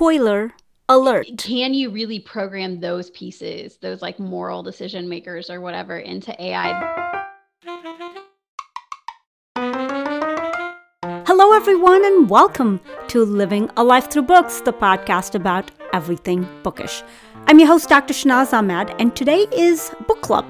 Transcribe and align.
spoiler 0.00 0.50
alert. 0.88 1.26
Can 1.36 1.74
you 1.74 1.90
really 1.90 2.18
program 2.18 2.80
those 2.80 3.10
pieces, 3.10 3.76
those 3.82 4.00
like 4.00 4.18
moral 4.18 4.62
decision 4.62 5.10
makers 5.10 5.50
or 5.50 5.60
whatever, 5.60 5.98
into 5.98 6.34
AI? 6.42 6.72
Hello, 11.26 11.52
everyone, 11.52 12.02
and 12.02 12.30
welcome 12.30 12.80
to 13.08 13.22
Living 13.26 13.68
a 13.76 13.84
Life 13.84 14.10
Through 14.10 14.22
Books, 14.22 14.62
the 14.62 14.72
podcast 14.72 15.34
about 15.34 15.70
everything 15.92 16.48
bookish. 16.62 17.02
I'm 17.46 17.58
your 17.58 17.68
host, 17.68 17.90
Dr. 17.90 18.14
Shanaz 18.14 18.54
Ahmed, 18.54 18.94
and 18.98 19.14
today 19.14 19.48
is 19.52 19.92
Book 20.08 20.22
Club. 20.22 20.46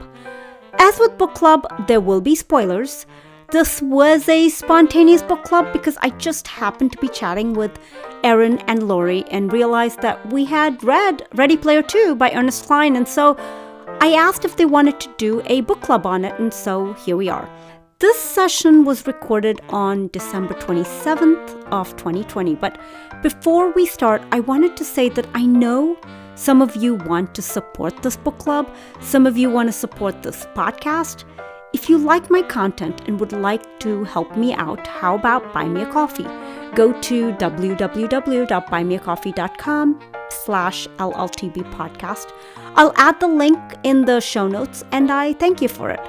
As 0.75 0.97
with 1.01 1.19
Book 1.19 1.35
Club, 1.35 1.67
there 1.89 2.01
will 2.01 2.21
be 2.21 2.37
spoilers. 2.37 3.05
This 3.51 3.83
was 3.83 4.29
a 4.29 4.49
spontaneous 4.49 5.23
book 5.23 5.43
club 5.43 5.73
because 5.73 5.99
I 6.01 6.11
just 6.11 6.47
happened 6.47 6.93
to 6.93 6.99
be 6.99 7.09
chatting 7.09 7.53
with 7.53 7.81
Erin 8.23 8.59
and 8.69 8.87
Lori 8.87 9.25
and 9.25 9.53
realized 9.53 10.03
that 10.03 10.33
we 10.33 10.45
had 10.45 10.85
read 10.85 11.27
Ready 11.35 11.57
Player 11.57 11.83
2 11.83 12.15
by 12.15 12.31
Ernest 12.31 12.67
Cline, 12.67 12.95
and 12.95 13.09
so 13.09 13.37
I 14.01 14.13
asked 14.13 14.45
if 14.45 14.57
they 14.57 14.67
wanted 14.67 15.01
to 15.01 15.13
do 15.19 15.43
a 15.47 15.63
book 15.63 15.81
club 15.81 16.07
on 16.07 16.25
it, 16.25 16.39
and 16.39 16.55
so 16.55 16.93
here 16.93 17.17
we 17.17 17.29
are. 17.29 17.51
This 17.99 18.21
session 18.21 18.85
was 18.85 19.09
recorded 19.09 19.61
on 19.71 20.11
December 20.13 20.55
27th 20.55 21.51
of 21.73 21.97
2020, 21.97 22.55
but 22.55 22.81
before 23.21 23.73
we 23.73 23.85
start, 23.85 24.23
I 24.31 24.39
wanted 24.39 24.77
to 24.77 24.85
say 24.85 25.09
that 25.09 25.27
I 25.35 25.45
know 25.45 25.99
some 26.37 26.63
of 26.63 26.77
you 26.77 26.95
want 26.95 27.35
to 27.35 27.43
support 27.43 28.01
this 28.05 28.17
book 28.17 28.39
club, 28.39 28.73
some 29.01 29.27
of 29.27 29.37
you 29.37 29.51
want 29.51 29.69
to 29.69 29.73
support 29.73 30.23
this 30.23 30.47
podcast. 30.55 31.25
If 31.73 31.89
you 31.89 31.99
like 31.99 32.31
my 32.31 32.43
content 32.43 33.03
and 33.07 33.21
would 33.21 33.31
like 33.33 33.79
to 33.81 34.03
help 34.03 34.37
me 34.37 34.53
out, 34.53 34.85
how 34.89 35.15
about 35.15 35.55
buy 35.55 35.67
me 35.67 35.83
a 35.83 35.87
coffee? 35.87 36.27
Go 36.75 36.93
to 37.03 37.33
www.buymeacoffee.com 37.35 40.01
slash 40.31 40.89
LLTB 40.89 41.73
podcast. 41.73 42.33
I'll 42.75 42.93
add 42.97 43.21
the 43.21 43.29
link 43.29 43.57
in 43.85 44.05
the 44.05 44.21
show 44.21 44.49
notes 44.49 44.83
and 44.91 45.13
I 45.13 45.35
thank 45.35 45.63
you 45.63 45.69
for 45.69 45.91
it. 45.91 46.01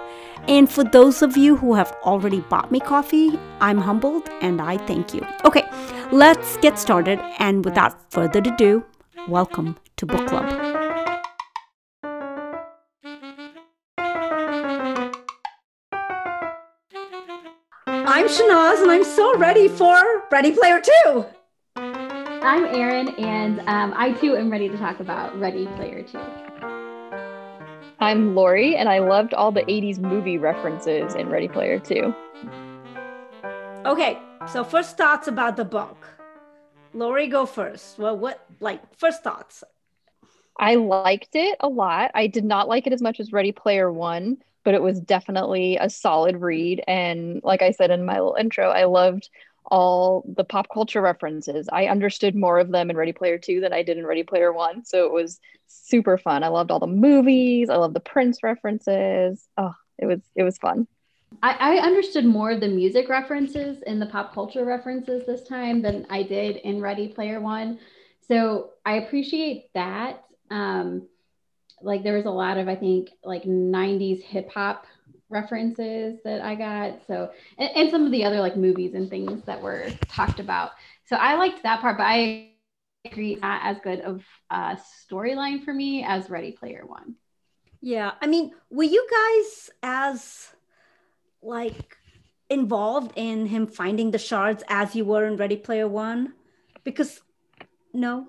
And 0.48 0.68
for 0.68 0.84
those 0.84 1.22
of 1.22 1.38
you 1.38 1.56
who 1.56 1.76
have 1.76 1.96
already 2.02 2.40
bought 2.40 2.72
me 2.72 2.80
coffee, 2.80 3.38
I'm 3.60 3.78
humbled 3.78 4.28
and 4.42 4.60
I 4.60 4.78
thank 4.78 5.14
you. 5.14 5.24
Okay, 5.46 5.70
let's 6.12 6.58
get 6.58 6.80
started. 6.80 7.20
And 7.38 7.64
without 7.64 8.12
further 8.12 8.40
ado, 8.40 8.84
welcome 9.28 9.78
to 9.98 10.08
Book 10.08 10.28
Club. 10.28 10.71
I'm 18.22 18.28
Shanaz, 18.28 18.84
and 18.84 18.92
I'm 18.92 19.04
so 19.04 19.36
ready 19.36 19.68
for 19.68 20.24
Ready 20.30 20.52
Player 20.52 20.80
2. 21.04 21.26
I'm 21.76 22.66
Erin, 22.66 23.08
and 23.16 23.62
um, 23.62 23.96
I 23.98 24.12
too 24.12 24.38
am 24.38 24.52
ready 24.52 24.70
to 24.70 24.78
talk 24.78 25.00
about 25.00 25.36
Ready 25.40 25.66
Player 25.76 26.04
2. 26.04 26.20
I'm 28.00 28.36
Lori, 28.36 28.76
and 28.76 28.88
I 28.88 29.00
loved 29.00 29.34
all 29.34 29.52
the 29.52 29.64
80s 29.64 29.98
movie 29.98 30.38
references 30.38 31.16
in 31.16 31.30
Ready 31.30 31.48
Player 31.48 31.80
2. 31.80 32.14
Okay, 33.88 34.20
so 34.48 34.64
first 34.64 34.98
thoughts 34.98 35.28
about 35.28 35.58
the 35.58 35.66
book. 35.66 36.08
Lori, 36.94 37.26
go 37.26 37.48
first. 37.48 37.98
Well, 37.98 38.16
what, 38.16 38.46
like, 38.60 38.84
first 39.00 39.24
thoughts? 39.24 39.64
I 40.60 40.76
liked 40.76 41.36
it 41.36 41.58
a 41.60 41.68
lot. 41.68 42.12
I 42.14 42.28
did 42.28 42.46
not 42.46 42.68
like 42.68 42.86
it 42.86 42.94
as 42.94 43.02
much 43.02 43.20
as 43.20 43.32
Ready 43.32 43.52
Player 43.52 43.92
One 43.92 44.38
but 44.64 44.74
it 44.74 44.82
was 44.82 45.00
definitely 45.00 45.78
a 45.78 45.90
solid 45.90 46.38
read. 46.38 46.84
And 46.88 47.42
like 47.44 47.62
I 47.62 47.72
said 47.72 47.92
in 47.92 48.06
my 48.06 48.14
little 48.14 48.38
intro, 48.40 48.70
I 48.70 48.86
loved 48.86 49.30
all 49.66 50.24
the 50.36 50.44
pop 50.44 50.68
culture 50.74 51.02
references. 51.02 51.70
I 51.72 51.86
understood 51.88 52.36
more 52.36 52.60
of 52.60 52.72
them 52.72 52.90
in 52.90 52.98
Ready 52.98 53.14
Player 53.14 53.38
2 53.38 53.62
than 53.62 53.74
I 53.74 53.84
did 53.84 53.98
in 53.98 54.06
Ready 54.06 54.24
Player 54.24 54.52
1. 54.52 54.86
So 54.86 55.06
it 55.06 55.12
was 55.12 55.40
super 55.68 56.18
fun. 56.18 56.44
I 56.44 56.50
loved 56.50 56.72
all 56.72 56.80
the 56.80 56.88
movies. 56.88 57.70
I 57.70 57.76
love 57.76 57.94
the 57.94 58.00
Prince 58.00 58.44
references. 58.44 59.48
Oh, 59.58 59.74
it 59.98 60.06
was 60.06 60.20
it 60.36 60.44
was 60.44 60.58
fun. 60.58 60.88
I, 61.42 61.78
I 61.78 61.86
understood 61.86 62.26
more 62.26 62.52
of 62.52 62.60
the 62.60 62.68
music 62.68 63.08
references 63.08 63.82
and 63.84 64.02
the 64.02 64.06
pop 64.06 64.34
culture 64.34 64.66
references 64.66 65.26
this 65.26 65.44
time 65.44 65.82
than 65.82 66.06
I 66.10 66.24
did 66.24 66.58
in 66.58 66.82
Ready 66.82 67.08
Player 67.08 67.40
One. 67.40 67.80
So 68.28 68.72
I 68.86 68.96
appreciate 68.96 69.70
that. 69.74 70.24
Um, 70.50 71.08
like 71.84 72.04
there 72.04 72.16
was 72.16 72.26
a 72.26 72.32
lot 72.32 72.58
of 72.58 72.68
I 72.68 72.76
think 72.76 73.10
like 73.24 73.44
90s 73.44 74.22
hip 74.22 74.52
hop 74.52 74.86
references 75.30 76.20
that 76.24 76.42
I 76.42 76.56
got. 76.56 77.06
So 77.08 77.32
and, 77.58 77.70
and, 77.76 77.90
some 77.90 78.06
of 78.06 78.12
the 78.12 78.24
other 78.26 78.40
like 78.40 78.58
movies 78.58 78.94
and 78.94 79.10
things 79.10 79.44
that 79.46 79.62
were 79.62 79.88
talked 80.10 80.40
about. 80.40 80.72
So 81.06 81.16
I 81.16 81.36
liked 81.36 81.64
that 81.64 81.82
part, 81.82 81.98
but 81.98 82.04
I 82.04 82.52
agree 83.06 83.36
not 83.36 83.62
as 83.64 83.78
good 83.84 84.02
of 84.02 84.24
a 84.50 84.78
storyline 85.10 85.64
for 85.64 85.74
me 85.74 86.04
as 86.04 86.30
Ready 86.30 86.52
Player 86.52 86.84
One. 86.86 87.16
Yeah, 87.82 88.12
I 88.22 88.28
mean, 88.28 88.52
were 88.70 88.84
you 88.84 89.08
guys 89.10 89.70
as 89.82 90.50
like 91.42 91.98
involved 92.50 93.14
in 93.16 93.48
him 93.48 93.66
finding 93.66 94.12
the 94.12 94.20
shards 94.20 94.64
as 94.68 94.96
you 94.96 95.06
were 95.06 95.26
in 95.26 95.38
Ready 95.38 95.58
Player 95.58 95.88
One? 95.88 96.34
Because 96.84 97.22
no, 97.94 98.28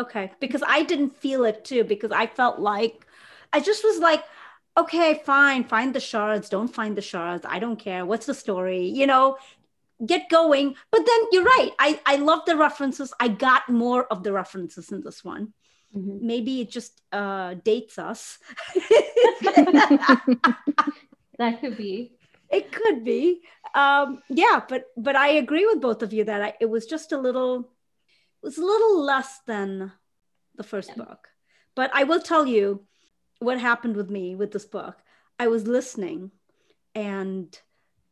Okay. 0.00 0.32
Because 0.40 0.62
I 0.66 0.82
didn't 0.82 1.16
feel 1.16 1.44
it 1.44 1.64
too, 1.64 1.84
because 1.84 2.10
I 2.10 2.26
felt 2.26 2.58
like 2.58 3.06
I 3.52 3.60
just 3.60 3.84
was 3.84 3.98
like, 3.98 4.24
okay, 4.76 5.20
fine, 5.24 5.64
find 5.64 5.94
the 5.94 6.00
shards. 6.00 6.48
Don't 6.48 6.74
find 6.74 6.96
the 6.96 7.02
shards. 7.02 7.44
I 7.46 7.58
don't 7.58 7.78
care. 7.78 8.06
What's 8.06 8.26
the 8.26 8.34
story? 8.34 8.86
You 8.86 9.06
know, 9.06 9.36
get 10.04 10.30
going. 10.30 10.74
But 10.90 11.04
then 11.06 11.18
you're 11.32 11.44
right. 11.44 11.70
I, 11.78 12.00
I 12.06 12.16
love 12.16 12.40
the 12.46 12.56
references. 12.56 13.12
I 13.20 13.28
got 13.28 13.68
more 13.68 14.06
of 14.06 14.22
the 14.22 14.32
references 14.32 14.90
in 14.90 15.02
this 15.02 15.22
one. 15.22 15.52
Mm-hmm. 15.94 16.26
Maybe 16.26 16.60
it 16.62 16.70
just 16.70 17.02
uh, 17.12 17.54
dates 17.54 17.98
us. 17.98 18.38
that 21.38 21.58
could 21.60 21.76
be. 21.76 22.16
It 22.48 22.72
could 22.72 23.04
be. 23.04 23.42
Um, 23.74 24.22
yeah, 24.28 24.62
but 24.68 24.86
but 24.96 25.14
I 25.14 25.28
agree 25.28 25.66
with 25.66 25.80
both 25.80 26.02
of 26.02 26.12
you 26.12 26.24
that 26.24 26.42
I, 26.42 26.54
it 26.60 26.66
was 26.66 26.86
just 26.86 27.12
a 27.12 27.18
little 27.18 27.68
was 28.42 28.58
a 28.58 28.64
little 28.64 29.02
less 29.02 29.40
than 29.46 29.92
the 30.56 30.62
first 30.62 30.90
yeah. 30.90 31.04
book. 31.04 31.28
But 31.74 31.90
I 31.94 32.04
will 32.04 32.20
tell 32.20 32.46
you 32.46 32.86
what 33.38 33.60
happened 33.60 33.96
with 33.96 34.10
me 34.10 34.34
with 34.34 34.52
this 34.52 34.64
book. 34.64 34.98
I 35.38 35.48
was 35.48 35.66
listening, 35.66 36.30
and 36.94 37.58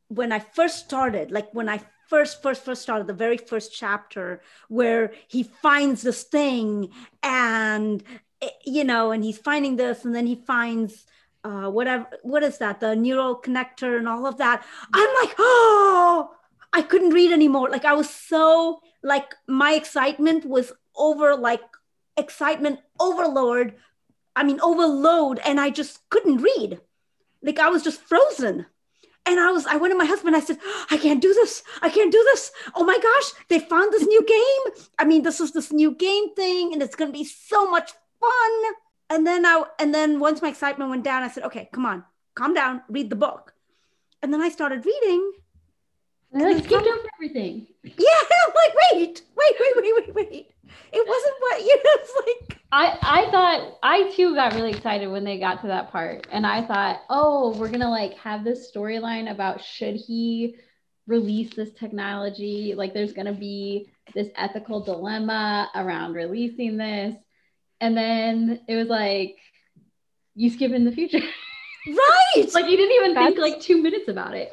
when 0.09 0.33
I 0.33 0.39
first 0.39 0.85
started, 0.85 1.31
like 1.31 1.53
when 1.53 1.69
I 1.69 1.81
first 2.09 2.43
first 2.43 2.65
first 2.65 2.83
started 2.83 3.07
the 3.07 3.13
very 3.13 3.37
first 3.37 3.73
chapter 3.73 4.41
where 4.69 5.13
he 5.29 5.43
finds 5.43 6.03
this 6.03 6.25
thing 6.25 6.89
and 7.23 8.03
eh, 8.41 8.49
you 8.65 8.83
know 8.83 9.13
and 9.13 9.23
he's 9.23 9.39
finding 9.39 9.77
this 9.77 10.05
and 10.05 10.15
then 10.15 10.27
he 10.27 10.35
finds 10.35 11.05
uh, 11.45 11.69
whatever 11.71 12.07
what 12.23 12.43
is 12.43 12.59
that 12.59 12.81
the 12.81 12.97
neural 12.97 13.37
connector 13.37 13.99
and 13.99 14.09
all 14.09 14.27
of 14.27 14.39
that 14.39 14.65
i'm 14.93 15.15
like 15.23 15.35
oh 15.39 16.31
i 16.73 16.83
couldn't 16.83 17.11
read 17.11 17.33
anymore. 17.33 17.71
Like 17.71 17.85
i 17.85 17.95
was 17.95 18.11
so 18.11 18.81
like 19.03 19.35
my 19.47 19.73
excitement 19.75 20.45
was 20.45 20.73
over 20.97 21.37
like 21.37 21.63
excitement 22.17 22.81
overload 22.99 23.75
i 24.35 24.43
mean 24.43 24.61
overload 24.61 25.39
and 25.45 25.61
i 25.61 25.71
just 25.71 26.09
couldn't 26.11 26.39
read. 26.39 26.81
Like 27.43 27.59
i 27.59 27.69
was 27.69 27.83
just 27.83 28.01
frozen. 28.01 28.67
And 29.27 29.39
i 29.39 29.51
was 29.51 29.67
i 29.67 29.77
went 29.77 29.93
to 29.93 29.99
my 29.99 30.05
husband 30.05 30.37
i 30.37 30.41
said 30.41 30.59
i 30.91 30.97
can't 30.97 31.23
do 31.23 31.33
this. 31.35 31.63
I 31.83 31.89
can't 31.89 32.13
do 32.13 32.23
this. 32.33 32.51
Oh 32.75 32.85
my 32.85 32.99
gosh 32.99 33.33
they 33.49 33.59
found 33.59 33.93
this 33.93 34.07
new 34.07 34.25
game. 34.25 34.85
I 34.99 35.05
mean 35.05 35.23
this 35.23 35.41
is 35.41 35.53
this 35.53 35.73
new 35.73 35.93
game 35.95 36.35
thing 36.35 36.73
and 36.73 36.83
it's 36.83 36.97
going 36.97 37.13
to 37.13 37.19
be 37.19 37.25
so 37.25 37.71
much 37.71 37.93
fun. 38.21 38.75
And 39.11 39.27
then 39.27 39.47
i 39.47 39.65
and 39.79 39.95
then 39.95 40.21
once 40.21 40.43
my 40.43 40.49
excitement 40.49 40.91
went 40.91 41.05
down 41.05 41.23
i 41.23 41.29
said 41.29 41.45
okay 41.45 41.69
come 41.73 41.87
on 41.87 42.05
calm 42.35 42.55
down 42.55 42.83
read 42.89 43.11
the 43.11 43.17
book. 43.17 43.55
And 44.23 44.33
then 44.33 44.41
i 44.41 44.49
started 44.49 44.85
reading 44.85 45.33
like 46.33 46.65
skipped 46.65 46.87
over 46.87 47.09
everything. 47.17 47.67
Yeah, 47.85 48.21
I'm 48.21 48.53
like, 48.55 48.75
wait, 48.93 49.23
wait, 49.35 49.55
wait, 49.61 49.77
wait, 49.77 49.95
wait, 49.97 50.15
wait. 50.15 50.51
It 50.93 51.09
wasn't 51.09 51.35
what 51.41 51.61
you 51.61 51.77
know, 51.85 51.91
it's 51.95 52.13
like 52.27 52.59
I 52.71 52.99
I 53.01 53.31
thought 53.31 53.79
I 53.83 54.11
too 54.15 54.35
got 54.35 54.55
really 54.55 54.71
excited 54.71 55.09
when 55.09 55.25
they 55.25 55.39
got 55.39 55.63
to 55.63 55.69
that 55.69 55.91
part. 55.91 56.27
And 56.31 56.47
I 56.47 56.67
thought, 56.67 57.01
oh, 57.09 57.57
we're 57.57 57.71
gonna 57.71 57.91
like 57.91 58.15
have 58.19 58.45
this 58.45 58.71
storyline 58.71 59.31
about 59.31 59.63
should 59.63 59.97
he 59.97 60.57
release 61.07 61.55
this 61.55 61.73
technology? 61.73 62.75
Like 62.77 62.93
there's 62.93 63.13
gonna 63.15 63.33
be 63.33 63.91
this 64.15 64.29
ethical 64.37 64.81
dilemma 64.81 65.71
around 65.75 66.13
releasing 66.15 66.77
this. 66.77 67.17
And 67.81 67.97
then 67.97 68.61
it 68.69 68.77
was 68.77 68.89
like, 68.89 69.37
you 70.35 70.51
skip 70.51 70.73
in 70.73 70.85
the 70.85 70.93
future. 70.93 71.21
Right. 71.87 72.53
like 72.53 72.67
you 72.67 72.77
didn't 72.77 72.97
even 72.97 73.15
That's... 73.15 73.35
think 73.35 73.39
like 73.39 73.63
two 73.63 73.81
minutes 73.81 74.09
about 74.09 74.35
it. 74.35 74.53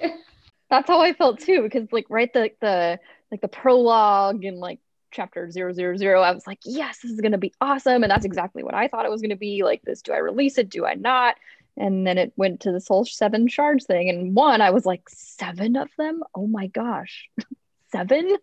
That's 0.76 0.90
how 0.90 1.00
I 1.00 1.14
felt 1.14 1.40
too, 1.40 1.62
because 1.64 1.92
like 1.92 2.08
right 2.10 2.32
the 2.34 2.52
the 2.60 3.00
like 3.32 3.42
the 3.42 3.48
prologue 3.48 4.44
and 4.44 4.58
like 4.60 4.80
chapter 5.12 5.50
zero 5.50 5.72
zero 5.72 5.96
zero, 5.96 6.22
I 6.22 6.32
was 6.32 6.46
like, 6.46 6.60
yes, 6.66 7.00
this 7.02 7.12
is 7.12 7.22
gonna 7.22 7.38
be 7.38 7.54
awesome, 7.62 8.04
and 8.04 8.12
that's 8.12 8.26
exactly 8.26 8.62
what 8.62 8.74
I 8.74 8.90
thought 8.90 9.06
it 9.06 9.12
was 9.12 9.22
gonna 9.22 9.38
be. 9.38 9.64
Like 9.64 9.82
this, 9.84 10.02
do 10.02 10.12
I 10.12 10.18
release 10.18 10.58
it? 10.58 10.70
Do 10.70 10.86
I 10.86 10.96
not? 10.96 11.36
And 11.78 12.06
then 12.06 12.18
it 12.18 12.34
went 12.36 12.62
to 12.62 12.72
this 12.72 12.88
whole 12.88 13.06
seven 13.06 13.48
shards 13.48 13.86
thing, 13.86 14.10
and 14.10 14.36
one, 14.36 14.62
I 14.62 14.72
was 14.72 14.86
like, 14.86 15.04
seven 15.08 15.78
of 15.78 15.90
them? 15.98 16.24
Oh 16.36 16.48
my 16.48 16.68
gosh, 16.68 17.30
seven! 17.92 18.36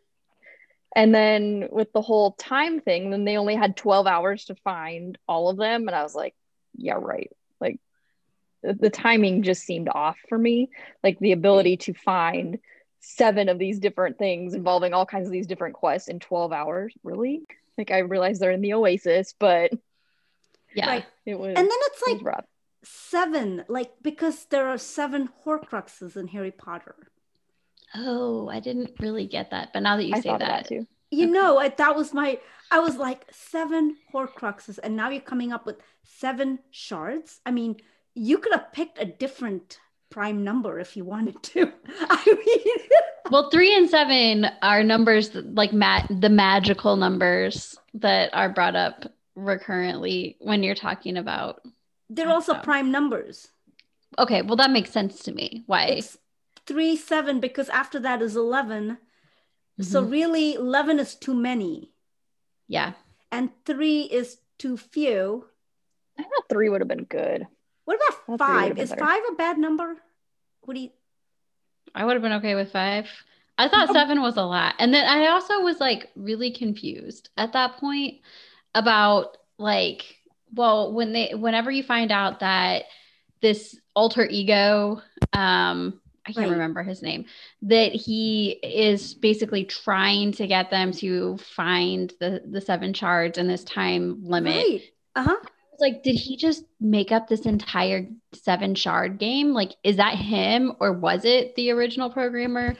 And 0.94 1.14
then 1.14 1.69
with 1.70 1.93
the 1.93 2.02
whole 2.02 2.32
time 2.32 2.81
thing, 2.81 3.11
then 3.11 3.25
they 3.25 3.37
only 3.37 3.56
had 3.56 3.76
12 3.76 4.06
hours 4.06 4.46
to 4.46 4.55
find 4.56 5.19
all 5.26 5.49
of 5.49 5.56
them. 5.56 5.88
And 5.88 5.94
I 5.94 6.02
was 6.02 6.14
like, 6.14 6.35
yeah, 6.76 6.99
right. 6.99 7.31
Like 7.61 7.81
the, 8.62 8.75
the 8.75 8.91
timing 8.91 9.43
just 9.43 9.62
seemed 9.62 9.88
off 9.88 10.17
for 10.29 10.38
me. 10.38 10.70
Like 11.03 11.19
the 11.19 11.32
ability 11.32 11.76
to 11.79 11.94
find 11.94 12.59
seven 13.00 13.49
of 13.49 13.59
these 13.59 13.79
different 13.81 14.19
things 14.19 14.55
involving 14.55 14.94
all 14.94 15.06
kinds 15.06 15.26
of 15.26 15.32
these 15.32 15.47
different 15.47 15.75
quests 15.75 16.09
in 16.09 16.20
12 16.20 16.53
hours. 16.53 16.94
Really? 17.03 17.43
Like 17.76 17.91
I 17.91 17.99
realize 17.99 18.38
they're 18.38 18.50
in 18.53 18.61
the 18.61 18.75
Oasis, 18.75 19.35
but 19.38 19.73
Yeah. 20.75 20.88
Right. 20.88 21.06
it 21.26 21.38
was 21.38 21.49
And 21.49 21.56
then 21.56 21.69
it's 21.70 22.03
it 22.06 22.14
like 22.17 22.25
rough. 22.25 22.44
seven, 22.85 23.64
like 23.69 23.93
because 24.03 24.44
there 24.47 24.69
are 24.69 24.79
seven 24.79 25.29
Horcruxes 25.44 26.17
in 26.17 26.29
Harry 26.29 26.50
Potter. 26.53 26.94
Oh, 27.94 28.49
I 28.49 28.61
didn't 28.61 28.93
really 29.00 29.26
get 29.26 29.50
that. 29.50 29.73
But 29.73 29.81
now 29.81 29.97
that 29.97 30.05
you 30.05 30.14
I 30.14 30.20
say 30.20 30.31
that, 30.31 30.41
that 30.41 30.67
too. 30.69 30.87
You 31.11 31.25
Okay. 31.25 31.32
know, 31.32 31.59
I, 31.59 31.69
that 31.69 31.94
was 31.97 32.14
my. 32.14 32.38
I 32.70 32.79
was 32.79 32.97
like 32.97 33.26
seven 33.31 33.97
Horcruxes, 34.14 34.79
and 34.82 34.97
now 34.97 35.11
you're 35.11 35.20
coming 35.20 35.53
up 35.53 35.67
with 35.67 35.76
seven 36.05 36.59
shards. 36.70 37.41
I 37.44 37.50
mean, 37.50 37.76
you 38.14 38.38
could 38.38 38.53
have 38.53 38.73
picked 38.73 39.00
a 39.00 39.05
different 39.05 39.79
prime 40.11 40.44
number 40.44 40.79
if 40.79 40.97
you 40.97 41.05
wanted 41.05 41.43
to. 41.43 41.73
I 42.11 42.25
mean, 42.26 43.00
well, 43.31 43.50
three 43.50 43.75
and 43.76 43.88
seven 43.88 44.47
are 44.61 44.82
numbers 44.82 45.31
that, 45.31 45.55
like 45.55 45.73
ma- 45.73 46.06
the 46.11 46.29
magical 46.29 46.97
numbers 46.97 47.76
that 47.94 48.31
are 48.35 48.49
brought 48.50 48.76
up 48.76 49.06
recurrently 49.35 50.37
when 50.41 50.62
you're 50.62 50.75
talking 50.75 51.17
about. 51.17 51.62
they're 52.11 52.29
also 52.29 52.53
Awesome. 52.53 52.64
prime 52.64 52.91
numbers. 52.91 53.49
Okay, 54.19 54.43
well 54.43 54.56
that 54.56 54.70
makes 54.70 54.91
sense 54.91 55.23
to 55.23 55.32
me. 55.32 55.62
Why? 55.67 55.85
It's 55.87 56.19
three, 56.67 56.97
seven, 56.97 57.41
because 57.41 57.70
after 57.70 57.99
that 58.00 58.20
is 58.20 58.37
11. 58.37 58.99
So 59.81 60.03
Mhm. 60.05 60.11
really, 60.11 60.53
11 60.55 60.99
is 61.00 61.14
too 61.14 61.32
many, 61.32 61.91
yeah, 62.69 62.93
and 63.31 63.49
three 63.64 64.03
is 64.03 64.37
too 64.59 64.76
few. 64.76 65.47
I 66.19 66.25
thought 66.25 66.49
three 66.50 66.69
would 66.69 66.82
have 66.82 66.88
been 66.88 67.05
good. 67.05 67.47
What 67.84 67.96
about 67.96 68.25
three 68.26 68.37
five? 68.38 68.79
Is 68.79 68.90
better. 68.90 69.00
five 69.00 69.23
a 69.31 69.34
bad 69.34 69.58
number? 69.58 69.96
What 70.62 70.75
do 70.75 70.81
you? 70.81 70.90
I 71.94 72.05
would 72.05 72.14
have 72.14 72.23
been 72.23 72.32
okay 72.34 72.55
with 72.55 72.73
five. 72.73 73.08
I 73.58 73.69
thought 73.69 73.90
Um, 73.90 73.94
seven 73.94 74.23
was 74.23 74.37
a 74.37 74.43
lot. 74.43 74.75
And 74.79 74.94
then 74.94 75.06
I 75.06 75.26
also 75.29 75.61
was 75.61 75.79
like 75.81 76.11
really 76.17 76.50
confused 76.50 77.31
at 77.37 77.52
that 77.52 77.76
point 77.76 78.20
about 78.75 79.37
like, 79.58 80.17
well, 80.55 80.93
when 80.93 81.12
they 81.12 81.34
whenever 81.34 81.70
you 81.70 81.82
find 81.82 82.11
out 82.11 82.40
that 82.40 82.84
this 83.40 83.79
alter 83.94 84.26
ego, 84.26 85.02
um, 85.32 86.00
I 86.25 86.32
can't 86.32 86.46
Right. 86.46 86.52
remember 86.52 86.82
his 86.82 87.02
name, 87.02 87.26
that 87.62 87.93
he 87.93 88.50
is 88.62 89.12
basically 89.14 89.64
trying 89.64 90.32
to 90.32 90.46
get 90.46 90.70
them 90.70 90.93
to 90.93 91.37
find 91.38 92.12
the 92.20 92.43
the 92.46 92.61
seven 92.61 92.94
shards 92.94 93.38
in 93.38 93.49
this 93.49 93.64
time 93.64 94.25
limit. 94.25 94.55
Right. 94.55 94.82
Uh 95.14 95.25
huh. 95.25 95.37
Like, 95.82 96.02
did 96.02 96.14
he 96.14 96.37
just 96.37 96.64
make 96.81 97.12
up 97.12 97.29
this 97.29 97.44
entire 97.44 98.06
seven 98.32 98.75
shard 98.75 99.19
game? 99.19 99.52
Like, 99.52 99.73
is 99.84 99.96
that 99.96 100.14
him 100.14 100.73
or 100.81 100.93
was 100.93 101.25
it 101.25 101.55
the 101.56 101.70
original 101.73 102.08
programmer? 102.08 102.76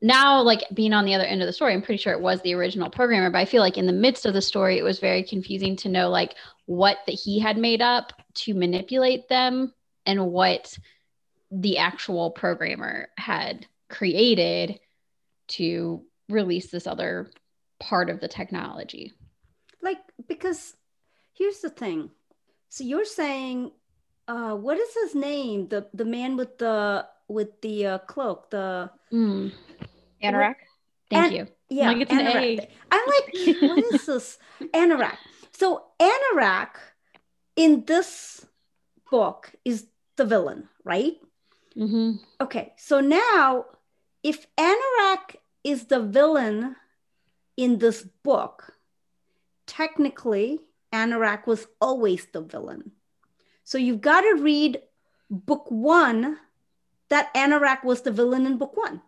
Now, 0.00 0.42
like 0.42 0.64
being 0.74 0.94
on 0.94 1.04
the 1.04 1.14
other 1.14 1.24
end 1.24 1.42
of 1.42 1.46
the 1.46 1.52
story, 1.52 1.72
I'm 1.74 1.82
pretty 1.82 2.02
sure 2.02 2.12
it 2.12 2.20
was 2.20 2.42
the 2.42 2.54
original 2.54 2.90
programmer, 2.90 3.30
but 3.30 3.38
I 3.38 3.44
feel 3.44 3.60
like 3.60 3.78
in 3.78 3.86
the 3.86 3.92
midst 3.92 4.26
of 4.26 4.34
the 4.34 4.42
story, 4.42 4.78
it 4.78 4.82
was 4.82 4.98
very 4.98 5.22
confusing 5.22 5.76
to 5.76 5.88
know 5.88 6.08
like 6.08 6.34
what 6.66 6.98
that 7.06 7.12
he 7.12 7.38
had 7.38 7.56
made 7.56 7.82
up 7.82 8.12
to 8.34 8.54
manipulate 8.54 9.28
them 9.28 9.72
and 10.06 10.26
what 10.26 10.76
the 11.52 11.78
actual 11.78 12.30
programmer 12.30 13.08
had 13.16 13.66
created 13.88 14.80
to 15.48 16.02
release 16.28 16.70
this 16.70 16.86
other 16.86 17.30
part 17.78 18.08
of 18.08 18.20
the 18.20 18.28
technology. 18.28 19.12
like 19.82 19.98
because 20.26 20.74
here's 21.34 21.60
the 21.60 21.70
thing 21.70 22.10
so 22.72 22.84
you're 22.84 23.04
saying 23.04 23.70
uh 24.28 24.54
what 24.56 24.78
is 24.78 24.88
his 25.02 25.14
name 25.14 25.68
the 25.68 25.86
the 25.92 26.06
man 26.06 26.36
with 26.40 26.56
the 26.56 27.04
with 27.28 27.60
the 27.60 27.86
uh, 27.86 27.98
cloak 28.08 28.48
the 28.50 28.90
Mm, 29.12 29.52
Anorak? 30.24 30.56
thank 31.10 31.24
And- 31.28 31.34
you. 31.36 31.44
yeah 31.68 31.92
Like 31.92 32.00
it's 32.02 32.12
an 32.12 32.24
Anorak. 32.24 32.64
A. 32.64 32.70
i'm 32.92 33.04
like 33.14 33.28
what 33.60 33.84
is 33.92 34.06
this 34.08 34.38
anorak 34.72 35.18
so 35.52 35.84
anorak 36.00 36.80
in 37.56 37.84
this 37.84 38.46
book 39.10 39.52
is 39.64 39.86
the 40.16 40.24
villain 40.24 40.68
right 40.84 41.20
hmm 41.76 42.12
okay 42.40 42.72
so 42.80 43.00
now 43.04 43.66
if 44.22 44.46
anorak 44.56 45.36
is 45.64 45.84
the 45.92 46.00
villain 46.00 46.76
in 47.56 47.78
this 47.84 48.00
book 48.24 48.72
technically 49.66 50.60
anorak 50.92 51.46
was 51.46 51.66
always 51.80 52.26
the 52.32 52.40
villain 52.40 52.92
so 53.64 53.78
you've 53.78 54.00
got 54.00 54.20
to 54.22 54.34
read 54.40 54.80
book 55.30 55.66
one 55.70 56.38
that 57.08 57.32
anorak 57.34 57.84
was 57.84 58.02
the 58.02 58.10
villain 58.12 58.46
in 58.46 58.58
book 58.58 58.76
one 58.76 59.00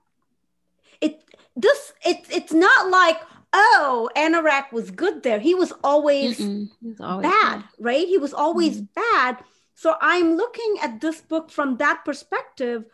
it 1.01 1.23
this 1.57 1.93
it's 2.05 2.29
it's 2.31 2.53
not 2.53 2.91
like 2.91 3.19
oh 3.53 4.09
anorak 4.17 4.73
was 4.73 4.91
good 4.91 5.23
there 5.23 5.39
he 5.41 5.55
was 5.55 5.73
always 5.83 6.39
Mm-mm. 6.41 6.69
It's 6.87 7.01
always 7.01 7.31
bad, 7.31 7.65
right? 7.79 8.07
He 8.07 8.19
was 8.19 8.35
always 8.35 8.83
Mhm. 8.83 8.89
bad. 8.95 9.39
So 9.75 9.97
I'm 10.01 10.37
looking 10.37 10.77
at 10.83 11.01
this 11.01 11.21
book 11.23 11.51
from 11.51 11.79
that 11.79 12.05
perspective 12.05 12.85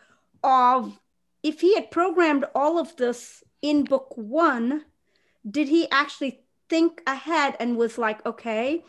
of 0.43 0.97
if 1.43 1.59
he 1.61 1.75
had 1.75 1.91
programmed 1.91 2.45
all 2.55 2.79
of 2.79 2.95
this 2.95 3.43
in 3.61 3.83
book 3.83 4.13
one, 4.15 4.85
did 5.49 5.67
he 5.67 5.89
actually 5.91 6.39
think 6.71 7.01
ahead 7.05 7.57
and 7.59 7.75
was 7.75 7.97
like, 7.97 8.25
okay, 8.25 8.81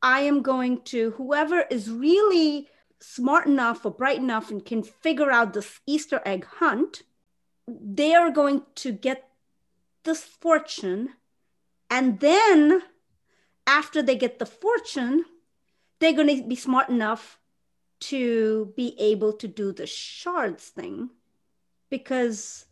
I 0.00 0.20
am 0.20 0.40
going 0.40 0.82
to, 0.92 1.10
whoever 1.18 1.64
is 1.68 1.90
really 1.90 2.68
smart 3.00 3.46
enough 3.46 3.84
or 3.84 3.90
bright 3.90 4.18
enough 4.18 4.52
and 4.52 4.64
can 4.64 4.84
figure 4.84 5.32
out 5.32 5.52
this 5.52 5.80
Easter 5.84 6.22
egg 6.24 6.44
hunt, 6.44 7.02
they 7.66 8.14
are 8.14 8.30
going 8.30 8.62
to 8.76 8.92
get 8.92 9.28
this 10.04 10.22
fortune. 10.22 11.08
And 11.90 12.20
then 12.20 12.82
after 13.66 14.00
they 14.00 14.14
get 14.14 14.38
the 14.38 14.46
fortune, 14.46 15.24
they're 15.98 16.12
going 16.12 16.34
to 16.36 16.48
be 16.48 16.54
smart 16.54 16.88
enough 16.88 17.40
to 18.12 18.72
be 18.76 18.94
able 19.00 19.32
to 19.32 19.48
do 19.48 19.72
the 19.72 19.88
shards 19.88 20.68
thing. 20.68 21.10
Because 21.90 22.66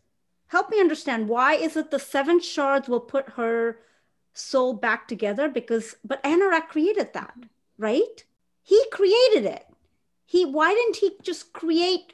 help 0.47 0.69
me 0.69 0.79
understand 0.79 1.27
why 1.27 1.55
is 1.55 1.75
it 1.75 1.91
the 1.91 1.99
seven 1.99 2.39
shards 2.39 2.87
will 2.87 3.01
put 3.01 3.31
her 3.31 3.79
soul 4.37 4.73
back 4.73 5.07
together? 5.07 5.49
Because 5.49 5.95
but 6.03 6.23
Anorak 6.23 6.67
created 6.69 7.13
that, 7.13 7.35
right? 7.77 8.23
He 8.63 8.81
created 8.91 9.45
it. 9.45 9.65
He 10.25 10.45
why 10.45 10.73
didn't 10.73 10.97
he 10.97 11.11
just 11.21 11.53
create? 11.53 12.13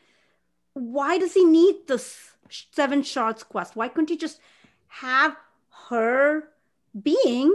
Why 0.74 1.18
does 1.18 1.34
he 1.34 1.46
need 1.46 1.88
this 1.88 2.32
seven 2.50 3.04
shards 3.04 3.44
quest? 3.44 3.76
Why 3.76 3.88
couldn't 3.88 4.10
he 4.10 4.18
just 4.18 4.40
have 4.88 5.36
her 5.90 6.50
being 7.02 7.54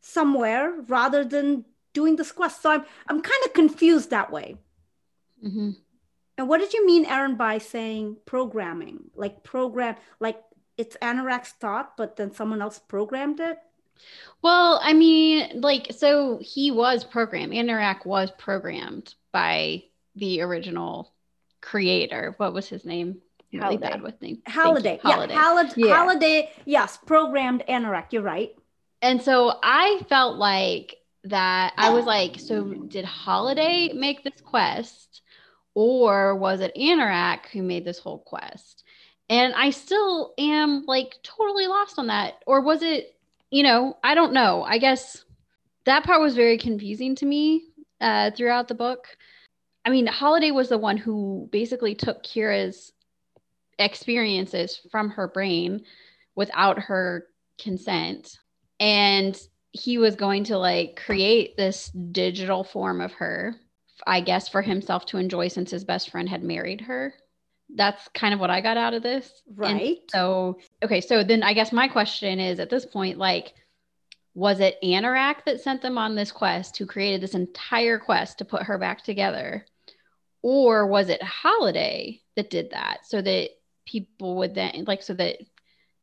somewhere 0.00 0.74
rather 0.88 1.24
than 1.24 1.64
doing 1.92 2.16
this 2.16 2.32
quest. 2.32 2.60
So 2.60 2.70
I'm 2.70 2.84
I'm 3.08 3.22
kind 3.22 3.42
of 3.46 3.54
confused 3.54 4.10
that 4.10 4.30
way. 4.30 4.56
hmm 5.40 5.70
And 6.36 6.48
what 6.48 6.58
did 6.58 6.72
you 6.74 6.84
mean, 6.84 7.06
Erin, 7.06 7.36
by 7.36 7.58
saying 7.58 8.18
programming? 8.26 9.10
Like 9.14 9.42
program, 9.42 9.96
like 10.20 10.42
it's 10.76 10.96
Anorak's 11.00 11.52
thought, 11.52 11.96
but 11.96 12.16
then 12.16 12.32
someone 12.32 12.60
else 12.60 12.78
programmed 12.78 13.40
it? 13.40 13.58
Well, 14.42 14.78
I 14.82 14.92
mean, 14.92 15.60
like, 15.60 15.92
so 15.96 16.38
he 16.42 16.70
was 16.70 17.04
programmed. 17.04 17.52
Anorak 17.52 18.04
was 18.04 18.30
programmed 18.32 19.14
by 19.32 19.84
the 20.16 20.42
original 20.42 21.12
creator. 21.60 22.34
What 22.36 22.52
was 22.52 22.68
his 22.68 22.84
name? 22.84 23.18
Really 23.52 23.76
bad 23.76 24.02
with 24.02 24.20
names. 24.20 24.38
Halliday. 24.46 25.00
Halliday. 25.02 25.34
Yeah, 25.34 25.40
Halliday. 25.40 25.72
Yeah. 25.76 25.94
Halliday. 25.94 26.50
Yes, 26.64 26.98
programmed 27.06 27.62
Anorak. 27.68 28.12
You're 28.12 28.22
right. 28.22 28.54
And 29.00 29.22
so 29.22 29.58
I 29.62 30.04
felt 30.08 30.38
like 30.38 30.96
that 31.24 31.72
I 31.76 31.90
was 31.90 32.04
like, 32.06 32.40
so 32.40 32.64
did 32.64 33.04
Halliday 33.04 33.92
make 33.92 34.24
this 34.24 34.40
quest 34.44 35.22
or 35.74 36.36
was 36.36 36.60
it 36.60 36.74
Anorak 36.76 37.46
who 37.52 37.62
made 37.62 37.84
this 37.84 37.98
whole 37.98 38.18
quest? 38.18 38.84
And 39.28 39.54
I 39.54 39.70
still 39.70 40.34
am 40.38 40.84
like 40.86 41.16
totally 41.22 41.66
lost 41.66 41.98
on 41.98 42.08
that. 42.08 42.42
Or 42.46 42.60
was 42.60 42.82
it, 42.82 43.13
you 43.54 43.62
know, 43.62 43.96
I 44.02 44.16
don't 44.16 44.32
know. 44.32 44.64
I 44.64 44.78
guess 44.78 45.24
that 45.86 46.02
part 46.02 46.20
was 46.20 46.34
very 46.34 46.58
confusing 46.58 47.14
to 47.14 47.24
me 47.24 47.62
uh, 48.00 48.32
throughout 48.32 48.66
the 48.66 48.74
book. 48.74 49.06
I 49.84 49.90
mean, 49.90 50.08
Halliday 50.08 50.50
was 50.50 50.70
the 50.70 50.78
one 50.78 50.96
who 50.96 51.48
basically 51.52 51.94
took 51.94 52.24
Kira's 52.24 52.92
experiences 53.78 54.80
from 54.90 55.10
her 55.10 55.28
brain 55.28 55.84
without 56.34 56.80
her 56.80 57.28
consent 57.60 58.40
and 58.80 59.40
he 59.70 59.98
was 59.98 60.16
going 60.16 60.42
to 60.44 60.58
like 60.58 61.00
create 61.06 61.56
this 61.56 61.90
digital 62.10 62.64
form 62.64 63.00
of 63.00 63.12
her 63.12 63.54
i 64.06 64.20
guess 64.20 64.48
for 64.48 64.62
himself 64.62 65.06
to 65.06 65.18
enjoy 65.18 65.46
since 65.46 65.70
his 65.70 65.84
best 65.84 66.10
friend 66.10 66.28
had 66.28 66.42
married 66.42 66.80
her 66.80 67.14
that's 67.74 68.08
kind 68.14 68.32
of 68.32 68.40
what 68.40 68.50
I 68.50 68.60
got 68.60 68.76
out 68.76 68.94
of 68.94 69.02
this. 69.02 69.42
And 69.48 69.56
Right. 69.58 69.98
so, 70.08 70.58
okay, 70.82 71.00
so 71.00 71.24
then 71.24 71.42
I 71.42 71.52
guess 71.54 71.72
my 71.72 71.88
question 71.88 72.38
is 72.38 72.60
at 72.60 72.70
this 72.70 72.86
point, 72.86 73.18
like, 73.18 73.54
was 74.34 74.60
it 74.60 74.78
Anorak 74.82 75.44
that 75.46 75.60
sent 75.60 75.82
them 75.82 75.98
on 75.98 76.14
this 76.14 76.32
quest, 76.32 76.76
who 76.76 76.86
created 76.86 77.20
this 77.20 77.34
entire 77.34 77.98
quest 77.98 78.38
to 78.38 78.44
put 78.44 78.62
her 78.64 78.78
back 78.78 79.04
together? 79.04 79.64
Or 80.42 80.86
was 80.86 81.08
it 81.08 81.22
Halliday 81.22 82.20
that 82.36 82.50
did 82.50 82.70
that 82.70 83.06
so 83.06 83.22
that 83.22 83.50
people 83.86 84.36
would 84.36 84.54
then, 84.54 84.84
like, 84.86 85.02
so 85.02 85.14
that, 85.14 85.38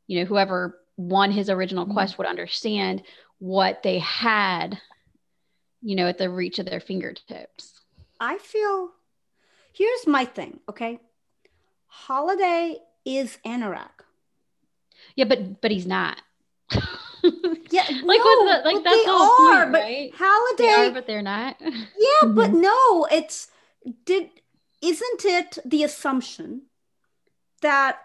you 0.07 0.19
know, 0.19 0.25
whoever 0.25 0.79
won 0.97 1.31
his 1.31 1.49
original 1.49 1.85
Mhm. 1.85 1.93
quest 1.93 2.17
would 2.17 2.27
understand 2.27 3.03
what 3.39 3.83
they 3.83 3.99
had, 3.99 4.79
you 5.81 5.95
know, 5.95 6.07
at 6.07 6.17
the 6.17 6.29
reach 6.29 6.59
of 6.59 6.65
their 6.65 6.79
fingertips? 6.79 7.81
I 8.19 8.37
feel 8.37 8.91
here's 9.73 10.07
my 10.07 10.25
thing, 10.25 10.59
okay? 10.69 10.99
Halliday 11.91 12.77
is 13.05 13.37
Anorak. 13.45 14.05
Yeah, 15.15 15.25
but 15.25 15.61
but 15.61 15.71
he's 15.71 15.87
not. 15.87 16.21
Yeah, 17.69 17.83
Like, 18.03 18.19
no, 18.19 18.45
the- 18.45 18.61
like, 18.65 18.83
that's 18.83 18.95
they 18.97 19.05
the 19.05 19.11
whole 19.11 19.45
are, 19.53 19.61
point, 19.61 19.71
but 19.71 19.81
right? 19.81 20.11
Halliday, 20.15 20.63
they 20.63 20.73
are, 20.87 20.91
but 20.91 21.07
they're 21.07 21.21
not. 21.21 21.55
yeah, 21.61 22.27
but 22.27 22.49
Mhm. 22.51 22.61
no, 22.61 23.05
it's 23.11 23.47
did 24.05 24.29
isn't 24.81 25.23
it 25.25 25.57
the 25.63 25.83
assumption 25.83 26.63
that 27.61 27.99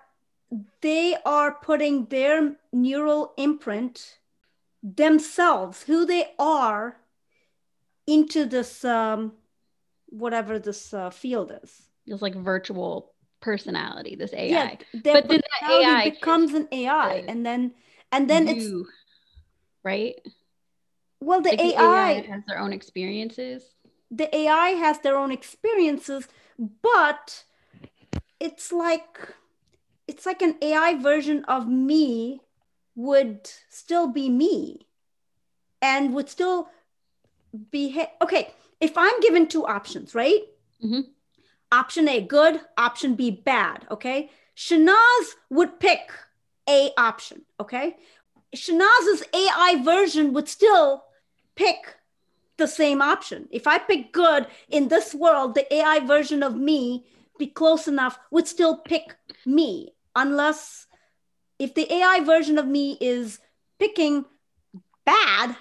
they 0.83 1.16
are 1.25 1.55
putting 1.55 2.05
their 2.07 2.57
neural 2.73 3.33
imprint 3.38 4.19
themselves, 4.83 5.83
who 5.85 6.05
they 6.07 6.28
are, 6.38 6.99
into 8.07 8.45
this 8.45 8.85
um, 8.85 9.33
whatever 10.11 10.59
this 10.61 10.93
uh, 10.95 11.11
field 11.11 11.50
is. 11.64 11.83
It's 12.07 12.23
like 12.23 12.35
virtual 12.37 13.14
personality, 13.47 14.17
this 14.17 14.35
AI. 14.35 14.79
Yeah, 14.93 15.12
But 15.15 15.29
then 15.29 15.41
that 15.62 15.71
AI 15.71 16.11
becomes 16.11 16.53
an 16.53 16.67
AI, 16.73 17.25
and 17.29 17.47
then 17.47 17.73
and 18.11 18.29
then 18.29 18.49
it's 18.49 18.65
You, 18.65 18.87
right? 19.85 20.15
well, 21.21 21.41
the 21.41 21.50
Like 21.50 21.61
AI 21.61 22.26
has 22.29 22.43
their 22.47 22.59
own 22.59 22.73
experiences. 22.73 23.62
the 24.11 24.29
AI 24.35 24.71
has 24.85 24.99
their 24.99 25.17
own 25.17 25.31
experiences, 25.31 26.26
but 26.83 27.45
it's 28.41 28.73
like 28.73 29.15
it's 30.09 30.26
like 30.26 30.43
an 30.43 30.57
AI 30.61 30.99
version 30.99 31.45
of 31.47 31.69
me 31.69 32.41
would 32.97 33.49
still 33.71 34.09
be 34.09 34.29
me 34.29 34.88
and 35.81 36.15
would 36.15 36.29
still 36.29 36.69
behave. 37.71 38.09
Okay, 38.21 38.53
if 38.81 38.99
I'm 38.99 39.21
given 39.21 39.47
two 39.47 39.65
options, 39.67 40.15
right? 40.15 40.43
Mhm. 40.83 41.15
Option 41.76 42.09
A, 42.09 42.23
good. 42.23 42.61
Option 42.78 43.14
B, 43.14 43.30
bad. 43.30 43.87
Okay. 43.90 44.30
Shanaz 44.56 45.25
would 45.50 45.78
pick 45.78 46.11
A 46.68 46.90
option. 46.97 47.42
Okay. 47.61 47.97
Shanaz's 48.54 49.23
AI 49.35 49.83
version 49.85 50.33
would 50.33 50.49
still 50.49 51.04
pick 51.54 51.97
the 52.56 52.66
same 52.66 53.02
option. 53.02 53.49
If 53.50 53.66
I 53.66 53.76
pick 53.78 54.12
good 54.12 54.47
in 54.71 54.88
this 54.88 55.14
world, 55.14 55.54
the 55.54 55.66
AI 55.75 56.00
version 56.00 56.42
of 56.42 56.56
me 56.56 57.04
be 57.38 57.47
close 57.47 57.87
enough 57.87 58.18
would 58.30 58.49
still 58.49 58.78
pick 58.78 59.14
me, 59.45 59.92
unless 60.14 60.87
if 61.59 61.75
the 61.75 61.92
AI 61.92 62.21
version 62.21 62.56
of 62.56 62.66
me 62.66 62.97
is 63.00 63.38
picking 63.78 64.25
bad 65.04 65.56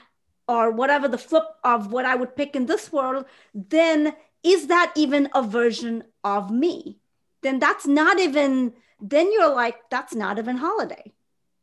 or 0.48 0.72
whatever 0.72 1.10
the 1.10 1.18
flip 1.18 1.44
of 1.64 1.92
what 1.92 2.06
I 2.06 2.16
would 2.16 2.38
pick 2.38 2.56
in 2.56 2.66
this 2.66 2.94
world, 2.94 3.26
then 3.54 4.16
is 4.46 4.68
that 4.68 4.94
even 4.96 5.28
a 5.34 5.42
version 5.42 6.04
of 6.24 6.52
me? 6.52 7.00
Then 7.42 7.60
that's 7.60 7.88
not 7.88 8.20
even, 8.20 8.74
then 9.02 9.32
you're 9.34 9.54
like, 9.54 9.90
that's 9.90 10.14
not 10.14 10.38
even 10.38 10.58
Halliday. 10.58 11.14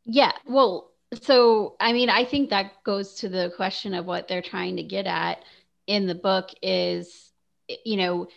Yeah. 0.05 0.33
Well, 0.47 0.91
so 1.21 1.77
I 1.79 1.93
mean, 1.93 2.11
I 2.11 2.25
think 2.25 2.51
that 2.51 2.83
goes 2.85 3.15
to 3.17 3.29
the 3.29 3.53
question 3.57 3.95
of 3.95 4.07
what 4.07 4.29
they're 4.29 4.43
trying 4.43 4.77
to 4.77 4.83
get 4.83 5.07
at 5.07 5.45
in 5.87 6.07
the 6.07 6.15
book 6.15 6.51
is, 6.63 7.31
you 7.85 7.97
know, 7.97 8.29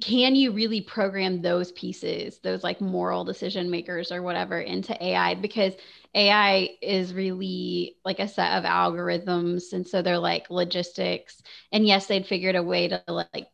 can 0.00 0.34
you 0.34 0.52
really 0.52 0.80
program 0.80 1.42
those 1.42 1.70
pieces, 1.72 2.38
those 2.38 2.64
like 2.64 2.80
moral 2.80 3.24
decision 3.24 3.70
makers 3.70 4.10
or 4.10 4.22
whatever 4.22 4.58
into 4.58 4.96
AI? 5.04 5.34
Because 5.34 5.74
AI 6.14 6.70
is 6.82 7.14
really 7.14 7.96
like 8.04 8.18
a 8.18 8.28
set 8.28 8.58
of 8.58 8.64
algorithms. 8.64 9.72
And 9.72 9.86
so 9.86 10.02
they're 10.02 10.18
like 10.18 10.50
logistics. 10.50 11.42
And 11.72 11.86
yes, 11.86 12.06
they'd 12.06 12.26
figured 12.26 12.56
a 12.56 12.62
way 12.62 12.88
to 12.88 13.02
like 13.08 13.48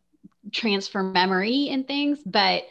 transfer 0.53 1.03
memory 1.03 1.69
and 1.71 1.87
things, 1.87 2.21
but 2.25 2.65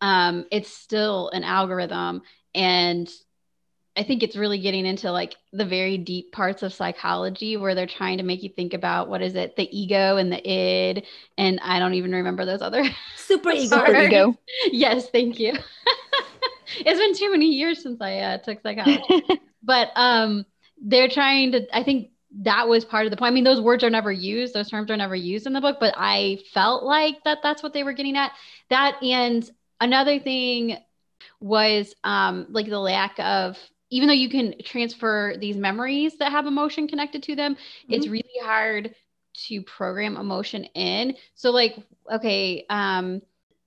um, 0.00 0.46
it's 0.50 0.72
still 0.72 1.30
an 1.30 1.44
algorithm. 1.44 2.22
And 2.54 3.08
I 3.96 4.02
think 4.02 4.22
it's 4.22 4.36
really 4.36 4.58
getting 4.58 4.86
into 4.86 5.10
like 5.10 5.36
the 5.52 5.64
very 5.64 5.98
deep 5.98 6.32
parts 6.32 6.62
of 6.62 6.72
psychology 6.72 7.56
where 7.56 7.74
they're 7.74 7.86
trying 7.86 8.18
to 8.18 8.24
make 8.24 8.42
you 8.42 8.48
think 8.48 8.72
about 8.72 9.08
what 9.08 9.20
is 9.20 9.34
it, 9.34 9.56
the 9.56 9.68
ego 9.76 10.16
and 10.16 10.32
the 10.32 10.48
id. 10.48 11.06
And 11.36 11.60
I 11.60 11.78
don't 11.78 11.94
even 11.94 12.12
remember 12.12 12.44
those 12.44 12.62
other. 12.62 12.84
Super 13.16 13.50
ego. 13.50 13.76
Super 13.76 13.96
ego. 13.96 14.38
yes, 14.72 15.10
thank 15.10 15.38
you. 15.40 15.52
it's 16.78 16.98
been 16.98 17.14
too 17.14 17.30
many 17.30 17.46
years 17.46 17.82
since 17.82 18.00
I 18.00 18.18
uh, 18.18 18.38
took 18.38 18.62
psychology. 18.62 19.22
but 19.62 19.88
um, 19.96 20.46
they're 20.80 21.08
trying 21.08 21.52
to, 21.52 21.76
I 21.76 21.82
think 21.82 22.10
that 22.42 22.68
was 22.68 22.84
part 22.84 23.06
of 23.06 23.10
the 23.10 23.16
point. 23.16 23.32
I 23.32 23.34
mean, 23.34 23.44
those 23.44 23.60
words 23.60 23.82
are 23.84 23.90
never 23.90 24.12
used, 24.12 24.54
those 24.54 24.70
terms 24.70 24.90
are 24.90 24.96
never 24.96 25.16
used 25.16 25.46
in 25.46 25.52
the 25.52 25.60
book, 25.60 25.78
but 25.80 25.94
I 25.96 26.38
felt 26.52 26.84
like 26.84 27.22
that 27.24 27.38
that's 27.42 27.62
what 27.62 27.72
they 27.72 27.82
were 27.82 27.92
getting 27.92 28.16
at. 28.16 28.32
That 28.68 29.02
and 29.02 29.48
another 29.80 30.18
thing 30.18 30.78
was 31.40 31.94
um, 32.04 32.46
like 32.50 32.68
the 32.68 32.78
lack 32.78 33.18
of 33.18 33.58
even 33.90 34.06
though 34.06 34.14
you 34.14 34.28
can 34.28 34.54
transfer 34.64 35.34
these 35.38 35.56
memories 35.56 36.16
that 36.18 36.30
have 36.30 36.46
emotion 36.46 36.86
connected 36.86 37.24
to 37.24 37.34
them, 37.34 37.56
it's 37.88 38.06
really 38.06 38.24
hard 38.40 38.94
to 39.34 39.62
program 39.62 40.16
emotion 40.16 40.64
in. 40.74 41.16
So 41.34 41.50
like, 41.50 41.76
okay, 42.12 42.64
um, 42.70 43.20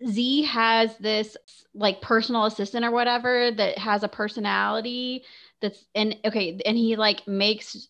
Z 0.05 0.43
has 0.43 0.97
this 0.97 1.37
like 1.73 2.01
personal 2.01 2.45
assistant 2.45 2.85
or 2.85 2.91
whatever 2.91 3.51
that 3.51 3.77
has 3.77 4.03
a 4.03 4.07
personality 4.07 5.23
that's 5.61 5.85
and 5.95 6.17
okay, 6.25 6.59
and 6.65 6.77
he 6.77 6.95
like 6.95 7.27
makes 7.27 7.87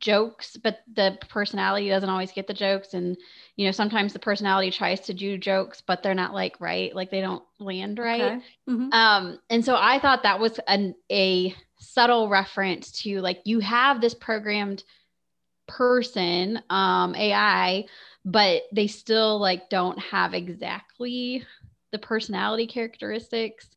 jokes, 0.00 0.56
but 0.56 0.80
the 0.94 1.18
personality 1.28 1.88
doesn't 1.88 2.08
always 2.08 2.32
get 2.32 2.46
the 2.46 2.54
jokes. 2.54 2.94
And 2.94 3.16
you 3.56 3.66
know, 3.66 3.72
sometimes 3.72 4.12
the 4.12 4.18
personality 4.18 4.70
tries 4.70 5.00
to 5.00 5.14
do 5.14 5.38
jokes, 5.38 5.82
but 5.86 6.02
they're 6.02 6.14
not 6.14 6.34
like 6.34 6.60
right, 6.60 6.94
like 6.94 7.10
they 7.10 7.20
don't 7.20 7.44
land 7.58 7.98
right. 7.98 8.22
Okay. 8.22 8.40
Mhm. 8.68 8.92
Um, 8.92 9.38
and 9.50 9.64
so 9.64 9.76
I 9.76 9.98
thought 9.98 10.22
that 10.22 10.40
was 10.40 10.58
an, 10.66 10.94
a 11.10 11.54
subtle 11.78 12.28
reference 12.28 12.92
to 13.02 13.20
like 13.20 13.40
you 13.44 13.60
have 13.60 14.00
this 14.00 14.14
programmed 14.14 14.84
person, 15.66 16.60
um, 16.70 17.14
AI, 17.14 17.84
but 18.24 18.62
they 18.72 18.86
still 18.86 19.38
like 19.38 19.68
don't 19.70 19.98
have 19.98 20.34
exactly 20.34 21.44
the 21.92 21.98
personality 21.98 22.66
characteristics 22.66 23.68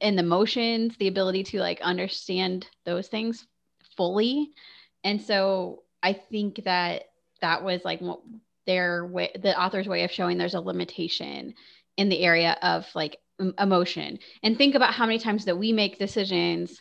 and 0.00 0.18
the 0.18 0.22
emotions, 0.22 0.96
the 0.98 1.08
ability 1.08 1.44
to 1.44 1.60
like 1.60 1.80
understand 1.80 2.66
those 2.84 3.08
things 3.08 3.46
fully. 3.96 4.52
And 5.04 5.20
so 5.20 5.82
I 6.02 6.12
think 6.12 6.64
that 6.64 7.04
that 7.40 7.62
was 7.62 7.84
like 7.84 8.00
their 8.66 9.06
way, 9.06 9.30
the 9.40 9.60
author's 9.60 9.88
way 9.88 10.04
of 10.04 10.10
showing 10.10 10.38
there's 10.38 10.54
a 10.54 10.60
limitation 10.60 11.54
in 11.96 12.08
the 12.08 12.20
area 12.20 12.56
of 12.62 12.86
like 12.94 13.18
emotion. 13.58 14.18
And 14.42 14.56
think 14.56 14.74
about 14.74 14.94
how 14.94 15.06
many 15.06 15.18
times 15.18 15.44
that 15.44 15.58
we 15.58 15.72
make 15.72 15.98
decisions 15.98 16.80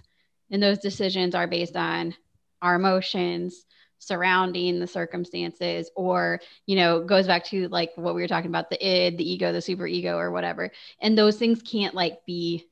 and 0.52 0.62
those 0.62 0.80
decisions 0.80 1.36
are 1.36 1.48
based 1.48 1.76
on 1.76 2.16
our 2.62 2.76
emotions 2.76 3.66
surrounding 4.00 4.80
the 4.80 4.88
circumstances 4.88 5.90
or 5.96 6.40
you 6.66 6.76
know 6.76 7.04
goes 7.04 7.28
back 7.28 7.44
to 7.46 7.68
like 7.70 7.92
what 7.96 8.14
we 8.14 8.22
were 8.22 8.28
talking 8.28 8.50
about 8.50 8.70
the 8.70 8.86
id 8.86 9.18
the 9.18 9.30
ego 9.30 9.52
the 9.52 9.62
super 9.62 9.88
ego 9.88 10.18
or 10.18 10.32
whatever. 10.32 10.72
And 11.02 11.18
those 11.18 11.38
things 11.38 11.62
can't 11.62 11.96
like 11.96 12.26
be 12.26 12.66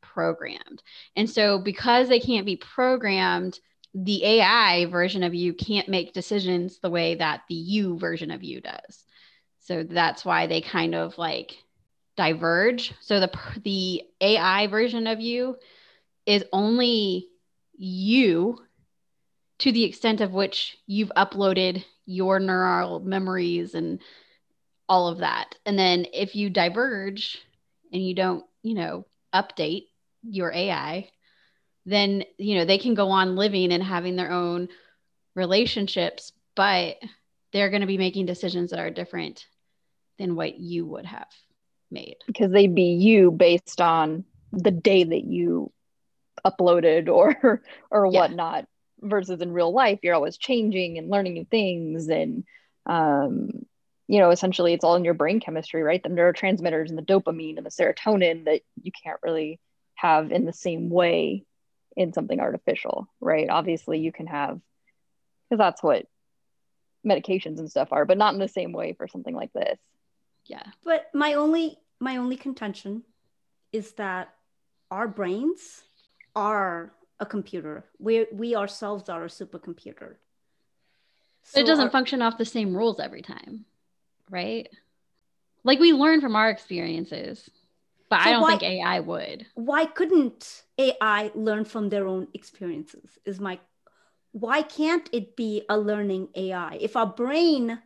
programmed. 0.00 0.82
And 1.16 1.28
so 1.28 1.58
because 1.58 2.08
they 2.08 2.20
can't 2.20 2.46
be 2.46 2.56
programmed 2.56 3.58
the 3.94 4.24
ai 4.24 4.86
version 4.86 5.22
of 5.22 5.34
you 5.34 5.54
can't 5.54 5.88
make 5.88 6.12
decisions 6.12 6.80
the 6.80 6.90
way 6.90 7.14
that 7.14 7.42
the 7.48 7.54
you 7.54 7.96
version 7.96 8.30
of 8.30 8.42
you 8.42 8.60
does. 8.60 9.04
So 9.60 9.84
that's 9.84 10.24
why 10.24 10.46
they 10.46 10.60
kind 10.60 10.94
of 10.94 11.16
like 11.16 11.56
diverge. 12.16 12.92
So 13.00 13.20
the 13.20 13.30
the 13.62 14.02
ai 14.20 14.66
version 14.66 15.06
of 15.06 15.20
you 15.20 15.56
is 16.26 16.44
only 16.52 17.28
you 17.76 18.58
to 19.60 19.72
the 19.72 19.84
extent 19.84 20.20
of 20.20 20.32
which 20.32 20.76
you've 20.86 21.12
uploaded 21.16 21.84
your 22.06 22.38
neural 22.38 23.00
memories 23.00 23.74
and 23.74 24.00
all 24.88 25.08
of 25.08 25.18
that. 25.18 25.56
And 25.64 25.78
then 25.78 26.06
if 26.12 26.34
you 26.34 26.50
diverge 26.50 27.42
and 27.92 28.02
you 28.04 28.14
don't, 28.14 28.44
you 28.62 28.74
know, 28.74 29.06
update 29.34 29.84
your 30.22 30.52
AI, 30.52 31.08
then, 31.86 32.24
you 32.38 32.56
know, 32.56 32.64
they 32.64 32.78
can 32.78 32.94
go 32.94 33.10
on 33.10 33.36
living 33.36 33.72
and 33.72 33.82
having 33.82 34.16
their 34.16 34.30
own 34.30 34.68
relationships, 35.34 36.32
but 36.56 36.96
they're 37.52 37.70
going 37.70 37.80
to 37.82 37.86
be 37.86 37.98
making 37.98 38.26
decisions 38.26 38.70
that 38.70 38.80
are 38.80 38.90
different 38.90 39.46
than 40.18 40.36
what 40.36 40.58
you 40.58 40.86
would 40.86 41.06
have 41.06 41.28
made 41.90 42.16
because 42.26 42.50
they'd 42.52 42.74
be 42.74 42.94
you 42.94 43.30
based 43.30 43.80
on 43.80 44.24
the 44.52 44.70
day 44.70 45.04
that 45.04 45.24
you 45.24 45.70
uploaded 46.44 47.08
or 47.08 47.62
or 47.90 48.08
Yeah. 48.08 48.22
whatnot 48.22 48.64
versus 49.04 49.40
in 49.40 49.52
real 49.52 49.72
life 49.72 49.98
you're 50.02 50.14
always 50.14 50.36
changing 50.36 50.98
and 50.98 51.10
learning 51.10 51.34
new 51.34 51.44
things 51.44 52.08
and 52.08 52.44
um 52.86 53.50
you 54.08 54.18
know 54.18 54.30
essentially 54.30 54.72
it's 54.72 54.84
all 54.84 54.96
in 54.96 55.04
your 55.04 55.14
brain 55.14 55.40
chemistry 55.40 55.82
right? 55.82 56.02
The 56.02 56.08
neurotransmitters 56.08 56.88
and 56.88 56.98
the 56.98 57.02
dopamine 57.02 57.56
and 57.56 57.66
the 57.66 57.70
serotonin 57.70 58.44
that 58.46 58.62
you 58.82 58.92
can't 58.92 59.20
really 59.22 59.60
have 59.94 60.32
in 60.32 60.44
the 60.44 60.52
same 60.52 60.90
way 60.90 61.44
in 61.96 62.12
something 62.12 62.40
artificial 62.40 63.08
right? 63.20 63.48
Obviously 63.48 64.00
you 64.00 64.12
can 64.12 64.26
have 64.26 64.60
because 65.48 65.58
that's 65.58 65.82
what 65.82 66.06
medications 67.06 67.58
and 67.58 67.70
stuff 67.70 67.88
are 67.92 68.04
but 68.04 68.18
not 68.18 68.34
in 68.34 68.40
the 68.40 68.48
same 68.48 68.72
way 68.72 68.94
for 68.94 69.06
something 69.06 69.34
like 69.34 69.52
this. 69.52 69.78
Yeah. 70.46 70.64
But 70.82 71.10
my 71.14 71.34
only 71.34 71.78
my 72.00 72.16
only 72.16 72.36
contention 72.36 73.02
is 73.72 73.92
that 73.92 74.34
our 74.90 75.08
brains 75.08 75.82
are 76.36 76.92
a 77.20 77.26
computer. 77.26 77.84
We 77.98 78.26
we 78.32 78.54
ourselves 78.56 79.08
are 79.08 79.24
a 79.24 79.28
supercomputer. 79.28 80.16
but 81.52 81.60
it 81.60 81.66
doesn't 81.66 81.84
our- 81.86 81.90
function 81.90 82.22
off 82.22 82.38
the 82.38 82.44
same 82.44 82.74
rules 82.76 82.98
every 82.98 83.22
time 83.22 83.64
right 84.30 84.68
like 85.62 85.78
we 85.78 85.92
learn 85.92 86.20
from 86.20 86.34
our 86.34 86.48
experiences 86.50 87.50
but 88.08 88.20
So 88.22 88.28
i 88.28 88.32
don't 88.32 88.42
why- 88.42 88.50
think 88.56 88.62
ai 88.62 89.00
would 89.00 89.46
why 89.54 89.84
couldn't 89.86 90.62
AI 90.78 91.30
learn 91.34 91.64
from 91.64 91.88
their 91.88 92.06
own 92.08 92.26
experiences? 92.34 93.18
Is 93.24 93.38
my 93.38 93.60
why 94.32 94.62
can't 94.62 95.08
it 95.12 95.36
be 95.36 95.62
a 95.68 95.78
learning 95.78 96.28
AI? 96.34 96.78
If 96.80 96.96
our 96.96 97.06
brain, 97.06 97.78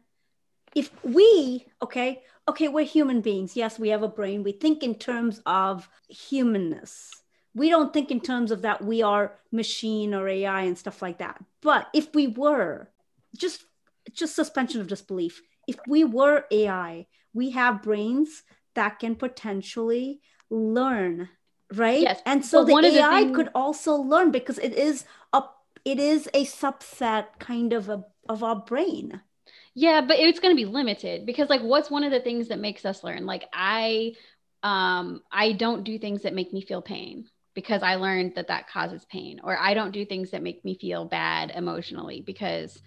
if 0.74 0.88
we, 1.04 1.66
okay, 1.82 2.22
okay, 2.48 2.68
we're 2.68 2.86
human 2.86 3.20
beings. 3.20 3.56
Yes, 3.56 3.78
we 3.78 3.90
have 3.90 4.02
a 4.02 4.08
brain. 4.18 4.42
We 4.42 4.52
think 4.52 4.82
in 4.82 4.94
terms 4.94 5.42
of 5.44 5.86
humanness. 6.08 7.10
We 7.58 7.68
don't 7.68 7.92
think 7.92 8.10
in 8.10 8.20
terms 8.20 8.50
of 8.50 8.62
that 8.62 8.84
we 8.84 9.02
are 9.02 9.32
machine 9.52 10.14
or 10.14 10.28
AI 10.28 10.62
and 10.62 10.78
stuff 10.78 11.02
like 11.02 11.18
that. 11.18 11.42
But 11.60 11.88
if 11.92 12.14
we 12.14 12.28
were, 12.28 12.88
just 13.36 13.64
just 14.12 14.34
suspension 14.34 14.80
of 14.80 14.86
disbelief. 14.86 15.42
If 15.66 15.76
we 15.86 16.04
were 16.04 16.44
AI, 16.50 17.06
we 17.34 17.50
have 17.50 17.82
brains 17.82 18.42
that 18.74 18.98
can 18.98 19.16
potentially 19.16 20.20
learn 20.50 21.28
right 21.74 22.00
Yes, 22.00 22.22
and 22.24 22.42
so 22.44 22.64
but 22.64 22.80
the 22.80 22.88
of 22.88 22.94
the 22.94 23.00
ai 23.00 23.24
things- 23.24 23.36
could 23.36 23.50
also 23.54 23.96
learn 23.96 24.30
because 24.30 24.58
it 24.58 24.72
is 24.72 25.04
a 25.34 25.42
it 25.84 25.98
is 25.98 26.26
a 26.32 26.44
subset 26.44 27.26
kind 27.38 27.72
of 27.74 27.90
a, 27.90 28.02
of 28.28 28.42
our 28.42 28.56
brain 28.56 29.20
Yeah, 29.74 30.00
but 30.00 30.18
it's 30.18 30.40
going 30.40 30.56
to 30.56 30.62
be 30.64 30.64
limited 30.64 31.26
because 31.26 31.48
like 31.50 31.60
what's 31.62 31.90
one 31.90 32.04
of 32.04 32.10
the 32.10 32.20
things 32.20 32.48
that 32.48 32.58
makes 32.58 32.84
us 32.84 33.04
learn? 33.04 33.26
Like 33.26 33.44
I 33.52 34.14
um 34.62 35.22
I 35.30 35.52
don't 35.52 35.84
do 35.84 35.98
things 35.98 36.22
that 36.22 36.34
make 36.34 36.52
me 36.52 36.62
feel 36.62 36.82
pain 36.82 37.26
because 37.58 37.82
I 37.82 37.96
learned 37.96 38.36
that 38.36 38.46
that 38.46 38.68
causes 38.68 39.04
pain 39.10 39.40
or 39.42 39.58
I 39.58 39.74
don't 39.74 39.90
do 39.90 40.04
things 40.04 40.30
that 40.30 40.44
make 40.44 40.64
me 40.64 40.78
feel 40.78 41.06
bad 41.06 41.50
emotionally 41.52 42.22
because 42.24 42.80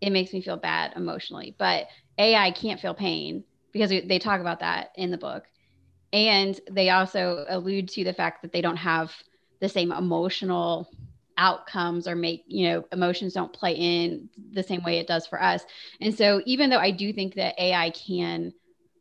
it 0.00 0.10
makes 0.10 0.32
me 0.32 0.40
feel 0.40 0.56
bad 0.56 0.92
emotionally. 0.94 1.56
But 1.58 1.88
AI 2.18 2.52
can't 2.52 2.78
feel 2.78 2.94
pain 2.94 3.42
because 3.72 3.90
they 3.90 4.20
talk 4.20 4.40
about 4.40 4.60
that 4.60 4.90
in 4.94 5.10
the 5.10 5.18
book. 5.18 5.46
And 6.12 6.56
they 6.70 6.90
also 6.90 7.44
allude 7.48 7.88
to 7.88 8.04
the 8.04 8.12
fact 8.12 8.42
that 8.42 8.52
they 8.52 8.60
don't 8.60 8.76
have 8.76 9.12
the 9.60 9.68
same 9.68 9.90
emotional 9.90 10.88
outcomes 11.36 12.06
or 12.06 12.14
make, 12.14 12.44
you 12.46 12.68
know, 12.68 12.84
emotions 12.92 13.32
don't 13.32 13.52
play 13.52 13.72
in 13.72 14.28
the 14.52 14.62
same 14.62 14.84
way 14.84 14.98
it 14.98 15.08
does 15.08 15.26
for 15.26 15.42
us. 15.42 15.64
And 16.00 16.14
so, 16.14 16.40
even 16.46 16.70
though 16.70 16.78
I 16.78 16.92
do 16.92 17.12
think 17.12 17.34
that 17.34 17.60
AI 17.60 17.90
can 17.90 18.52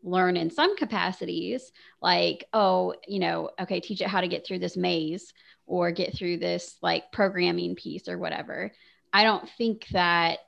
learn 0.03 0.37
in 0.37 0.49
some 0.49 0.75
capacities, 0.77 1.71
like, 2.01 2.45
oh, 2.53 2.95
you 3.07 3.19
know, 3.19 3.51
okay, 3.59 3.79
teach 3.79 4.01
it 4.01 4.07
how 4.07 4.21
to 4.21 4.27
get 4.27 4.45
through 4.45 4.59
this 4.59 4.77
maze 4.77 5.33
or 5.65 5.91
get 5.91 6.15
through 6.15 6.37
this 6.37 6.75
like 6.81 7.11
programming 7.11 7.75
piece 7.75 8.07
or 8.07 8.17
whatever, 8.17 8.71
I 9.13 9.23
don't 9.23 9.47
think 9.57 9.87
that 9.89 10.39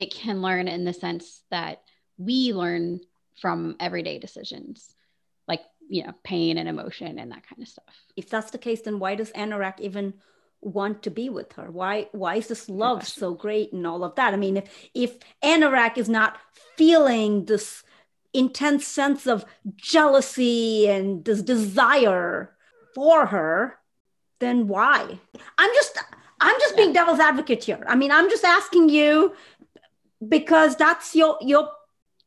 it 0.00 0.14
can 0.14 0.42
learn 0.42 0.68
in 0.68 0.84
the 0.84 0.92
sense 0.92 1.42
that 1.50 1.82
we 2.18 2.52
learn 2.52 3.00
from 3.40 3.76
everyday 3.80 4.18
decisions, 4.18 4.94
like, 5.48 5.62
you 5.88 6.04
know, 6.04 6.12
pain 6.22 6.58
and 6.58 6.68
emotion 6.68 7.18
and 7.18 7.32
that 7.32 7.46
kind 7.46 7.62
of 7.62 7.68
stuff. 7.68 7.94
if 8.16 8.28
that's 8.28 8.50
the 8.50 8.58
case 8.58 8.82
then 8.82 8.98
why 8.98 9.14
does 9.14 9.32
anorak 9.32 9.80
even 9.80 10.14
want 10.60 11.02
to 11.02 11.10
be 11.10 11.28
with 11.28 11.52
her? 11.54 11.70
Why 11.70 12.08
why 12.12 12.36
is 12.36 12.46
this 12.46 12.68
love 12.68 13.06
so 13.06 13.34
great 13.34 13.72
and 13.72 13.86
all 13.86 14.04
of 14.04 14.14
that? 14.14 14.32
I 14.32 14.36
mean 14.36 14.58
if 14.58 14.88
if 14.94 15.18
anorak 15.42 15.98
is 15.98 16.08
not 16.08 16.38
feeling 16.76 17.44
this 17.46 17.82
intense 18.34 18.86
sense 18.86 19.26
of 19.26 19.44
jealousy 19.76 20.88
and 20.88 21.24
this 21.24 21.42
desire 21.42 22.54
for 22.94 23.26
her 23.26 23.78
then 24.42 24.66
why? 24.66 25.18
I'm 25.56 25.70
just 25.74 25.98
i'm 26.40 26.60
just 26.60 26.76
being 26.76 26.92
devil's 26.92 27.20
advocate 27.20 27.64
here. 27.64 27.84
I 27.86 27.94
mean 27.94 28.10
i'm 28.10 28.28
just 28.28 28.44
asking 28.44 28.88
you 28.88 29.34
because 30.28 30.76
that's 30.76 31.14
your 31.14 31.38
your 31.40 31.70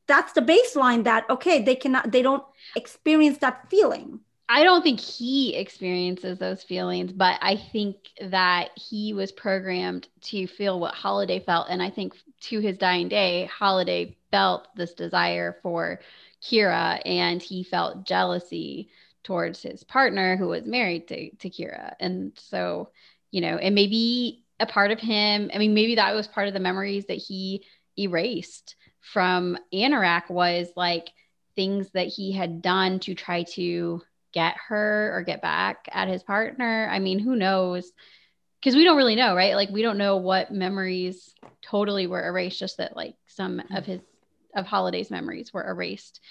that's 0.08 0.34
the 0.34 0.42
baseline 0.42 1.04
that 1.04 1.30
okay 1.30 1.62
they 1.62 1.76
cannot 1.76 2.12
they 2.12 2.22
don't 2.22 2.44
experience 2.76 3.40
that 3.40 3.70
feeling 3.70 4.22
I 4.48 4.64
don't 4.64 4.84
think 4.84 5.00
he 5.00 5.56
experiences 5.56 6.38
those 6.38 6.62
feelings, 6.62 7.12
but 7.12 7.40
I 7.42 7.56
think 7.56 7.96
that 8.22 8.70
he 8.76 9.14
was 9.14 9.32
programmed 9.32 10.08
to 10.22 10.46
feel 10.46 10.80
what 10.80 10.94
Halliday 10.94 11.40
felt. 11.40 11.68
And 11.70 11.82
I 11.82 11.90
think 11.90 12.14
to 12.42 12.60
his 12.60 12.78
dying 12.78 13.10
day, 13.10 13.50
Halliday 13.58 14.18
felt 14.30 14.68
this 14.76 14.94
desire 14.94 15.58
for 15.64 16.00
Kira 16.44 17.02
and 17.06 17.42
he 17.42 17.64
felt 17.64 18.06
jealousy 18.06 18.90
towards 19.24 19.64
his 19.64 19.84
partner 19.84 20.38
who 20.38 20.48
was 20.50 20.66
married 20.66 21.08
to, 21.08 21.32
to 21.38 21.50
Kira. 21.50 21.96
And 22.00 22.32
so, 22.36 22.90
you 23.32 23.42
know, 23.42 23.58
and 23.58 23.74
maybe 23.74 24.44
a 24.60 24.68
part 24.68 24.92
of 24.92 25.00
him, 25.00 25.50
I 25.54 25.58
mean, 25.58 25.74
maybe 25.74 25.96
that 25.96 26.14
was 26.14 26.28
part 26.28 26.48
of 26.48 26.54
the 26.54 26.60
memories 26.60 27.08
that 27.08 27.18
he 27.18 27.66
erased 27.98 28.76
from 29.00 29.58
Anorak 29.74 30.30
was 30.30 30.68
like 30.76 31.10
things 31.56 31.90
that 31.92 32.08
he 32.08 32.32
had 32.32 32.62
done 32.62 33.00
to 33.00 33.16
try 33.16 33.44
to 33.44 34.02
get 34.36 34.58
her 34.68 35.16
or 35.16 35.24
get 35.24 35.42
back 35.42 35.88
at 35.92 36.10
his 36.10 36.22
partner. 36.22 36.88
I 36.92 37.00
mean, 37.00 37.20
who 37.20 37.36
knows? 37.36 37.92
Because 38.60 38.76
we 38.76 38.84
don't 38.84 38.98
really 38.98 39.16
know, 39.16 39.34
right? 39.36 39.56
Like 39.56 39.70
we 39.70 39.82
don't 39.82 39.98
know 39.98 40.18
what 40.18 40.52
memories 40.52 41.34
totally 41.64 42.06
were 42.06 42.28
erased, 42.28 42.60
just 42.60 42.78
that 42.78 42.96
like 42.96 43.16
some 43.28 43.60
of 43.60 43.66
mm-hmm. 43.66 43.92
his 43.92 44.02
of 44.56 44.66
Halliday's 44.66 45.12
memories 45.12 45.54
were 45.54 45.68
erased 45.68 46.22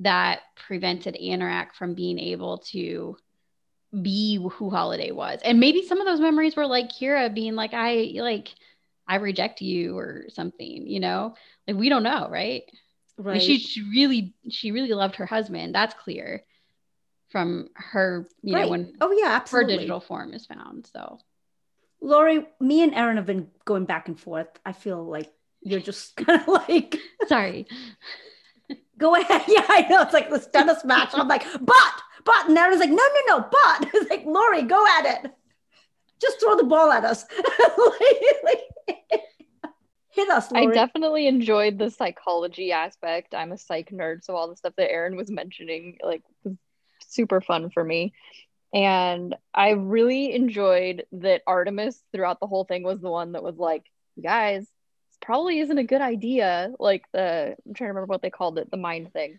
that 0.00 0.40
prevented 0.56 1.16
Anorak 1.20 1.74
from 1.74 1.94
being 1.94 2.18
able 2.18 2.58
to 2.58 3.16
be 4.02 4.36
who 4.36 4.70
Halliday 4.70 5.10
was. 5.12 5.40
And 5.44 5.60
maybe 5.60 5.86
some 5.86 6.00
of 6.00 6.06
those 6.06 6.20
memories 6.20 6.56
were 6.56 6.66
like 6.66 6.90
Kira 6.90 7.32
being 7.34 7.54
like, 7.54 7.74
I 7.74 8.12
like 8.16 8.48
I 9.06 9.16
reject 9.16 9.62
you 9.62 9.98
or 9.98 10.26
something, 10.28 10.86
you 10.86 11.00
know? 11.00 11.34
Like 11.66 11.76
we 11.76 11.88
don't 11.88 12.02
know, 12.02 12.28
right? 12.30 12.64
right 13.16 13.34
Like 13.34 13.42
she, 13.42 13.58
she 13.58 13.82
really 13.82 14.34
she 14.48 14.70
really 14.70 14.92
loved 14.92 15.16
her 15.16 15.26
husband. 15.26 15.74
That's 15.74 15.94
clear 15.94 16.44
from 17.30 17.68
her, 17.74 18.28
you 18.42 18.54
know, 18.54 18.68
when 18.68 18.94
oh 19.00 19.12
yeah 19.12 19.30
absolutely. 19.32 19.74
her 19.74 19.78
digital 19.78 20.00
form 20.00 20.32
is 20.34 20.46
found. 20.46 20.88
So 20.92 21.18
Lori, 22.00 22.46
me 22.60 22.82
and 22.82 22.94
Erin 22.94 23.16
have 23.16 23.26
been 23.26 23.48
going 23.64 23.84
back 23.84 24.08
and 24.08 24.18
forth. 24.18 24.48
I 24.64 24.72
feel 24.72 25.02
like 25.04 25.30
you're 25.62 25.80
just 25.80 26.16
kind 26.24 26.40
of 26.40 26.48
like, 26.48 26.96
sorry. 27.26 27.66
go 28.98 29.14
ahead. 29.14 29.42
Yeah, 29.48 29.64
I 29.68 29.86
know. 29.88 30.02
It's 30.02 30.12
like 30.12 30.30
this 30.30 30.46
tennis 30.46 30.84
match. 30.84 31.10
I'm 31.12 31.28
like, 31.28 31.44
but, 31.60 32.02
but. 32.24 32.48
And 32.48 32.56
Erin's 32.56 32.80
like, 32.80 32.90
no, 32.90 32.96
no, 32.96 33.38
no, 33.38 33.48
but. 33.50 33.90
It's 33.94 34.10
like, 34.10 34.24
Lori, 34.26 34.62
go 34.62 34.84
at 34.98 35.24
it. 35.24 35.32
Just 36.20 36.40
throw 36.40 36.56
the 36.56 36.64
ball 36.64 36.90
at 36.90 37.04
us. 37.04 37.24
Hit 40.10 40.30
us, 40.30 40.52
I 40.52 40.66
definitely 40.66 41.28
enjoyed 41.28 41.78
the 41.78 41.90
psychology 41.90 42.72
aspect. 42.72 43.34
I'm 43.34 43.52
a 43.52 43.58
psych 43.58 43.90
nerd, 43.90 44.24
so 44.24 44.34
all 44.34 44.48
the 44.48 44.56
stuff 44.56 44.72
that 44.76 44.90
Erin 44.90 45.14
was 45.14 45.30
mentioning 45.30 45.98
like 46.02 46.22
was 46.42 46.56
super 47.08 47.40
fun 47.40 47.70
for 47.70 47.82
me. 47.84 48.12
And 48.72 49.34
I 49.54 49.70
really 49.70 50.34
enjoyed 50.34 51.06
that 51.12 51.42
Artemis 51.46 52.02
throughout 52.12 52.38
the 52.40 52.46
whole 52.46 52.64
thing 52.64 52.82
was 52.82 53.00
the 53.00 53.10
one 53.10 53.32
that 53.32 53.42
was 53.42 53.56
like, 53.56 53.84
"You 54.16 54.22
guys, 54.22 54.60
this 54.62 55.18
probably 55.22 55.58
isn't 55.60 55.78
a 55.78 55.84
good 55.84 56.02
idea. 56.02 56.72
Like 56.78 57.04
the 57.12 57.56
I'm 57.66 57.74
trying 57.74 57.88
to 57.88 57.94
remember 57.94 58.10
what 58.12 58.22
they 58.22 58.30
called 58.30 58.58
it, 58.58 58.70
the 58.70 58.76
mind 58.76 59.12
thing. 59.12 59.38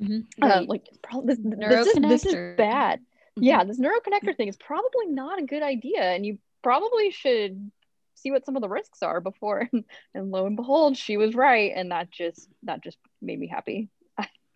Mhm. 0.00 0.26
Uh, 0.42 0.64
like 0.66 0.86
probably 1.02 1.34
this, 1.34 1.38
this 1.42 1.86
is 1.86 2.02
this 2.02 2.26
is 2.26 2.56
bad. 2.56 3.00
Mhm. 3.38 3.44
Yeah, 3.44 3.64
this 3.64 3.80
neuroconnector 3.80 4.36
thing 4.36 4.48
is 4.48 4.56
probably 4.56 5.06
not 5.06 5.38
a 5.38 5.46
good 5.46 5.62
idea, 5.62 6.02
and 6.02 6.26
you 6.26 6.38
probably 6.62 7.10
should 7.10 7.70
see 8.14 8.30
what 8.30 8.44
some 8.44 8.56
of 8.56 8.62
the 8.62 8.68
risks 8.68 9.02
are 9.02 9.20
before. 9.20 9.70
And 10.14 10.30
lo 10.30 10.46
and 10.46 10.56
behold, 10.56 10.96
she 10.98 11.16
was 11.16 11.34
right, 11.34 11.72
and 11.74 11.90
that 11.92 12.10
just 12.10 12.48
that 12.64 12.82
just 12.82 12.98
made 13.22 13.38
me 13.38 13.46
happy. 13.46 13.88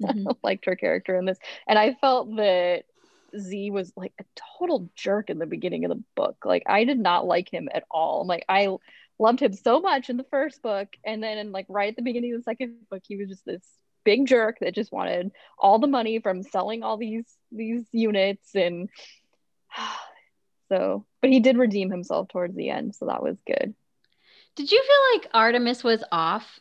Mhm. 0.02 0.36
Liked 0.42 0.66
her 0.66 0.76
character 0.76 1.16
in 1.16 1.24
this, 1.24 1.38
and 1.66 1.78
I 1.78 1.94
felt 1.94 2.34
that 2.36 2.84
Z 3.38 3.70
was 3.70 3.92
like 3.96 4.12
a 4.20 4.24
total 4.58 4.90
jerk 4.96 5.30
in 5.30 5.38
the 5.38 5.46
beginning 5.46 5.84
of 5.84 5.90
the 5.90 6.02
book. 6.16 6.44
Like 6.44 6.64
I 6.66 6.84
did 6.84 6.98
not 6.98 7.26
like 7.26 7.52
him 7.52 7.68
at 7.72 7.84
all. 7.90 8.26
Like 8.26 8.44
I 8.48 8.68
loved 9.18 9.40
him 9.40 9.52
so 9.52 9.80
much 9.80 10.10
in 10.10 10.16
the 10.16 10.24
first 10.30 10.62
book, 10.62 10.88
and 11.04 11.22
then 11.22 11.38
in 11.38 11.52
like 11.52 11.66
right 11.68 11.90
at 11.90 11.96
the 11.96 12.02
beginning 12.02 12.34
of 12.34 12.40
the 12.40 12.44
second 12.44 12.76
book, 12.90 13.02
he 13.06 13.16
was 13.16 13.28
just 13.28 13.44
this 13.44 13.62
big 14.04 14.26
jerk 14.26 14.58
that 14.60 14.74
just 14.74 14.92
wanted 14.92 15.30
all 15.58 15.78
the 15.78 15.86
money 15.86 16.20
from 16.20 16.42
selling 16.42 16.82
all 16.82 16.96
these 16.96 17.24
these 17.52 17.84
units 17.92 18.54
and 18.54 18.88
so 20.68 21.04
but 21.20 21.30
he 21.30 21.40
did 21.40 21.58
redeem 21.58 21.90
himself 21.90 22.28
towards 22.28 22.54
the 22.54 22.70
end 22.70 22.94
so 22.94 23.06
that 23.06 23.22
was 23.22 23.36
good 23.46 23.74
did 24.56 24.70
you 24.72 24.82
feel 24.82 25.18
like 25.18 25.30
artemis 25.34 25.84
was 25.84 26.02
off 26.10 26.58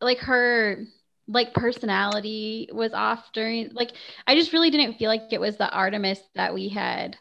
like 0.00 0.18
her 0.18 0.84
like 1.28 1.52
personality 1.52 2.68
was 2.72 2.92
off 2.94 3.30
during 3.32 3.70
like 3.74 3.92
i 4.26 4.34
just 4.34 4.52
really 4.52 4.70
didn't 4.70 4.94
feel 4.94 5.10
like 5.10 5.24
it 5.30 5.40
was 5.40 5.56
the 5.56 5.70
artemis 5.70 6.20
that 6.34 6.54
we 6.54 6.68
had 6.68 7.16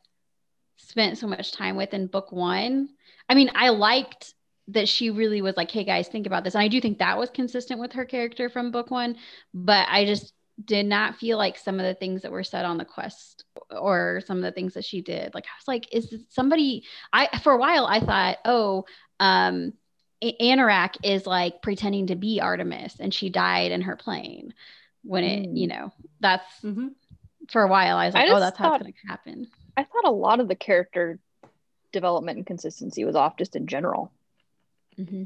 spent 0.78 1.18
so 1.18 1.28
much 1.28 1.52
time 1.52 1.76
with 1.76 1.94
in 1.94 2.08
book 2.08 2.32
one. 2.32 2.90
I 3.28 3.36
mean 3.36 3.52
i 3.54 3.70
liked 3.70 4.34
that 4.70 4.88
she 4.88 5.10
really 5.10 5.42
was 5.42 5.58
like 5.58 5.70
hey 5.70 5.84
guys 5.84 6.08
think 6.08 6.26
about 6.26 6.44
this. 6.44 6.56
And 6.56 6.64
i 6.64 6.68
do 6.70 6.80
think 6.80 7.00
that 7.00 7.18
was 7.18 7.30
consistent 7.30 7.80
with 7.80 7.94
her 7.94 8.06
character 8.06 8.50
from 8.50 8.72
book 8.72 8.90
one 8.90 9.18
but 9.54 9.88
i 9.90 10.06
just 10.06 10.34
did 10.64 10.88
not 10.88 11.18
feel 11.18 11.38
like 11.38 11.58
some 11.58 11.80
of 11.80 11.86
the 11.86 11.94
things 11.94 12.24
that 12.24 12.32
were 12.32 12.44
said 12.44 12.66
on 12.66 12.78
the 12.78 12.86
quest 12.86 13.44
or 13.70 14.22
some 14.26 14.38
of 14.38 14.44
the 14.44 14.52
things 14.52 14.74
that 14.74 14.86
she 14.86 15.02
did. 15.02 15.34
Like 15.36 15.46
i 15.46 15.54
was 15.60 15.68
like 15.68 15.94
is 15.94 16.16
somebody 16.30 16.84
i 17.12 17.38
for 17.40 17.54
a 17.54 17.58
while 17.58 17.86
i 17.86 18.00
thought 18.00 18.38
oh 18.46 18.86
um 19.20 19.74
Anorak 20.22 20.98
is 21.04 21.26
like 21.28 21.62
pretending 21.62 22.08
to 22.08 22.16
be 22.16 22.42
Artemis 22.42 22.96
and 23.00 23.14
she 23.14 23.30
died 23.30 23.72
in 23.72 23.82
her 23.82 23.96
plane 23.96 24.54
when 25.04 25.24
it, 25.24 25.50
mm. 25.50 25.58
you 25.58 25.68
know, 25.68 25.94
that's 26.20 26.46
mm-hmm. 26.64 26.88
for 27.50 27.64
a 27.64 27.68
while. 27.68 27.98
I 27.98 28.06
was 28.06 28.16
like, 28.16 28.30
I 28.30 28.34
oh, 28.34 28.40
that's 28.40 28.58
thought, 28.58 28.64
how 28.64 28.76
it's 28.76 28.84
going 28.84 28.94
to 28.94 29.08
happen. 29.08 29.48
I 29.76 29.84
thought 29.84 30.06
a 30.06 30.12
lot 30.12 30.40
of 30.40 30.48
the 30.48 30.56
character 30.56 31.20
development 31.92 32.38
and 32.38 32.46
consistency 32.46 33.06
was 33.06 33.16
off 33.16 33.38
just 33.38 33.56
in 33.56 33.68
general. 33.68 34.12
Mm-hmm. 35.00 35.24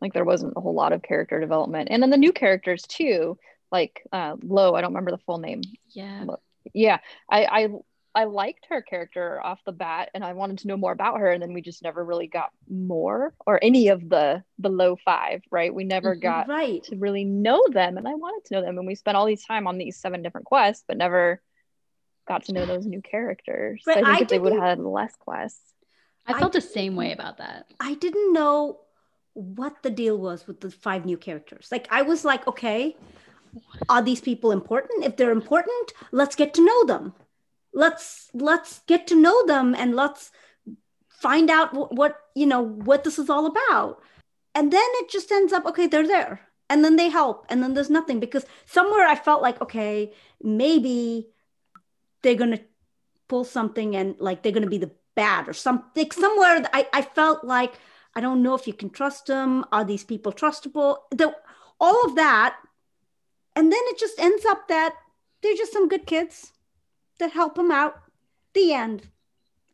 Like 0.00 0.12
there 0.12 0.24
wasn't 0.24 0.54
a 0.56 0.60
whole 0.60 0.74
lot 0.74 0.92
of 0.92 1.02
character 1.02 1.40
development. 1.40 1.88
And 1.90 2.02
then 2.02 2.10
the 2.10 2.16
new 2.16 2.32
characters 2.32 2.82
too, 2.82 3.38
like 3.70 4.02
uh, 4.12 4.36
Lo, 4.42 4.74
I 4.74 4.80
don't 4.80 4.90
remember 4.90 5.12
the 5.12 5.18
full 5.18 5.38
name. 5.38 5.62
Yeah. 5.90 6.24
Yeah. 6.74 6.98
I, 7.30 7.44
I 7.44 7.68
I 8.16 8.24
liked 8.24 8.66
her 8.70 8.80
character 8.80 9.44
off 9.44 9.60
the 9.66 9.72
bat 9.72 10.08
and 10.14 10.24
I 10.24 10.32
wanted 10.32 10.60
to 10.60 10.68
know 10.68 10.78
more 10.78 10.92
about 10.92 11.20
her 11.20 11.30
and 11.30 11.42
then 11.42 11.52
we 11.52 11.60
just 11.60 11.82
never 11.82 12.02
really 12.02 12.26
got 12.26 12.48
more 12.66 13.34
or 13.46 13.62
any 13.62 13.88
of 13.88 14.08
the 14.08 14.42
the 14.58 14.70
low 14.70 14.96
five, 14.96 15.42
right? 15.50 15.72
We 15.72 15.84
never 15.84 16.14
mm-hmm. 16.14 16.22
got 16.22 16.48
right. 16.48 16.82
to 16.84 16.96
really 16.96 17.24
know 17.24 17.62
them 17.68 17.98
and 17.98 18.08
I 18.08 18.14
wanted 18.14 18.46
to 18.46 18.54
know 18.54 18.62
them 18.62 18.78
and 18.78 18.86
we 18.86 18.94
spent 18.94 19.18
all 19.18 19.26
these 19.26 19.44
time 19.44 19.66
on 19.66 19.76
these 19.76 19.98
seven 19.98 20.22
different 20.22 20.46
quests 20.46 20.82
but 20.88 20.96
never 20.96 21.42
got 22.26 22.44
to 22.44 22.54
know 22.54 22.64
those 22.64 22.86
new 22.86 23.02
characters. 23.02 23.82
But 23.84 23.96
so 23.96 24.00
I 24.00 24.04
think 24.04 24.18
I 24.18 24.22
if 24.22 24.28
they 24.28 24.38
would 24.38 24.54
have 24.54 24.62
had 24.62 24.78
less 24.80 25.14
quests. 25.16 25.60
I 26.26 26.38
felt 26.38 26.56
I 26.56 26.58
the 26.58 26.66
same 26.66 26.96
way 26.96 27.12
about 27.12 27.36
that. 27.36 27.66
I 27.78 27.96
didn't 27.96 28.32
know 28.32 28.80
what 29.34 29.82
the 29.82 29.90
deal 29.90 30.16
was 30.16 30.46
with 30.46 30.62
the 30.62 30.70
five 30.70 31.04
new 31.04 31.18
characters. 31.18 31.68
Like 31.70 31.86
I 31.90 32.00
was 32.00 32.24
like, 32.24 32.46
okay, 32.48 32.96
are 33.90 34.00
these 34.00 34.22
people 34.22 34.52
important? 34.52 35.04
If 35.04 35.18
they're 35.18 35.30
important, 35.30 35.92
let's 36.12 36.34
get 36.34 36.54
to 36.54 36.64
know 36.64 36.84
them 36.86 37.12
let's 37.76 38.30
let's 38.32 38.80
get 38.88 39.06
to 39.06 39.14
know 39.14 39.46
them 39.46 39.74
and 39.74 39.94
let's 39.94 40.32
find 41.08 41.50
out 41.50 41.74
what, 41.74 41.94
what 41.94 42.16
you 42.34 42.46
know 42.46 42.62
what 42.62 43.04
this 43.04 43.18
is 43.18 43.30
all 43.30 43.46
about. 43.46 44.02
And 44.54 44.72
then 44.72 44.88
it 45.00 45.10
just 45.10 45.30
ends 45.30 45.52
up 45.52 45.66
okay 45.66 45.86
they're 45.86 46.06
there. 46.06 46.40
And 46.68 46.84
then 46.84 46.96
they 46.96 47.10
help. 47.10 47.46
And 47.48 47.62
then 47.62 47.74
there's 47.74 47.90
nothing. 47.90 48.18
Because 48.18 48.46
somewhere 48.64 49.06
i 49.06 49.14
felt 49.14 49.42
like 49.42 49.60
okay 49.60 50.12
maybe 50.42 51.28
they're 52.22 52.34
gonna 52.42 52.60
pull 53.28 53.44
something 53.44 53.94
and 53.94 54.16
like 54.18 54.42
they're 54.42 54.58
gonna 54.58 54.66
be 54.66 54.78
the 54.78 54.90
bad 55.14 55.48
or 55.48 55.52
something 55.52 56.10
somewhere 56.10 56.62
i, 56.74 56.86
I 56.92 57.00
felt 57.02 57.42
like 57.42 57.72
i 58.14 58.20
don't 58.20 58.42
know 58.42 58.54
if 58.54 58.66
you 58.66 58.72
can 58.72 58.90
trust 58.90 59.26
them. 59.26 59.64
Are 59.70 59.84
these 59.84 60.04
people 60.04 60.32
trustable? 60.32 60.98
The, 61.10 61.34
all 61.78 62.06
of 62.06 62.16
that. 62.16 62.56
And 63.54 63.72
then 63.72 63.80
it 63.92 63.98
just 63.98 64.18
ends 64.18 64.44
up 64.46 64.68
that 64.68 64.94
they're 65.42 65.56
just 65.56 65.72
some 65.72 65.88
good 65.88 66.06
kids 66.06 66.52
that 67.18 67.32
help 67.32 67.58
him 67.58 67.70
out. 67.70 68.00
The 68.54 68.72
end. 68.72 69.08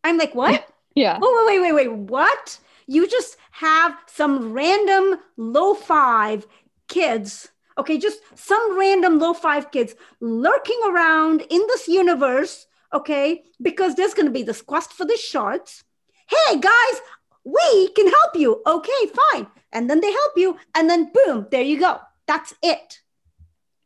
I'm 0.04 0.18
like, 0.18 0.34
what? 0.34 0.68
Yeah. 0.94 1.18
Oh, 1.22 1.44
wait, 1.48 1.58
wait, 1.58 1.72
wait, 1.72 1.88
wait. 1.88 1.96
What? 1.96 2.58
You 2.86 3.08
just 3.08 3.38
have 3.52 3.96
some 4.06 4.52
random 4.52 5.20
low 5.38 5.72
five 5.72 6.46
kids, 6.88 7.48
okay, 7.78 7.96
just 7.96 8.20
some 8.34 8.78
random 8.78 9.18
low 9.18 9.32
five 9.32 9.70
kids 9.70 9.94
lurking 10.20 10.78
around 10.86 11.40
in 11.48 11.60
this 11.68 11.88
universe, 11.88 12.66
okay, 12.92 13.42
because 13.62 13.94
there's 13.94 14.12
going 14.14 14.26
to 14.26 14.32
be 14.32 14.42
this 14.42 14.60
quest 14.60 14.92
for 14.92 15.06
the 15.06 15.16
shards. 15.16 15.84
Hey, 16.28 16.60
guys, 16.60 17.00
we 17.44 17.88
can 17.92 18.08
help 18.08 18.36
you. 18.36 18.62
Okay, 18.66 19.06
fine. 19.32 19.46
And 19.72 19.88
then 19.88 20.00
they 20.00 20.12
help 20.12 20.32
you, 20.36 20.58
and 20.74 20.90
then 20.90 21.10
boom, 21.14 21.46
there 21.50 21.62
you 21.62 21.80
go. 21.80 22.00
That's 22.26 22.54
it. 22.62 23.00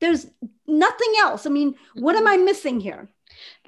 There's 0.00 0.26
nothing 0.66 1.12
else. 1.18 1.46
I 1.46 1.50
mean, 1.50 1.76
what 1.94 2.16
am 2.16 2.24
mm-hmm. 2.24 2.40
I 2.40 2.44
missing 2.44 2.80
here? 2.80 3.08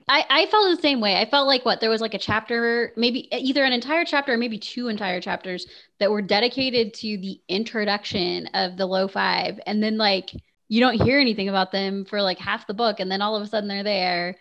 I, 0.08 0.24
I 0.30 0.46
felt 0.46 0.74
the 0.74 0.80
same 0.80 1.00
way. 1.00 1.16
I 1.16 1.28
felt 1.28 1.46
like 1.46 1.64
what 1.64 1.80
there 1.80 1.90
was 1.90 2.00
like 2.00 2.14
a 2.14 2.18
chapter, 2.18 2.92
maybe 2.96 3.28
either 3.34 3.62
an 3.62 3.72
entire 3.74 4.04
chapter 4.04 4.32
or 4.32 4.38
maybe 4.38 4.58
two 4.58 4.88
entire 4.88 5.20
chapters 5.20 5.66
that 5.98 6.10
were 6.10 6.22
dedicated 6.22 6.94
to 6.94 7.18
the 7.18 7.40
introduction 7.48 8.46
of 8.54 8.76
the 8.76 8.86
low 8.86 9.06
five. 9.06 9.60
And 9.66 9.82
then 9.82 9.98
like 9.98 10.30
you 10.68 10.80
don't 10.80 11.00
hear 11.02 11.18
anything 11.18 11.48
about 11.48 11.72
them 11.72 12.04
for 12.06 12.22
like 12.22 12.38
half 12.38 12.66
the 12.66 12.74
book. 12.74 13.00
And 13.00 13.10
then 13.10 13.20
all 13.20 13.36
of 13.36 13.42
a 13.42 13.46
sudden 13.46 13.68
they're 13.68 13.84
there. 13.84 14.36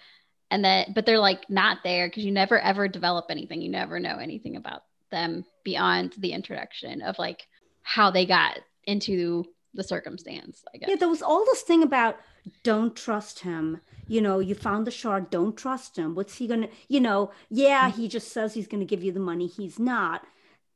And 0.50 0.64
that, 0.64 0.94
but 0.94 1.06
they're 1.06 1.20
like 1.20 1.50
not 1.50 1.80
there 1.84 2.08
because 2.08 2.24
you 2.24 2.32
never 2.32 2.58
ever 2.58 2.88
develop 2.88 3.26
anything. 3.30 3.62
You 3.62 3.70
never 3.70 4.00
know 4.00 4.18
anything 4.18 4.56
about 4.56 4.84
them 5.12 5.44
beyond 5.66 6.14
the 6.18 6.32
introduction 6.32 7.02
of 7.02 7.20
like 7.20 7.46
how 7.82 8.12
they 8.12 8.26
got 8.26 8.60
into 8.86 9.46
the 9.78 9.84
circumstance, 9.84 10.66
I 10.74 10.78
guess. 10.78 10.90
Yeah, 10.90 10.96
there 10.96 11.08
was 11.08 11.22
all 11.22 11.46
this 11.46 11.62
thing 11.62 11.84
about 11.84 12.18
don't 12.63 12.96
trust 12.96 13.40
him. 13.40 13.80
You 14.08 14.22
know 14.22 14.40
you 14.40 14.56
found 14.56 14.86
the 14.86 14.92
shard 14.92 15.30
don't 15.30 15.56
trust 15.56 15.98
him. 15.98 16.16
What's 16.16 16.38
he 16.38 16.48
gonna 16.48 16.68
you 16.90 17.00
know 17.00 17.32
yeah 17.50 17.90
mm-hmm. 17.90 18.02
he 18.02 18.08
just 18.10 18.32
says 18.34 18.54
he's 18.54 18.68
gonna 18.68 18.86
give 18.86 19.04
you 19.04 19.13
the 19.13 19.20
money 19.20 19.48
he's 19.48 19.80
not. 19.80 20.26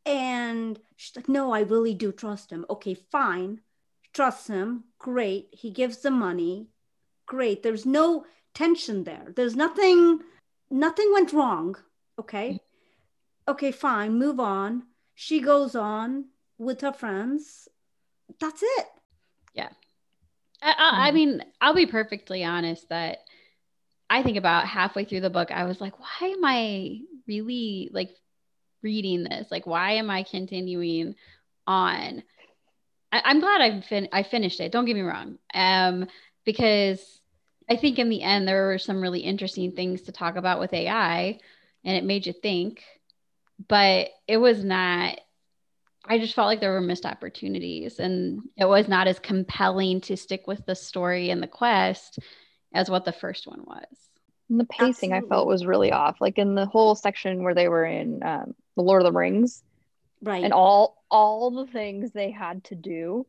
And 0.05 0.79
she's 0.95 1.15
like 1.15 1.27
no 1.27 1.51
i 1.51 1.61
really 1.61 1.93
do 1.93 2.11
trust 2.11 2.51
him. 2.51 2.65
Okay 2.69 2.93
fine. 2.93 3.59
Trust 4.13 4.47
him. 4.47 4.85
Great. 4.99 5.49
He 5.51 5.71
gives 5.71 5.97
the 5.97 6.11
money. 6.11 6.67
Great. 7.25 7.63
There's 7.63 7.85
no 7.85 8.25
tension 8.53 9.03
there. 9.03 9.33
There's 9.35 9.55
nothing 9.55 10.19
nothing 10.69 11.11
went 11.11 11.33
wrong. 11.33 11.75
Okay? 12.19 12.49
Mm-hmm. 12.49 13.51
Okay 13.51 13.71
fine. 13.71 14.13
Move 14.13 14.39
on. 14.39 14.83
She 15.15 15.39
goes 15.41 15.75
on 15.75 16.25
with 16.57 16.81
her 16.81 16.93
friends 16.93 17.67
that's 18.39 18.61
it 18.63 18.85
yeah 19.53 19.69
I, 20.61 20.75
I 20.77 21.07
mm-hmm. 21.07 21.15
mean, 21.15 21.43
I'll 21.59 21.73
be 21.73 21.85
perfectly 21.85 22.43
honest 22.43 22.87
that 22.89 23.19
I 24.09 24.23
think 24.23 24.37
about 24.37 24.67
halfway 24.67 25.05
through 25.05 25.21
the 25.21 25.29
book, 25.29 25.51
I 25.51 25.63
was 25.63 25.81
like, 25.81 25.99
why 25.99 26.27
am 26.27 26.45
I 26.45 26.99
really 27.27 27.89
like 27.91 28.11
reading 28.83 29.23
this? 29.23 29.49
Like, 29.49 29.65
why 29.65 29.93
am 29.93 30.09
I 30.09 30.23
continuing 30.23 31.15
on? 31.65 32.23
I, 33.11 33.31
am 33.31 33.39
glad 33.39 33.61
I 33.61 33.81
fin- 33.81 34.09
I 34.11 34.23
finished 34.23 34.59
it. 34.59 34.71
Don't 34.71 34.85
get 34.85 34.95
me 34.95 35.01
wrong, 35.01 35.37
um, 35.53 36.07
because 36.45 37.21
I 37.69 37.75
think 37.75 37.99
in 37.99 38.09
the 38.09 38.21
end 38.21 38.47
there 38.47 38.67
were 38.67 38.77
some 38.77 39.01
really 39.01 39.21
interesting 39.21 39.71
things 39.71 40.03
to 40.03 40.11
talk 40.11 40.35
about 40.35 40.59
with 40.59 40.73
AI, 40.73 41.39
and 41.83 41.97
it 41.97 42.03
made 42.03 42.25
you 42.25 42.33
think. 42.33 42.83
But 43.67 44.09
it 44.27 44.37
was 44.37 44.63
not 44.63 45.19
I 46.05 46.17
just 46.17 46.33
felt 46.33 46.47
like 46.47 46.59
there 46.59 46.71
were 46.71 46.81
missed 46.81 47.05
opportunities 47.05 47.99
and 47.99 48.41
it 48.57 48.65
was 48.65 48.87
not 48.87 49.07
as 49.07 49.19
compelling 49.19 50.01
to 50.01 50.17
stick 50.17 50.47
with 50.47 50.65
the 50.65 50.75
story 50.75 51.29
and 51.29 51.41
the 51.41 51.47
quest 51.47 52.19
as 52.73 52.89
what 52.89 53.05
the 53.05 53.11
first 53.11 53.47
one 53.47 53.63
was. 53.65 53.85
And 54.49 54.59
the 54.59 54.65
pacing 54.65 55.13
Absolutely. 55.13 55.27
I 55.27 55.29
felt 55.29 55.47
was 55.47 55.65
really 55.65 55.91
off. 55.91 56.19
Like 56.19 56.37
in 56.37 56.55
the 56.55 56.65
whole 56.65 56.95
section 56.95 57.43
where 57.43 57.53
they 57.53 57.67
were 57.67 57.85
in 57.85 58.23
um, 58.23 58.55
the 58.75 58.81
Lord 58.81 59.01
of 59.01 59.05
the 59.05 59.17
Rings, 59.17 59.63
right? 60.21 60.43
And 60.43 60.53
all 60.53 61.03
all 61.09 61.51
the 61.51 61.67
things 61.67 62.11
they 62.11 62.31
had 62.31 62.63
to 62.65 62.75
do, 62.75 63.25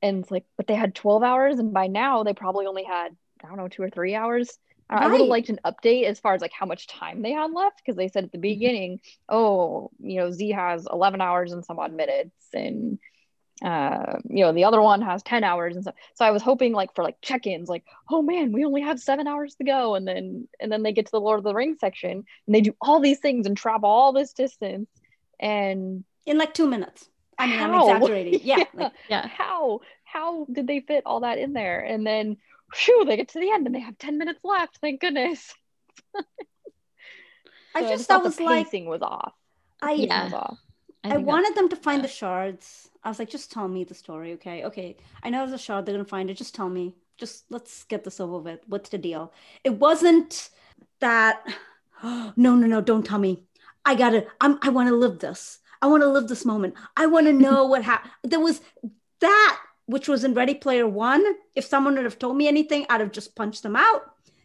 and 0.00 0.22
it's 0.22 0.30
like, 0.30 0.44
but 0.56 0.66
they 0.66 0.74
had 0.74 0.94
twelve 0.94 1.22
hours, 1.22 1.58
and 1.58 1.74
by 1.74 1.88
now 1.88 2.22
they 2.22 2.32
probably 2.32 2.66
only 2.66 2.84
had 2.84 3.14
I 3.44 3.48
don't 3.48 3.58
know 3.58 3.68
two 3.68 3.82
or 3.82 3.90
three 3.90 4.14
hours 4.14 4.58
Right. 4.90 5.02
I 5.02 5.08
would 5.08 5.20
have 5.20 5.28
liked 5.28 5.50
an 5.50 5.60
update 5.64 6.04
as 6.04 6.18
far 6.18 6.34
as 6.34 6.40
like 6.40 6.52
how 6.52 6.66
much 6.66 6.88
time 6.88 7.22
they 7.22 7.30
had 7.30 7.52
left 7.52 7.78
because 7.78 7.96
they 7.96 8.08
said 8.08 8.24
at 8.24 8.32
the 8.32 8.38
mm-hmm. 8.38 8.42
beginning, 8.42 9.00
oh, 9.28 9.90
you 10.00 10.18
know, 10.18 10.32
Z 10.32 10.50
has 10.50 10.86
11 10.90 11.20
hours 11.20 11.52
and 11.52 11.64
some 11.64 11.78
odd 11.78 11.92
minutes, 11.92 12.48
and 12.52 12.98
uh, 13.64 14.16
you 14.28 14.44
know, 14.44 14.52
the 14.52 14.64
other 14.64 14.80
one 14.80 15.00
has 15.02 15.22
10 15.22 15.44
hours 15.44 15.76
and 15.76 15.84
so. 15.84 15.92
So 16.14 16.24
I 16.24 16.32
was 16.32 16.42
hoping 16.42 16.72
like 16.72 16.94
for 16.94 17.04
like 17.04 17.16
check-ins, 17.22 17.68
like, 17.68 17.84
oh 18.10 18.20
man, 18.20 18.52
we 18.52 18.64
only 18.64 18.80
have 18.80 18.98
seven 18.98 19.28
hours 19.28 19.54
to 19.56 19.64
go, 19.64 19.94
and 19.94 20.08
then 20.08 20.48
and 20.58 20.72
then 20.72 20.82
they 20.82 20.92
get 20.92 21.06
to 21.06 21.12
the 21.12 21.20
Lord 21.20 21.38
of 21.38 21.44
the 21.44 21.54
Rings 21.54 21.78
section 21.78 22.24
and 22.46 22.54
they 22.54 22.60
do 22.60 22.74
all 22.80 22.98
these 22.98 23.20
things 23.20 23.46
and 23.46 23.56
travel 23.56 23.88
all 23.88 24.12
this 24.12 24.32
distance, 24.32 24.88
and 25.38 26.04
in 26.26 26.36
like 26.38 26.54
two 26.54 26.66
minutes. 26.66 27.08
I 27.38 27.46
mean, 27.46 27.58
how? 27.58 27.88
I'm 27.88 27.96
exaggerating. 27.96 28.40
Yeah, 28.42 28.56
yeah. 28.58 28.64
Like, 28.74 28.92
yeah. 29.08 29.28
How 29.28 29.80
how 30.04 30.46
did 30.50 30.66
they 30.66 30.80
fit 30.80 31.04
all 31.06 31.20
that 31.20 31.38
in 31.38 31.52
there? 31.52 31.80
And 31.80 32.04
then 32.04 32.38
Phew, 32.72 33.04
they 33.04 33.16
get 33.16 33.28
to 33.30 33.40
the 33.40 33.50
end 33.50 33.66
and 33.66 33.74
they 33.74 33.80
have 33.80 33.98
10 33.98 34.18
minutes 34.18 34.40
left. 34.44 34.78
Thank 34.80 35.00
goodness. 35.00 35.54
so 36.16 36.22
I 37.74 37.82
just, 37.82 38.08
thought 38.08 38.22
was 38.22 38.36
the 38.36 38.46
pacing 38.46 38.84
like, 38.84 39.00
was 39.00 39.02
off. 39.02 39.32
I, 39.82 39.92
yeah. 39.92 40.24
was 40.24 40.32
off. 40.32 40.58
I, 41.02 41.14
I 41.14 41.16
wanted 41.18 41.54
them 41.54 41.68
to 41.70 41.76
find 41.76 41.98
yeah. 41.98 42.06
the 42.06 42.12
shards. 42.12 42.90
I 43.02 43.08
was 43.08 43.18
like, 43.18 43.30
just 43.30 43.50
tell 43.50 43.68
me 43.68 43.84
the 43.84 43.94
story, 43.94 44.32
okay? 44.34 44.64
Okay, 44.64 44.96
I 45.22 45.30
know 45.30 45.38
there's 45.38 45.60
a 45.60 45.62
shard. 45.62 45.86
They're 45.86 45.94
gonna 45.94 46.04
find 46.04 46.30
it. 46.30 46.34
Just 46.34 46.54
tell 46.54 46.68
me. 46.68 46.94
just 47.16 47.44
let's 47.50 47.84
get 47.84 48.04
this 48.04 48.20
over 48.20 48.38
with. 48.38 48.60
What's 48.66 48.90
the 48.90 48.98
deal? 48.98 49.32
It 49.64 49.70
wasn't 49.70 50.50
that. 51.00 51.42
no, 52.04 52.32
no, 52.36 52.54
no! 52.54 52.80
Don't 52.80 53.06
tell 53.06 53.18
me. 53.18 53.44
I 53.84 53.94
gotta. 53.94 54.26
I'm. 54.40 54.58
I 54.60 54.68
want 54.68 54.90
to 54.90 54.94
live 54.94 55.18
this. 55.18 55.58
I 55.80 55.86
want 55.86 56.02
to 56.02 56.08
live 56.08 56.28
this 56.28 56.44
moment. 56.44 56.74
I 56.96 57.06
want 57.06 57.26
to 57.26 57.32
know 57.32 57.64
what 57.66 57.82
happened. 57.82 58.12
There 58.22 58.40
was 58.40 58.60
that 59.20 59.60
which 59.90 60.08
was 60.08 60.22
in 60.22 60.34
Ready 60.34 60.54
Player 60.54 60.86
One. 60.86 61.24
If 61.54 61.64
someone 61.64 61.96
would 61.96 62.04
have 62.04 62.18
told 62.18 62.36
me 62.36 62.46
anything, 62.46 62.86
I'd 62.88 63.00
have 63.00 63.12
just 63.12 63.34
punched 63.34 63.64
them 63.64 63.74
out. 63.74 64.02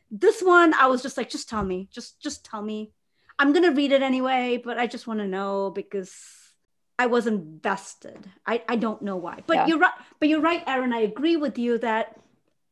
This 0.09 0.41
one, 0.41 0.73
I 0.73 0.87
was 0.87 1.01
just 1.01 1.17
like, 1.17 1.29
just 1.29 1.47
tell 1.47 1.63
me, 1.63 1.87
just 1.91 2.21
just 2.21 2.43
tell 2.43 2.61
me. 2.61 2.91
I'm 3.37 3.53
gonna 3.53 3.71
read 3.71 3.91
it 3.91 4.01
anyway, 4.01 4.61
but 4.63 4.79
I 4.79 4.87
just 4.87 5.07
want 5.07 5.19
to 5.19 5.27
know 5.27 5.69
because 5.69 6.13
I 6.97 7.07
was 7.07 7.27
invested. 7.27 8.17
I, 8.45 8.63
I 8.67 8.75
don't 8.77 9.01
know 9.01 9.17
why, 9.17 9.43
but 9.45 9.55
yeah. 9.57 9.67
you're 9.67 9.79
right. 9.79 9.93
But 10.19 10.29
you're 10.29 10.41
right, 10.41 10.63
Erin. 10.65 10.93
I 10.93 11.01
agree 11.01 11.37
with 11.37 11.57
you 11.57 11.77
that 11.79 12.17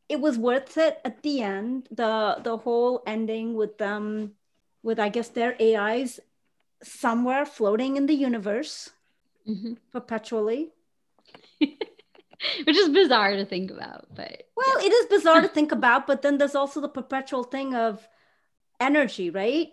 it 0.10 0.20
was 0.20 0.38
worth 0.38 0.78
it 0.78 1.00
at 1.06 1.22
the 1.22 1.42
end. 1.42 1.88
The 1.92 2.40
the 2.42 2.58
whole 2.58 3.04
ending 3.06 3.56
with 3.56 3.78
them, 3.78 4.34
with 4.82 5.00
I 5.00 5.10
guess 5.10 5.30
their 5.30 5.56
AIs 5.62 6.20
somewhere 6.82 7.46
floating 7.46 7.98
in 7.98 8.08
the 8.08 8.16
universe 8.16 8.90
mm-hmm. 9.48 9.74
perpetually. 9.92 10.72
Which 12.66 12.78
is 12.78 12.90
bizarre 12.90 13.36
to 13.36 13.46
think 13.46 13.72
about, 13.72 14.08
but 14.14 14.44
well, 14.56 14.82
yeah. 14.82 14.88
it 14.88 14.94
is 14.94 15.06
bizarre 15.08 15.42
to 15.42 15.48
think 15.58 15.72
about. 15.72 16.08
But 16.08 16.22
then 16.22 16.38
there's 16.38 16.56
also 16.56 16.82
the 16.82 16.90
perpetual 16.90 17.44
thing 17.44 17.74
of 17.76 18.08
energy, 18.80 19.30
right? 19.30 19.70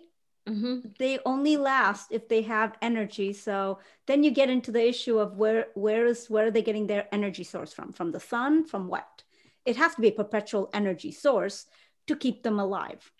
Mm-hmm. 0.47 0.89
They 0.97 1.19
only 1.25 1.57
last 1.57 2.11
if 2.11 2.27
they 2.27 2.41
have 2.43 2.77
energy. 2.81 3.33
So 3.33 3.79
then 4.07 4.23
you 4.23 4.31
get 4.31 4.49
into 4.49 4.71
the 4.71 4.87
issue 4.87 5.19
of 5.19 5.37
where 5.37 5.67
where 5.75 6.05
is 6.05 6.29
where 6.29 6.47
are 6.47 6.51
they 6.51 6.63
getting 6.63 6.87
their 6.87 7.07
energy 7.11 7.43
source 7.43 7.73
from? 7.73 7.93
From 7.93 8.11
the 8.11 8.19
sun? 8.19 8.65
From 8.65 8.87
what? 8.87 9.23
It 9.65 9.77
has 9.77 9.95
to 9.95 10.01
be 10.01 10.07
a 10.07 10.13
perpetual 10.13 10.69
energy 10.73 11.11
source 11.11 11.67
to 12.07 12.15
keep 12.15 12.41
them 12.41 12.59
alive. 12.59 13.11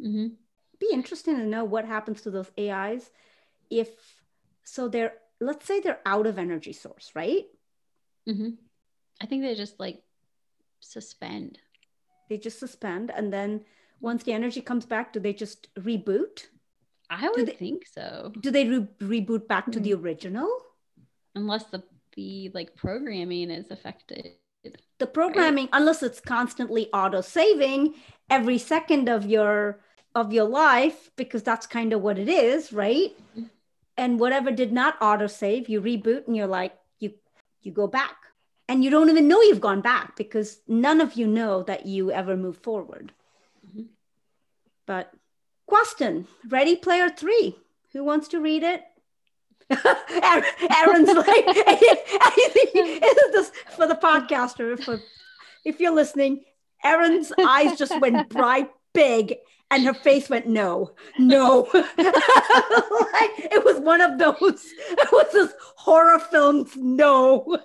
Mm-hmm. 0.00 0.28
Be 0.78 0.88
interesting 0.92 1.36
to 1.36 1.46
know 1.46 1.64
what 1.64 1.84
happens 1.84 2.22
to 2.22 2.30
those 2.30 2.50
AIs 2.58 3.10
if 3.70 3.88
so 4.62 4.88
they're 4.88 5.14
let's 5.40 5.66
say 5.66 5.80
they're 5.80 6.00
out 6.06 6.26
of 6.26 6.38
energy 6.38 6.72
source, 6.72 7.10
right? 7.14 7.44
Mm-hmm. 8.28 8.50
I 9.20 9.26
think 9.26 9.42
they 9.42 9.54
just 9.54 9.78
like 9.80 10.02
suspend. 10.80 11.58
They 12.28 12.38
just 12.38 12.58
suspend 12.58 13.10
and 13.14 13.32
then 13.32 13.64
once 14.00 14.24
the 14.24 14.32
energy 14.32 14.60
comes 14.60 14.84
back, 14.84 15.12
do 15.12 15.20
they 15.20 15.32
just 15.32 15.72
reboot? 15.76 16.46
I 17.08 17.28
would 17.28 17.46
they, 17.46 17.52
think 17.52 17.86
so. 17.86 18.32
Do 18.40 18.50
they 18.50 18.68
re- 18.68 18.88
reboot 19.00 19.48
back 19.48 19.70
to 19.72 19.80
the 19.80 19.92
hmm. 19.92 20.04
original? 20.04 20.48
Unless 21.34 21.64
the 21.64 21.82
the 22.14 22.50
like 22.54 22.74
programming 22.76 23.50
is 23.50 23.70
affected. 23.70 24.32
The 24.98 25.06
programming, 25.06 25.66
right? 25.66 25.80
unless 25.80 26.02
it's 26.02 26.18
constantly 26.18 26.88
auto 26.92 27.20
saving 27.20 27.94
every 28.30 28.58
second 28.58 29.08
of 29.08 29.26
your 29.26 29.80
of 30.14 30.32
your 30.32 30.48
life, 30.48 31.10
because 31.16 31.42
that's 31.42 31.66
kind 31.66 31.92
of 31.92 32.00
what 32.00 32.18
it 32.18 32.28
is, 32.28 32.72
right? 32.72 33.12
Mm-hmm. 33.32 33.44
And 33.98 34.18
whatever 34.18 34.50
did 34.50 34.72
not 34.72 34.96
auto 35.00 35.26
save, 35.26 35.68
you 35.68 35.80
reboot 35.80 36.26
and 36.26 36.34
you're 36.34 36.46
like, 36.46 36.74
you 36.98 37.12
you 37.62 37.70
go 37.70 37.86
back. 37.86 38.16
And 38.68 38.82
you 38.82 38.90
don't 38.90 39.10
even 39.10 39.28
know 39.28 39.42
you've 39.42 39.60
gone 39.60 39.80
back 39.80 40.16
because 40.16 40.60
none 40.66 41.00
of 41.00 41.14
you 41.14 41.26
know 41.26 41.62
that 41.64 41.86
you 41.86 42.10
ever 42.10 42.36
move 42.36 42.56
forward. 42.56 43.12
Mm-hmm. 43.66 43.82
But 44.86 45.12
question 45.66 46.26
Ready 46.48 46.76
Player 46.76 47.08
Three. 47.08 47.56
Who 47.92 48.04
wants 48.04 48.28
to 48.28 48.40
read 48.40 48.62
it? 48.62 48.82
Erin's 49.70 51.08
like, 51.08 51.46
this 51.46 53.50
for 53.74 53.86
the 53.86 53.98
podcaster. 54.00 54.82
For 54.82 55.00
if 55.64 55.80
you're 55.80 55.94
listening, 55.94 56.44
Erin's 56.84 57.32
eyes 57.38 57.78
just 57.78 57.98
went 58.00 58.28
bright 58.28 58.70
big 58.92 59.36
and 59.70 59.84
her 59.84 59.94
face 59.94 60.30
went 60.30 60.46
no 60.46 60.92
no 61.18 61.68
like, 61.74 61.86
it 61.98 63.64
was 63.64 63.78
one 63.80 64.00
of 64.00 64.18
those 64.18 64.64
it 64.88 65.12
was 65.12 65.32
this 65.32 65.52
horror 65.76 66.18
films 66.18 66.76
no 66.76 67.58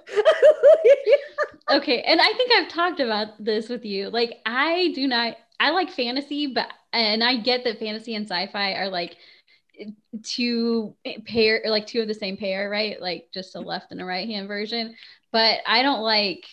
okay 1.71 2.01
and 2.01 2.19
i 2.19 2.33
think 2.33 2.51
i've 2.53 2.69
talked 2.69 2.99
about 2.99 3.27
this 3.43 3.69
with 3.69 3.85
you 3.85 4.09
like 4.09 4.39
i 4.45 4.91
do 4.95 5.07
not 5.07 5.37
i 5.59 5.69
like 5.69 5.91
fantasy 5.91 6.47
but 6.47 6.67
and 6.93 7.23
I 7.23 7.37
get 7.37 7.63
that 7.63 7.79
fantasy 7.79 8.15
and 8.15 8.25
sci-fi 8.25 8.73
are 8.73 8.89
like 8.89 9.17
two 10.23 10.95
pair 11.25 11.61
like 11.65 11.87
two 11.87 12.01
of 12.01 12.07
the 12.07 12.13
same 12.13 12.37
pair, 12.37 12.69
right? 12.69 13.01
Like 13.01 13.29
just 13.33 13.55
a 13.55 13.59
left 13.59 13.91
and 13.91 14.01
a 14.01 14.05
right 14.05 14.27
hand 14.27 14.47
version. 14.47 14.95
But 15.31 15.59
I 15.65 15.81
don't 15.81 16.01
like 16.01 16.45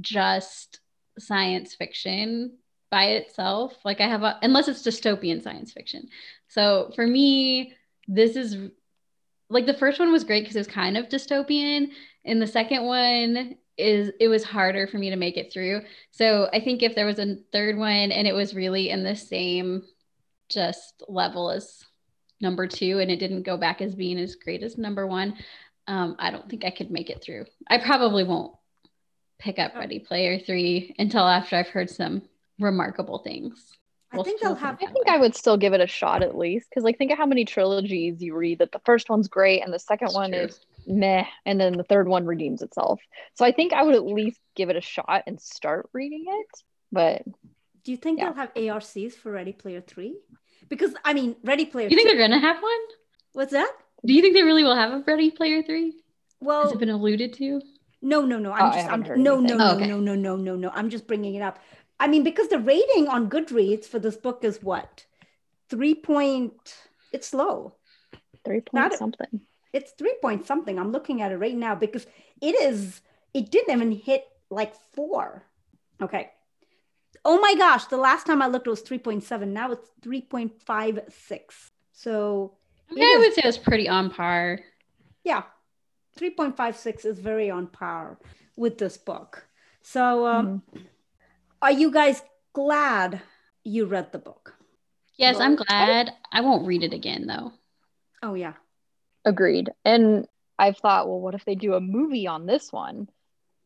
just 0.00 0.80
science 1.18 1.74
fiction 1.74 2.58
by 2.90 3.06
itself. 3.06 3.74
Like 3.84 4.00
I 4.00 4.08
have 4.08 4.22
a 4.22 4.38
unless 4.42 4.68
it's 4.68 4.82
dystopian 4.82 5.42
science 5.42 5.72
fiction. 5.72 6.08
So 6.48 6.92
for 6.94 7.06
me, 7.06 7.74
this 8.08 8.36
is 8.36 8.56
like 9.48 9.66
the 9.66 9.74
first 9.74 9.98
one 9.98 10.12
was 10.12 10.24
great 10.24 10.42
because 10.42 10.56
it 10.56 10.60
was 10.60 10.66
kind 10.66 10.96
of 10.96 11.08
dystopian. 11.08 11.88
And 12.24 12.40
the 12.40 12.46
second 12.46 12.84
one 12.84 13.56
is 13.78 14.10
it 14.20 14.28
was 14.28 14.42
harder 14.42 14.86
for 14.86 14.98
me 14.98 15.10
to 15.10 15.16
make 15.16 15.36
it 15.36 15.52
through. 15.52 15.82
So 16.10 16.48
I 16.52 16.60
think 16.60 16.82
if 16.82 16.94
there 16.94 17.06
was 17.06 17.18
a 17.18 17.36
third 17.52 17.76
one 17.76 18.10
and 18.12 18.26
it 18.26 18.34
was 18.34 18.54
really 18.54 18.90
in 18.90 19.04
the 19.04 19.16
same 19.16 19.82
just 20.48 21.02
level 21.08 21.50
as 21.50 21.84
number 22.40 22.66
two 22.66 22.98
and 23.00 23.10
it 23.10 23.18
didn't 23.18 23.42
go 23.42 23.56
back 23.56 23.80
as 23.80 23.94
being 23.94 24.18
as 24.18 24.36
great 24.36 24.62
as 24.62 24.78
number 24.78 25.06
one, 25.06 25.36
um, 25.86 26.16
I 26.18 26.30
don't 26.30 26.48
think 26.48 26.64
I 26.64 26.70
could 26.70 26.90
make 26.90 27.10
it 27.10 27.22
through. 27.22 27.44
I 27.68 27.78
probably 27.78 28.24
won't 28.24 28.54
pick 29.38 29.58
up 29.58 29.74
Ready 29.74 29.98
Player 29.98 30.38
Three 30.38 30.94
until 30.98 31.26
after 31.26 31.56
I've 31.56 31.68
heard 31.68 31.90
some 31.90 32.22
remarkable 32.58 33.18
things. 33.18 33.72
We'll 34.12 34.22
I 34.22 34.24
think 34.24 34.40
they'll 34.40 34.54
have. 34.54 34.76
I 34.76 34.86
think. 34.86 35.08
I 35.08 35.18
would 35.18 35.34
still 35.34 35.56
give 35.56 35.72
it 35.72 35.80
a 35.80 35.86
shot 35.86 36.22
at 36.22 36.36
least 36.36 36.68
because, 36.70 36.84
like, 36.84 36.96
think 36.96 37.10
of 37.10 37.18
how 37.18 37.26
many 37.26 37.44
trilogies 37.44 38.22
you 38.22 38.36
read. 38.36 38.60
That 38.60 38.72
the 38.72 38.80
first 38.84 39.10
one's 39.10 39.28
great 39.28 39.62
and 39.62 39.72
the 39.72 39.78
second 39.78 40.06
That's 40.06 40.14
one 40.14 40.30
true. 40.30 40.40
is 40.42 40.60
meh, 40.86 41.24
and 41.44 41.60
then 41.60 41.76
the 41.76 41.82
third 41.82 42.06
one 42.06 42.24
redeems 42.24 42.62
itself. 42.62 43.00
So 43.34 43.44
I 43.44 43.52
think 43.52 43.72
I 43.72 43.82
would 43.82 43.96
at 43.96 44.04
least 44.04 44.40
give 44.54 44.70
it 44.70 44.76
a 44.76 44.80
shot 44.80 45.24
and 45.26 45.40
start 45.40 45.88
reading 45.92 46.24
it. 46.28 46.62
But 46.92 47.24
do 47.84 47.90
you 47.90 47.96
think 47.96 48.18
yeah. 48.18 48.32
they'll 48.32 48.34
have 48.34 48.56
ARCs 48.56 49.14
for 49.14 49.32
Ready 49.32 49.52
Player 49.52 49.80
Three? 49.80 50.16
Because 50.68 50.94
I 51.04 51.12
mean, 51.12 51.36
Ready 51.42 51.66
Player. 51.66 51.88
You 51.88 51.96
think 51.96 52.08
they 52.08 52.16
they're 52.16 52.28
gonna 52.28 52.40
have 52.40 52.62
one? 52.62 52.72
What's 53.32 53.52
that? 53.52 53.70
Do 54.04 54.12
you 54.12 54.22
think 54.22 54.34
they 54.34 54.44
really 54.44 54.62
will 54.62 54.76
have 54.76 54.92
a 54.92 55.02
Ready 55.04 55.30
Player 55.30 55.62
Three? 55.62 55.94
Well, 56.40 56.62
has 56.62 56.72
it 56.72 56.78
been 56.78 56.90
alluded 56.90 57.32
to? 57.34 57.60
No, 58.02 58.20
no, 58.22 58.38
no. 58.38 58.52
I'm 58.52 58.70
oh, 58.70 58.74
just. 58.74 58.88
I'm, 58.88 59.22
no, 59.22 59.40
no, 59.40 59.56
no, 59.56 59.56
oh, 59.58 59.76
okay. 59.76 59.86
no, 59.86 59.98
no, 59.98 60.14
no, 60.14 60.36
no, 60.36 60.54
no. 60.54 60.70
I'm 60.70 60.90
just 60.90 61.06
bringing 61.06 61.34
it 61.34 61.42
up. 61.42 61.58
I 61.98 62.08
mean, 62.08 62.22
because 62.22 62.48
the 62.48 62.58
rating 62.58 63.08
on 63.08 63.30
Goodreads 63.30 63.86
for 63.86 63.98
this 63.98 64.16
book 64.16 64.44
is 64.44 64.62
what? 64.62 65.06
Three 65.68 65.94
point. 65.94 66.76
It's 67.12 67.32
low. 67.32 67.76
Three 68.44 68.60
point 68.60 68.74
Not, 68.74 68.94
something 68.94 69.40
it's 69.76 69.92
three 69.92 70.16
point 70.22 70.46
something. 70.46 70.78
I'm 70.78 70.90
looking 70.90 71.20
at 71.20 71.32
it 71.32 71.36
right 71.36 71.54
now 71.54 71.74
because 71.74 72.06
it 72.40 72.54
is, 72.62 73.02
it 73.34 73.50
didn't 73.50 73.74
even 73.74 73.92
hit 73.92 74.24
like 74.50 74.74
four. 74.94 75.44
Okay. 76.00 76.30
Oh 77.24 77.38
my 77.40 77.54
gosh, 77.56 77.84
the 77.86 77.98
last 77.98 78.26
time 78.26 78.40
I 78.40 78.46
looked 78.46 78.66
it 78.66 78.70
was 78.70 78.82
3.7. 78.82 79.48
Now 79.48 79.72
it's 79.72 79.90
3.56. 80.02 81.70
So 81.92 82.54
okay, 82.90 83.02
I 83.02 83.16
would 83.18 83.34
say 83.34 83.42
it's 83.44 83.58
pretty 83.58 83.88
on 83.88 84.10
par. 84.10 84.60
Yeah. 85.24 85.42
3.56 86.18 87.04
is 87.04 87.18
very 87.18 87.50
on 87.50 87.66
par 87.66 88.18
with 88.56 88.78
this 88.78 88.96
book. 88.96 89.46
So 89.82 90.26
um, 90.26 90.62
mm-hmm. 90.74 90.86
Are 91.62 91.72
you 91.72 91.90
guys 91.90 92.22
glad 92.52 93.20
you 93.64 93.86
read 93.86 94.12
the 94.12 94.18
book? 94.18 94.54
Yes, 95.16 95.38
I'm 95.40 95.56
glad. 95.56 96.12
I 96.30 96.42
won't 96.42 96.66
read 96.66 96.82
it 96.82 96.92
again 96.92 97.26
though. 97.26 97.52
Oh 98.22 98.34
yeah. 98.34 98.54
Agreed. 99.24 99.70
And 99.84 100.26
I've 100.58 100.78
thought, 100.78 101.08
well, 101.08 101.20
what 101.20 101.34
if 101.34 101.44
they 101.44 101.54
do 101.54 101.74
a 101.74 101.80
movie 101.80 102.26
on 102.26 102.46
this 102.46 102.72
one? 102.72 103.08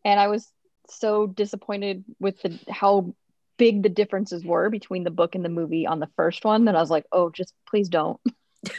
And 0.05 0.18
I 0.18 0.29
was 0.29 0.50
so 0.88 1.26
disappointed 1.26 2.05
with 2.18 2.40
the 2.42 2.59
how 2.70 3.14
big 3.59 3.83
the 3.83 3.88
differences 3.88 4.44
were 4.44 4.70
between 4.70 5.05
the 5.05 5.11
book 5.11 5.35
and 5.35 5.44
the 5.44 5.50
movie 5.50 5.87
on 5.87 6.00
the 6.00 6.09
first 6.16 6.44
one 6.44 6.64
that 6.64 6.76
I 6.76 6.81
was 6.81 6.90
like, 6.90 7.05
oh, 7.12 7.31
just 7.31 7.53
please 7.68 7.88
don't. 7.88 8.20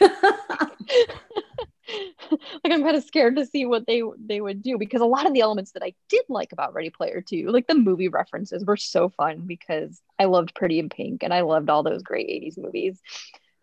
like 2.64 2.72
I'm 2.72 2.82
kind 2.82 2.96
of 2.96 3.04
scared 3.04 3.36
to 3.36 3.46
see 3.46 3.66
what 3.66 3.86
they 3.86 4.02
they 4.24 4.40
would 4.40 4.62
do 4.62 4.78
because 4.78 5.00
a 5.00 5.06
lot 5.06 5.26
of 5.26 5.32
the 5.32 5.40
elements 5.40 5.72
that 5.72 5.82
I 5.82 5.94
did 6.08 6.24
like 6.28 6.52
about 6.52 6.74
Ready 6.74 6.90
Player 6.90 7.20
2, 7.20 7.48
like 7.48 7.66
the 7.66 7.74
movie 7.74 8.08
references 8.08 8.64
were 8.64 8.76
so 8.76 9.08
fun 9.08 9.42
because 9.46 10.00
I 10.18 10.26
loved 10.26 10.54
Pretty 10.54 10.78
in 10.78 10.88
Pink 10.88 11.22
and 11.22 11.32
I 11.32 11.42
loved 11.42 11.70
all 11.70 11.82
those 11.82 12.02
great 12.02 12.28
80s 12.28 12.58
movies. 12.58 13.00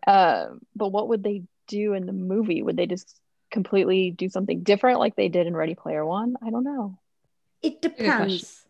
Uh, 0.06 0.46
but 0.74 0.88
what 0.88 1.08
would 1.08 1.22
they 1.22 1.42
do 1.68 1.94
in 1.94 2.06
the 2.06 2.12
movie? 2.12 2.62
Would 2.62 2.76
they 2.76 2.86
just 2.86 3.16
completely 3.50 4.10
do 4.10 4.28
something 4.28 4.62
different 4.62 4.98
like 4.98 5.16
they 5.16 5.28
did 5.28 5.46
in 5.46 5.56
Ready 5.56 5.74
Player 5.74 6.04
One? 6.04 6.36
I 6.42 6.50
don't 6.50 6.64
know. 6.64 6.98
It 7.62 7.82
depends. 7.82 8.64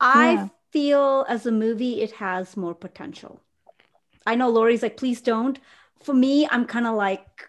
I 0.00 0.32
yeah. 0.32 0.48
feel 0.72 1.24
as 1.28 1.46
a 1.46 1.52
movie, 1.52 2.00
it 2.00 2.12
has 2.12 2.56
more 2.56 2.74
potential. 2.74 3.40
I 4.26 4.34
know 4.34 4.48
Lori's 4.48 4.82
like, 4.82 4.96
please 4.96 5.20
don't. 5.20 5.58
For 6.02 6.14
me, 6.14 6.48
I'm 6.50 6.66
kind 6.66 6.86
of 6.86 6.94
like, 6.96 7.48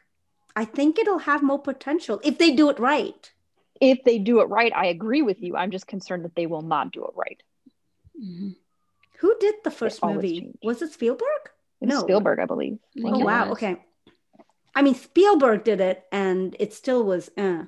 I 0.55 0.65
think 0.65 0.99
it'll 0.99 1.19
have 1.19 1.41
more 1.43 1.59
potential 1.59 2.19
if 2.23 2.37
they 2.37 2.51
do 2.51 2.69
it 2.69 2.79
right. 2.79 3.31
If 3.81 4.03
they 4.03 4.19
do 4.19 4.39
it 4.41 4.45
right, 4.45 4.71
I 4.75 4.85
agree 4.87 5.21
with 5.21 5.41
you. 5.41 5.55
I'm 5.55 5.71
just 5.71 5.87
concerned 5.87 6.25
that 6.25 6.35
they 6.35 6.45
will 6.45 6.61
not 6.61 6.91
do 6.91 7.03
it 7.05 7.11
right. 7.15 7.41
Mm-hmm. 8.21 8.49
Who 9.19 9.35
did 9.39 9.55
the 9.63 9.71
first 9.71 9.99
always 10.03 10.15
movie? 10.15 10.39
change. 10.41 10.57
Was 10.63 10.81
it 10.81 10.91
Spielberg? 10.93 11.49
It 11.81 11.87
No. 11.87 12.01
Spielberg, 12.01 12.39
I 12.39 12.45
believe. 12.45 12.77
I 12.97 13.09
Oh 13.09 13.19
it 13.19 13.23
wow. 13.23 13.49
was. 13.49 13.53
Okay. 13.53 13.77
I 14.75 14.81
mean, 14.81 14.95
Spielberg 14.95 15.63
did 15.63 15.81
it, 15.81 16.03
and 16.11 16.55
it 16.59 16.73
still 16.73 17.03
was. 17.03 17.29
Uh. 17.37 17.63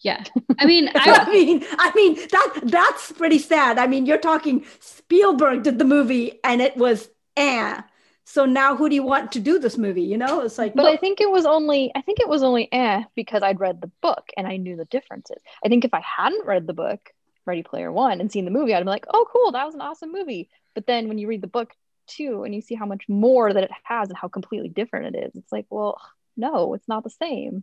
Yeah. 0.00 0.24
I 0.58 0.66
mean, 0.66 0.88
I 0.94 1.24
I, 1.26 1.30
mean, 1.30 1.64
I 1.78 1.92
mean 1.94 2.14
that 2.14 2.60
that's 2.64 3.12
pretty 3.12 3.38
sad. 3.38 3.78
I 3.78 3.86
mean, 3.86 4.06
you're 4.06 4.18
talking 4.18 4.64
Spielberg 4.80 5.62
did 5.62 5.78
the 5.78 5.84
movie, 5.84 6.38
and 6.44 6.60
it 6.60 6.76
was 6.76 7.08
eh. 7.36 7.80
So 8.28 8.44
now, 8.44 8.74
who 8.74 8.88
do 8.88 8.94
you 8.96 9.04
want 9.04 9.30
to 9.32 9.40
do 9.40 9.60
this 9.60 9.78
movie? 9.78 10.02
You 10.02 10.18
know, 10.18 10.40
it's 10.40 10.58
like 10.58 10.74
But 10.74 10.86
I 10.86 10.96
think 10.96 11.20
it 11.20 11.30
was 11.30 11.46
only 11.46 11.92
I 11.94 12.02
think 12.02 12.18
it 12.18 12.28
was 12.28 12.42
only 12.42 12.68
eh 12.72 13.04
because 13.14 13.44
I'd 13.44 13.60
read 13.60 13.80
the 13.80 13.90
book 14.02 14.30
and 14.36 14.48
I 14.48 14.56
knew 14.56 14.76
the 14.76 14.84
differences. 14.84 15.40
I 15.64 15.68
think 15.68 15.84
if 15.84 15.94
I 15.94 16.00
hadn't 16.00 16.44
read 16.44 16.66
the 16.66 16.74
book, 16.74 17.12
Ready 17.46 17.62
Player 17.62 17.92
One, 17.92 18.20
and 18.20 18.30
seen 18.30 18.44
the 18.44 18.50
movie, 18.50 18.74
I'd 18.74 18.82
be 18.82 18.90
like, 18.90 19.06
oh 19.14 19.26
cool, 19.32 19.52
that 19.52 19.64
was 19.64 19.76
an 19.76 19.80
awesome 19.80 20.10
movie. 20.10 20.50
But 20.74 20.88
then 20.88 21.06
when 21.06 21.18
you 21.18 21.28
read 21.28 21.40
the 21.40 21.46
book 21.46 21.72
too 22.08 22.42
and 22.42 22.52
you 22.52 22.60
see 22.60 22.74
how 22.74 22.84
much 22.84 23.04
more 23.08 23.52
that 23.52 23.62
it 23.62 23.70
has 23.84 24.08
and 24.08 24.18
how 24.18 24.26
completely 24.26 24.70
different 24.70 25.14
it 25.14 25.26
is, 25.26 25.36
it's 25.36 25.52
like, 25.52 25.66
well, 25.70 26.00
no, 26.36 26.74
it's 26.74 26.88
not 26.88 27.04
the 27.04 27.10
same. 27.10 27.62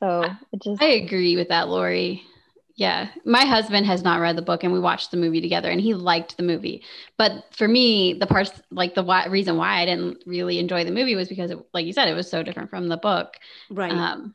So 0.00 0.24
it 0.52 0.62
just 0.62 0.82
I 0.82 0.88
agree 0.88 1.36
with 1.36 1.48
that, 1.48 1.70
Lori. 1.70 2.22
Yeah. 2.76 3.08
My 3.24 3.44
husband 3.44 3.86
has 3.86 4.02
not 4.02 4.20
read 4.20 4.36
the 4.36 4.42
book 4.42 4.64
and 4.64 4.72
we 4.72 4.80
watched 4.80 5.10
the 5.12 5.16
movie 5.16 5.40
together 5.40 5.70
and 5.70 5.80
he 5.80 5.94
liked 5.94 6.36
the 6.36 6.42
movie. 6.42 6.82
But 7.16 7.44
for 7.52 7.68
me, 7.68 8.14
the 8.14 8.26
parts 8.26 8.50
like 8.70 8.94
the 8.94 9.02
why, 9.04 9.26
reason 9.26 9.56
why 9.56 9.80
I 9.80 9.86
didn't 9.86 10.18
really 10.26 10.58
enjoy 10.58 10.84
the 10.84 10.90
movie 10.90 11.14
was 11.14 11.28
because, 11.28 11.50
it, 11.52 11.58
like 11.72 11.86
you 11.86 11.92
said, 11.92 12.08
it 12.08 12.14
was 12.14 12.28
so 12.28 12.42
different 12.42 12.70
from 12.70 12.88
the 12.88 12.96
book. 12.96 13.36
right. 13.70 13.92
Um, 13.92 14.34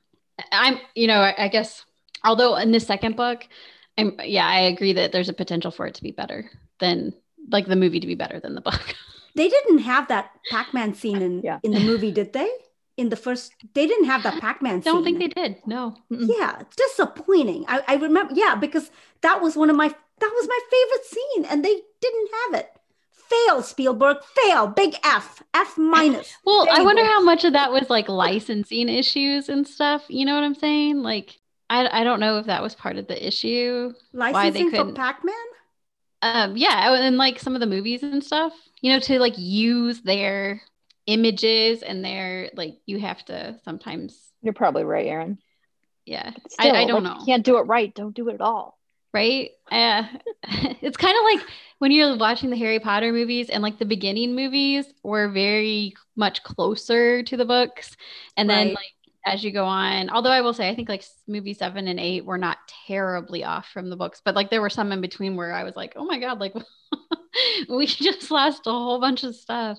I'm, 0.53 0.79
you 0.95 1.07
know, 1.07 1.19
I, 1.19 1.45
I 1.45 1.47
guess, 1.49 1.83
although 2.23 2.55
in 2.55 2.71
the 2.71 2.79
second 2.79 3.17
book, 3.17 3.45
I'm, 3.97 4.15
yeah, 4.23 4.47
I 4.47 4.61
agree 4.61 4.93
that 4.93 5.11
there's 5.11 5.27
a 5.27 5.33
potential 5.33 5.71
for 5.71 5.85
it 5.85 5.95
to 5.95 6.03
be 6.03 6.11
better 6.11 6.49
than 6.79 7.13
like 7.51 7.67
the 7.67 7.75
movie 7.75 7.99
to 7.99 8.07
be 8.07 8.15
better 8.15 8.39
than 8.39 8.55
the 8.55 8.61
book. 8.61 8.95
they 9.35 9.49
didn't 9.49 9.79
have 9.79 10.07
that 10.07 10.31
Pac-Man 10.49 10.93
scene 10.93 11.21
in 11.21 11.41
Yeah. 11.43 11.59
in 11.63 11.71
the 11.71 11.81
movie, 11.81 12.11
did 12.11 12.31
they? 12.31 12.49
In 12.99 13.07
the 13.09 13.15
first, 13.15 13.53
they 13.75 13.87
didn't 13.87 14.05
have 14.05 14.23
that 14.23 14.41
Pac-Man 14.41 14.81
scene. 14.81 14.93
don't 14.93 15.03
think 15.05 15.19
they 15.19 15.27
did. 15.29 15.51
No. 15.65 15.95
mm-mm. 16.11 16.27
Yeah, 16.37 16.63
disappointing. 16.75 17.63
I, 17.67 17.81
I 17.87 17.95
remember. 17.95 18.33
Yeah, 18.35 18.55
because 18.55 18.91
that 19.21 19.41
was 19.41 19.55
one 19.55 19.69
of 19.69 19.77
my 19.77 19.87
that 19.87 20.31
was 20.37 20.47
my 20.47 20.59
favorite 20.75 21.05
scene, 21.05 21.45
and 21.45 21.63
they 21.63 21.75
didn't 22.01 22.29
have 22.41 22.59
it. 22.59 22.69
Fail, 23.29 23.61
Spielberg. 23.61 24.17
Fail. 24.35 24.67
Big 24.67 24.95
F. 25.03 25.41
F 25.53 25.77
minus. 25.77 26.35
Well, 26.45 26.65
There 26.65 26.75
I 26.75 26.81
wonder 26.81 27.05
how 27.05 27.21
much 27.21 27.45
of 27.45 27.53
that 27.53 27.71
was 27.71 27.89
like 27.89 28.09
licensing 28.09 28.89
issues 28.89 29.47
and 29.49 29.65
stuff. 29.67 30.03
You 30.09 30.25
know 30.25 30.35
what 30.35 30.43
I'm 30.43 30.55
saying? 30.55 30.97
Like, 31.01 31.39
I, 31.69 32.01
I 32.01 32.03
don't 32.03 32.19
know 32.19 32.37
if 32.39 32.47
that 32.47 32.61
was 32.61 32.75
part 32.75 32.97
of 32.97 33.07
the 33.07 33.27
issue. 33.27 33.93
Licensing 34.13 34.71
for 34.71 34.77
couldn't- 34.77 34.95
Pac-Man. 34.95 35.35
Um, 36.21 36.57
yeah, 36.57 36.93
and 36.95 37.15
like 37.17 37.39
some 37.39 37.53
of 37.55 37.61
the 37.61 37.67
movies 37.67 38.03
and 38.03 38.21
stuff, 38.21 38.51
you 38.81 38.91
know, 38.91 38.99
to 38.99 39.19
like 39.19 39.37
use 39.37 40.01
their 40.01 40.61
images 41.13 41.81
and 41.83 42.03
they're 42.03 42.49
like, 42.55 42.77
you 42.85 42.99
have 42.99 43.23
to 43.25 43.59
sometimes, 43.63 44.17
you're 44.41 44.53
probably 44.53 44.83
right, 44.83 45.07
Erin. 45.07 45.37
yeah, 46.05 46.31
But 46.57 46.67
I- 46.75 46.81
I 46.83 46.85
don't 46.85 47.03
like, 47.03 47.13
know. 47.13 47.19
You 47.21 47.25
can't 47.25 47.45
do 47.45 47.57
it 47.57 47.63
right. 47.63 47.93
Don't 47.93 48.15
do 48.15 48.29
it 48.29 48.35
at 48.35 48.41
all. 48.41 48.77
right? 49.13 49.51
Uh, 49.71 50.03
it's 50.81 50.97
kind 50.97 51.17
of 51.17 51.23
like 51.23 51.47
when 51.79 51.91
you're 51.91 52.17
watching 52.17 52.49
the 52.49 52.57
Harry 52.57 52.79
Potter 52.79 53.11
movies 53.11 53.49
and 53.49 53.63
like 53.63 53.79
the 53.79 53.85
beginning 53.85 54.35
movies 54.35 54.85
were 55.03 55.29
very 55.29 55.93
much 56.15 56.43
closer 56.43 57.23
to 57.23 57.37
the 57.37 57.45
books, 57.45 57.95
and 58.37 58.49
then 58.49 58.69
like 58.69 58.93
as 59.25 59.43
you 59.43 59.51
go 59.51 59.65
on, 59.65 60.09
although 60.09 60.29
I 60.31 60.41
will 60.41 60.53
say 60.53 60.69
I 60.69 60.75
think 60.75 60.89
like 60.89 61.03
movie 61.27 61.53
seven 61.53 61.87
and 61.87 61.99
eight 61.99 62.23
were 62.25 62.37
not 62.37 62.57
terribly 62.87 63.43
off 63.43 63.67
from 63.73 63.89
the 63.89 63.95
books, 63.97 64.21
but 64.23 64.35
like 64.35 64.49
there 64.49 64.61
were 64.61 64.69
some 64.69 64.91
in 64.91 65.01
between 65.01 65.35
where 65.35 65.53
I 65.53 65.63
was 65.63 65.75
like, 65.75 65.93
oh 65.95 66.05
my 66.05 66.19
god, 66.19 66.39
like 66.39 66.53
we 67.69 67.85
just 67.85 68.31
lost 68.31 68.67
a 68.67 68.71
whole 68.71 68.99
bunch 68.99 69.23
of 69.23 69.35
stuff. 69.35 69.77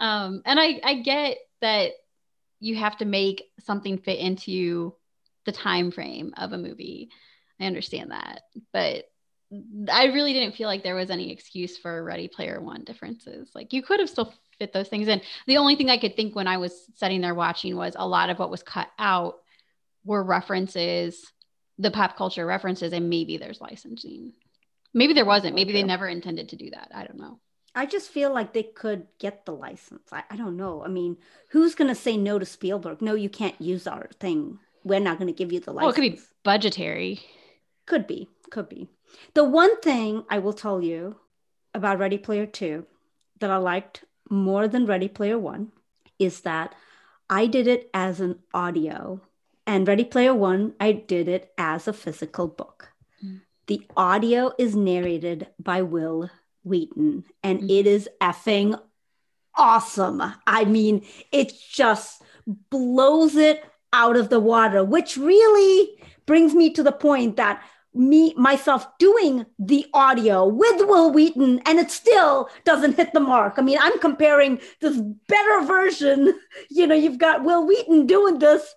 Um, 0.00 0.42
and 0.44 0.58
I 0.58 0.80
I 0.82 0.94
get 0.94 1.38
that 1.60 1.92
you 2.58 2.76
have 2.76 2.96
to 2.98 3.04
make 3.04 3.44
something 3.60 3.98
fit 3.98 4.18
into 4.18 4.94
the 5.44 5.52
time 5.52 5.90
frame 5.90 6.34
of 6.36 6.52
a 6.52 6.58
movie. 6.58 7.10
I 7.60 7.66
understand 7.66 8.10
that, 8.10 8.42
but 8.72 9.04
I 9.90 10.06
really 10.06 10.32
didn't 10.32 10.56
feel 10.56 10.68
like 10.68 10.82
there 10.82 10.94
was 10.94 11.10
any 11.10 11.30
excuse 11.30 11.76
for 11.76 12.02
Ready 12.02 12.28
Player 12.28 12.60
One 12.60 12.84
differences. 12.84 13.50
Like 13.54 13.72
you 13.72 13.82
could 13.82 14.00
have 14.00 14.08
still 14.08 14.32
fit 14.58 14.72
those 14.72 14.88
things 14.88 15.08
in. 15.08 15.20
The 15.46 15.58
only 15.58 15.76
thing 15.76 15.90
I 15.90 15.98
could 15.98 16.16
think 16.16 16.34
when 16.34 16.46
I 16.46 16.58
was 16.58 16.86
sitting 16.96 17.20
there 17.20 17.34
watching 17.34 17.76
was 17.76 17.94
a 17.98 18.06
lot 18.06 18.30
of 18.30 18.38
what 18.38 18.50
was 18.50 18.62
cut 18.62 18.88
out 18.98 19.36
were 20.04 20.22
references, 20.22 21.26
the 21.78 21.90
pop 21.90 22.16
culture 22.16 22.46
references, 22.46 22.92
and 22.92 23.10
maybe 23.10 23.36
there's 23.36 23.60
licensing. 23.60 24.32
Maybe 24.94 25.14
there 25.14 25.24
wasn't. 25.24 25.54
Maybe 25.54 25.72
they 25.72 25.82
never 25.82 26.08
intended 26.08 26.50
to 26.50 26.56
do 26.56 26.70
that. 26.70 26.90
I 26.94 27.04
don't 27.04 27.18
know. 27.18 27.40
I 27.74 27.86
just 27.86 28.10
feel 28.10 28.32
like 28.32 28.52
they 28.52 28.64
could 28.64 29.06
get 29.18 29.46
the 29.46 29.52
license. 29.52 30.08
I, 30.12 30.24
I 30.30 30.36
don't 30.36 30.56
know. 30.56 30.82
I 30.84 30.88
mean, 30.88 31.16
who's 31.50 31.74
going 31.74 31.88
to 31.88 31.94
say 31.94 32.16
no 32.16 32.38
to 32.38 32.46
Spielberg? 32.46 33.00
No, 33.00 33.14
you 33.14 33.28
can't 33.28 33.60
use 33.60 33.86
our 33.86 34.08
thing. 34.18 34.58
We're 34.82 35.00
not 35.00 35.18
going 35.18 35.32
to 35.32 35.36
give 35.36 35.52
you 35.52 35.60
the 35.60 35.72
license. 35.72 35.86
Oh, 35.86 35.90
it 35.90 35.94
could 35.94 36.16
be 36.16 36.22
budgetary. 36.42 37.20
Could 37.86 38.06
be, 38.06 38.28
could 38.50 38.68
be. 38.68 38.88
The 39.34 39.44
one 39.44 39.80
thing 39.80 40.24
I 40.28 40.38
will 40.38 40.52
tell 40.52 40.82
you 40.82 41.16
about 41.74 41.98
Ready 41.98 42.18
Player 42.18 42.46
2 42.46 42.86
that 43.38 43.50
I 43.50 43.56
liked 43.56 44.04
more 44.28 44.68
than 44.68 44.86
Ready 44.86 45.08
Player 45.08 45.38
1 45.38 45.70
is 46.18 46.40
that 46.40 46.74
I 47.28 47.46
did 47.46 47.66
it 47.66 47.88
as 47.94 48.20
an 48.20 48.40
audio, 48.52 49.20
and 49.66 49.86
Ready 49.86 50.04
Player 50.04 50.34
1, 50.34 50.74
I 50.80 50.92
did 50.92 51.28
it 51.28 51.52
as 51.56 51.86
a 51.86 51.92
physical 51.92 52.48
book. 52.48 52.92
Mm. 53.24 53.42
The 53.66 53.86
audio 53.96 54.52
is 54.58 54.74
narrated 54.74 55.46
by 55.58 55.82
Wil 55.82 56.30
Wheaton, 56.62 57.24
and 57.42 57.62
Mhm. 57.62 57.70
it 57.70 57.86
is 57.86 58.08
effing 58.20 58.78
awesome. 59.56 60.22
I 60.46 60.64
mean, 60.64 61.04
it 61.32 61.52
just 61.70 62.22
blows 62.70 63.36
it 63.36 63.64
out 63.92 64.16
of 64.16 64.28
the 64.28 64.40
water, 64.40 64.84
which 64.84 65.16
really 65.16 66.00
brings 66.26 66.54
me 66.54 66.70
to 66.70 66.82
the 66.82 66.92
point 66.92 67.36
that 67.36 67.62
me 67.92 68.32
myself 68.36 68.86
doing 68.98 69.44
the 69.58 69.84
audio 69.92 70.46
with 70.46 70.80
Wil 70.86 71.10
Wheaton 71.10 71.58
and 71.66 71.80
it 71.80 71.90
still 71.90 72.48
doesn't 72.64 72.96
hit 72.96 73.12
the 73.12 73.18
mark. 73.20 73.54
I 73.56 73.62
mean, 73.62 73.78
I'm 73.80 73.98
comparing 73.98 74.60
this 74.80 74.96
better 75.28 75.66
version. 75.66 76.38
You 76.70 76.86
know, 76.86 76.94
you've 76.94 77.18
got 77.18 77.42
Wil 77.42 77.66
Wheaton 77.66 78.06
doing 78.06 78.38
this 78.38 78.74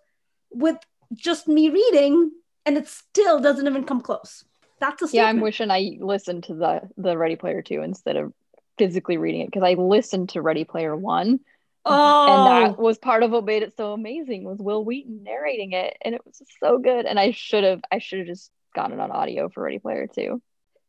with 0.49 0.77
just 1.13 1.47
me 1.47 1.69
reading, 1.69 2.31
and 2.65 2.75
it 2.75 2.87
still 2.87 3.39
doesn't 3.39 3.67
even 3.67 3.83
come 3.83 4.01
close. 4.01 4.43
That's 4.83 5.13
a 5.13 5.15
Yeah, 5.15 5.27
I'm 5.27 5.39
wishing 5.39 5.71
I 5.71 5.97
listened 5.99 6.43
to 6.45 6.55
the 6.55 6.81
the 6.97 7.17
Ready 7.17 7.37
Player 7.37 7.61
Two 7.61 7.81
instead 7.81 8.17
of 8.17 8.33
physically 8.77 9.15
reading 9.17 9.41
it 9.41 9.45
because 9.45 9.63
I 9.63 9.75
listened 9.75 10.29
to 10.29 10.41
Ready 10.41 10.65
Player 10.65 10.93
One, 10.93 11.39
oh, 11.85 12.25
and 12.27 12.45
that 12.45 12.77
was 12.77 12.97
part 12.97 13.23
of 13.23 13.31
what 13.31 13.45
made 13.45 13.63
it 13.63 13.77
so 13.77 13.93
amazing 13.93 14.43
was 14.43 14.59
Wil 14.59 14.83
Wheaton 14.83 15.23
narrating 15.23 15.71
it, 15.71 15.95
and 16.03 16.13
it 16.13 16.25
was 16.25 16.37
just 16.37 16.51
so 16.59 16.79
good. 16.79 17.05
And 17.05 17.17
I 17.17 17.31
should 17.31 17.63
have 17.63 17.79
I 17.93 17.99
should 17.99 18.19
have 18.19 18.27
just 18.27 18.51
gotten 18.75 18.99
it 18.99 19.01
on 19.01 19.09
audio 19.09 19.47
for 19.47 19.63
Ready 19.63 19.79
Player 19.79 20.09
Two. 20.13 20.41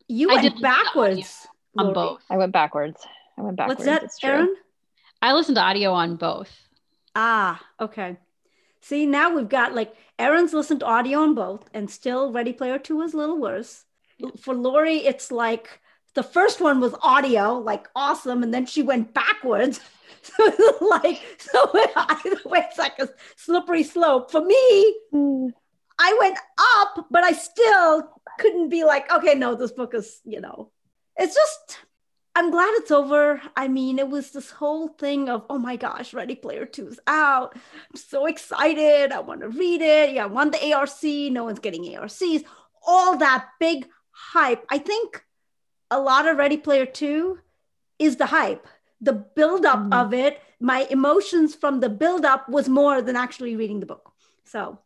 you 0.09 0.28
I 0.28 0.35
went 0.35 0.42
did 0.42 0.52
listen 0.54 0.62
to 0.62 0.68
audio 0.68 0.85
backwards 0.85 1.46
on 1.78 1.85
Lori. 1.85 1.94
both. 1.94 2.22
I 2.28 2.37
went 2.37 2.52
backwards. 2.52 3.07
I 3.38 3.42
went 3.42 3.57
backwards. 3.57 3.78
What's 3.78 3.87
that, 3.87 4.02
it's 4.02 4.18
true. 4.18 4.30
Erin? 4.30 4.57
I 5.22 5.35
listened 5.35 5.54
to 5.54 5.62
audio 5.62 5.92
on 5.92 6.16
both. 6.16 6.50
Ah, 7.14 7.64
okay. 7.80 8.16
See, 8.84 9.06
now 9.06 9.34
we've 9.34 9.48
got 9.48 9.74
like 9.74 9.94
Erin's 10.18 10.52
listened 10.52 10.80
to 10.80 10.86
audio 10.86 11.20
on 11.20 11.34
both, 11.34 11.70
and 11.72 11.90
still 11.90 12.30
Ready 12.30 12.52
Player 12.52 12.78
Two 12.78 13.00
is 13.00 13.14
a 13.14 13.16
little 13.16 13.40
worse. 13.40 13.84
For 14.40 14.54
Lori, 14.54 14.98
it's 14.98 15.32
like 15.32 15.80
the 16.14 16.22
first 16.22 16.60
one 16.60 16.80
was 16.80 16.94
audio, 17.02 17.54
like 17.58 17.88
awesome, 17.96 18.42
and 18.42 18.52
then 18.52 18.66
she 18.66 18.82
went 18.82 19.14
backwards. 19.14 19.80
So 20.24 20.78
like, 20.80 21.20
so 21.38 21.70
either 21.96 22.40
way, 22.46 22.60
it's 22.66 22.78
like 22.78 22.98
a 22.98 23.10
slippery 23.36 23.82
slope. 23.82 24.30
For 24.30 24.42
me, 24.42 24.94
Mm. 25.12 25.50
I 25.98 26.16
went 26.18 26.38
up, 26.76 27.06
but 27.10 27.24
I 27.24 27.32
still 27.32 28.08
couldn't 28.38 28.70
be 28.70 28.84
like, 28.84 29.12
okay, 29.12 29.34
no, 29.34 29.54
this 29.54 29.72
book 29.72 29.92
is, 29.92 30.22
you 30.24 30.40
know, 30.40 30.70
it's 31.16 31.34
just, 31.34 31.78
I'm 32.36 32.50
glad 32.50 32.72
it's 32.78 32.90
over. 32.90 33.40
I 33.56 33.68
mean, 33.68 33.98
it 34.00 34.08
was 34.08 34.32
this 34.32 34.50
whole 34.50 34.88
thing 34.88 35.28
of, 35.28 35.44
oh 35.48 35.58
my 35.58 35.76
gosh, 35.76 36.12
Ready 36.12 36.35
Player 36.35 36.66
Two 36.66 36.88
is 36.88 36.98
out. 37.06 37.54
I'm 37.54 37.96
so 37.96 38.26
excited. 38.26 39.12
I 39.12 39.20
want 39.20 39.42
to 39.42 39.48
read 39.48 39.80
it. 39.80 40.14
Yeah, 40.14 40.24
I 40.24 40.26
want 40.26 40.52
the 40.52 40.72
ARC. 40.72 41.02
No 41.32 41.44
one's 41.44 41.60
getting 41.60 41.96
ARCs. 41.96 42.42
All 42.87 43.16
that 43.18 43.48
big 43.60 43.87
hype. 44.10 44.64
I 44.68 44.78
think 44.78 45.24
a 45.92 46.00
lot 46.00 46.26
of 46.26 46.37
Ready 46.37 46.56
Player 46.56 46.87
Two 46.87 47.38
is 48.00 48.16
the 48.16 48.26
hype. 48.26 48.66
The 49.00 49.12
buildup 49.12 49.78
Mhm. 49.78 49.94
of 49.94 50.12
it, 50.12 50.40
my 50.58 50.87
emotions 50.90 51.54
from 51.54 51.78
the 51.80 51.88
buildup 51.88 52.48
was 52.48 52.68
more 52.68 53.00
than 53.00 53.14
actually 53.16 53.54
reading 53.54 53.78
the 53.80 53.87
book. 53.87 54.10
So 54.44 54.78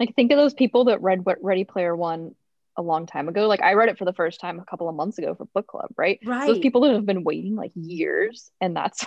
Like 0.00 0.16
think 0.16 0.32
of 0.32 0.38
those 0.38 0.54
people 0.54 0.86
that 0.86 1.00
read 1.02 1.24
what 1.24 1.42
Ready 1.42 1.62
Player 1.62 1.94
One 1.94 2.34
a 2.76 2.82
long 2.82 3.06
time 3.06 3.28
ago. 3.28 3.46
Like 3.46 3.62
I 3.62 3.74
read 3.74 3.88
it 3.88 3.98
for 3.98 4.04
the 4.04 4.12
first 4.12 4.40
time 4.40 4.58
a 4.58 4.64
couple 4.64 4.88
of 4.88 4.94
months 4.94 5.18
ago 5.18 5.34
for 5.34 5.46
book 5.46 5.66
club, 5.66 5.90
right? 5.96 6.18
right. 6.24 6.46
Those 6.46 6.58
people 6.58 6.82
that 6.82 6.94
have 6.94 7.06
been 7.06 7.24
waiting 7.24 7.56
like 7.56 7.72
years, 7.74 8.50
and 8.60 8.76
that's 8.76 9.04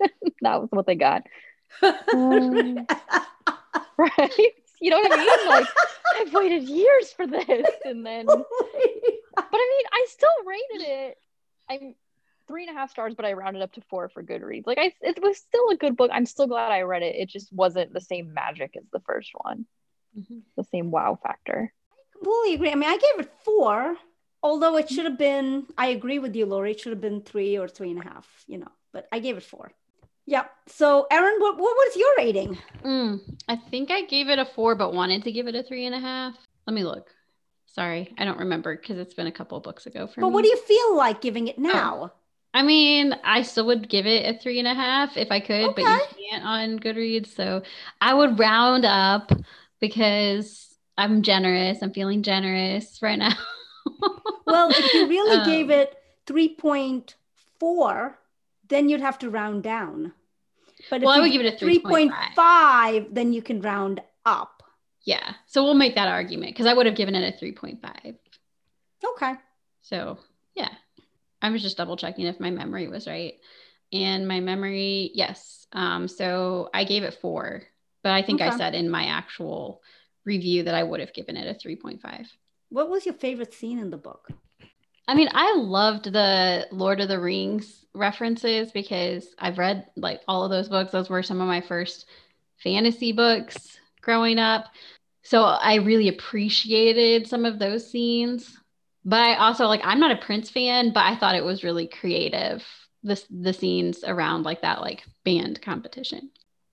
that 0.42 0.60
was 0.60 0.68
what 0.70 0.86
they 0.86 0.96
got, 0.96 1.22
Um, 1.82 2.86
right? 3.98 4.52
You 4.80 4.90
know 4.90 5.00
what 5.00 5.12
I 5.12 5.16
mean? 5.16 5.48
Like 5.48 5.66
I've 6.20 6.32
waited 6.34 6.64
years 6.64 7.12
for 7.12 7.26
this, 7.26 7.66
and 7.84 8.04
then, 8.04 8.26
but 8.26 8.36
I 9.36 9.42
mean, 9.42 9.86
I 9.92 10.06
still 10.08 10.28
rated 10.46 10.88
it 10.88 11.18
I'm 11.68 11.94
three 12.46 12.66
and 12.66 12.76
a 12.76 12.78
half 12.78 12.90
stars, 12.90 13.14
but 13.14 13.24
I 13.24 13.32
rounded 13.32 13.62
up 13.62 13.72
to 13.72 13.80
four 13.88 14.08
for 14.08 14.22
Goodreads. 14.22 14.66
Like 14.66 14.78
I, 14.78 14.92
it 15.00 15.22
was 15.22 15.38
still 15.38 15.70
a 15.70 15.76
good 15.76 15.96
book. 15.96 16.10
I'm 16.12 16.26
still 16.26 16.46
glad 16.46 16.72
I 16.72 16.82
read 16.82 17.02
it. 17.02 17.16
It 17.16 17.28
just 17.28 17.52
wasn't 17.52 17.92
the 17.92 18.00
same 18.00 18.34
magic 18.34 18.76
as 18.76 18.84
the 18.92 19.00
first 19.00 19.30
one, 19.34 19.66
mm-hmm. 20.18 20.38
the 20.56 20.64
same 20.64 20.90
wow 20.90 21.18
factor. 21.22 21.72
I 22.24 22.30
completely 22.30 22.54
agree. 22.54 22.70
I 22.70 22.74
mean, 22.74 22.90
I 22.90 22.98
gave 22.98 23.26
it 23.26 23.32
four, 23.44 23.96
although 24.42 24.76
it 24.76 24.88
should 24.88 25.04
have 25.04 25.18
been. 25.18 25.66
I 25.76 25.88
agree 25.88 26.18
with 26.18 26.34
you, 26.34 26.46
Lori. 26.46 26.72
It 26.72 26.80
should 26.80 26.92
have 26.92 27.00
been 27.00 27.20
three 27.20 27.56
or 27.56 27.68
three 27.68 27.90
and 27.90 28.00
a 28.00 28.04
half. 28.04 28.26
You 28.46 28.58
know, 28.58 28.72
but 28.92 29.08
I 29.12 29.18
gave 29.18 29.36
it 29.36 29.42
four. 29.42 29.72
Yeah. 30.26 30.44
So, 30.66 31.06
Erin, 31.10 31.38
what, 31.38 31.58
what 31.58 31.76
was 31.76 31.96
your 31.96 32.14
rating? 32.16 32.58
Mm, 32.82 33.20
I 33.46 33.56
think 33.56 33.90
I 33.90 34.02
gave 34.02 34.28
it 34.28 34.38
a 34.38 34.46
four, 34.46 34.74
but 34.74 34.94
wanted 34.94 35.24
to 35.24 35.32
give 35.32 35.46
it 35.48 35.54
a 35.54 35.62
three 35.62 35.84
and 35.86 35.94
a 35.94 36.00
half. 36.00 36.34
Let 36.66 36.74
me 36.74 36.82
look. 36.82 37.10
Sorry, 37.66 38.14
I 38.16 38.24
don't 38.24 38.38
remember 38.38 38.76
because 38.76 38.98
it's 38.98 39.14
been 39.14 39.26
a 39.26 39.32
couple 39.32 39.58
books 39.60 39.86
ago 39.86 40.06
for 40.06 40.20
but 40.20 40.28
me. 40.28 40.32
what 40.34 40.44
do 40.44 40.48
you 40.48 40.56
feel 40.56 40.96
like 40.96 41.20
giving 41.20 41.48
it 41.48 41.58
now? 41.58 42.12
Oh. 42.14 42.18
I 42.54 42.62
mean, 42.62 43.16
I 43.24 43.42
still 43.42 43.66
would 43.66 43.88
give 43.88 44.06
it 44.06 44.32
a 44.32 44.38
three 44.38 44.60
and 44.60 44.68
a 44.68 44.74
half 44.74 45.16
if 45.16 45.32
I 45.32 45.40
could, 45.40 45.70
okay. 45.70 45.82
but 45.82 46.18
you 46.18 46.28
can't 46.30 46.44
on 46.44 46.78
Goodreads. 46.78 47.34
So 47.34 47.62
I 48.00 48.14
would 48.14 48.38
round 48.38 48.84
up 48.84 49.32
because 49.80 50.73
I'm 50.96 51.22
generous. 51.22 51.78
I'm 51.82 51.92
feeling 51.92 52.22
generous 52.22 53.00
right 53.02 53.18
now. 53.18 53.34
well, 54.46 54.70
if 54.70 54.94
you 54.94 55.08
really 55.08 55.38
um, 55.38 55.44
gave 55.44 55.70
it 55.70 55.96
3.4, 56.26 58.14
then 58.68 58.88
you'd 58.88 59.00
have 59.00 59.18
to 59.18 59.30
round 59.30 59.62
down. 59.62 60.12
But 60.90 61.02
well, 61.02 61.10
I 61.10 61.20
would 61.20 61.32
give 61.32 61.40
it 61.40 61.60
a 61.60 61.64
3.5, 61.64 63.14
then 63.14 63.32
you 63.32 63.42
can 63.42 63.60
round 63.60 64.00
up. 64.24 64.62
Yeah. 65.04 65.34
So 65.46 65.64
we'll 65.64 65.74
make 65.74 65.94
that 65.94 66.08
argument 66.08 66.52
because 66.52 66.66
I 66.66 66.74
would 66.74 66.86
have 66.86 66.94
given 66.94 67.14
it 67.14 67.34
a 67.34 67.44
3.5. 67.44 68.16
Okay. 69.16 69.34
So, 69.82 70.18
yeah. 70.54 70.70
I 71.42 71.50
was 71.50 71.62
just 71.62 71.76
double 71.76 71.96
checking 71.96 72.26
if 72.26 72.40
my 72.40 72.50
memory 72.50 72.88
was 72.88 73.06
right. 73.06 73.34
And 73.92 74.26
my 74.26 74.40
memory, 74.40 75.10
yes. 75.14 75.66
Um, 75.72 76.08
so 76.08 76.70
I 76.72 76.84
gave 76.84 77.02
it 77.02 77.18
four, 77.20 77.62
but 78.02 78.12
I 78.12 78.22
think 78.22 78.40
okay. 78.40 78.50
I 78.50 78.56
said 78.56 78.74
in 78.74 78.90
my 78.90 79.06
actual 79.06 79.82
review 80.24 80.64
that 80.64 80.74
I 80.74 80.82
would 80.82 81.00
have 81.00 81.12
given 81.12 81.36
it 81.36 81.46
a 81.46 81.68
3.5. 81.68 82.26
What 82.70 82.90
was 82.90 83.06
your 83.06 83.14
favorite 83.14 83.54
scene 83.54 83.78
in 83.78 83.90
the 83.90 83.96
book? 83.96 84.28
I 85.06 85.14
mean, 85.14 85.28
I 85.32 85.54
loved 85.56 86.12
the 86.12 86.66
Lord 86.72 87.00
of 87.00 87.08
the 87.08 87.20
Rings 87.20 87.84
references 87.94 88.72
because 88.72 89.34
I've 89.38 89.58
read 89.58 89.86
like 89.96 90.20
all 90.26 90.44
of 90.44 90.50
those 90.50 90.68
books. 90.68 90.92
Those 90.92 91.10
were 91.10 91.22
some 91.22 91.40
of 91.40 91.46
my 91.46 91.60
first 91.60 92.06
fantasy 92.62 93.12
books 93.12 93.78
growing 94.00 94.38
up. 94.38 94.66
So 95.22 95.42
I 95.42 95.76
really 95.76 96.08
appreciated 96.08 97.26
some 97.26 97.44
of 97.44 97.58
those 97.58 97.90
scenes. 97.90 98.56
But 99.04 99.20
I 99.20 99.34
also 99.36 99.66
like 99.66 99.82
I'm 99.84 100.00
not 100.00 100.10
a 100.10 100.24
Prince 100.24 100.50
fan, 100.50 100.92
but 100.92 101.04
I 101.04 101.16
thought 101.16 101.34
it 101.34 101.44
was 101.44 101.64
really 101.64 101.86
creative. 101.86 102.64
The 103.02 103.22
the 103.30 103.52
scenes 103.52 104.02
around 104.04 104.44
like 104.44 104.62
that 104.62 104.80
like 104.80 105.04
band 105.24 105.60
competition. 105.60 106.30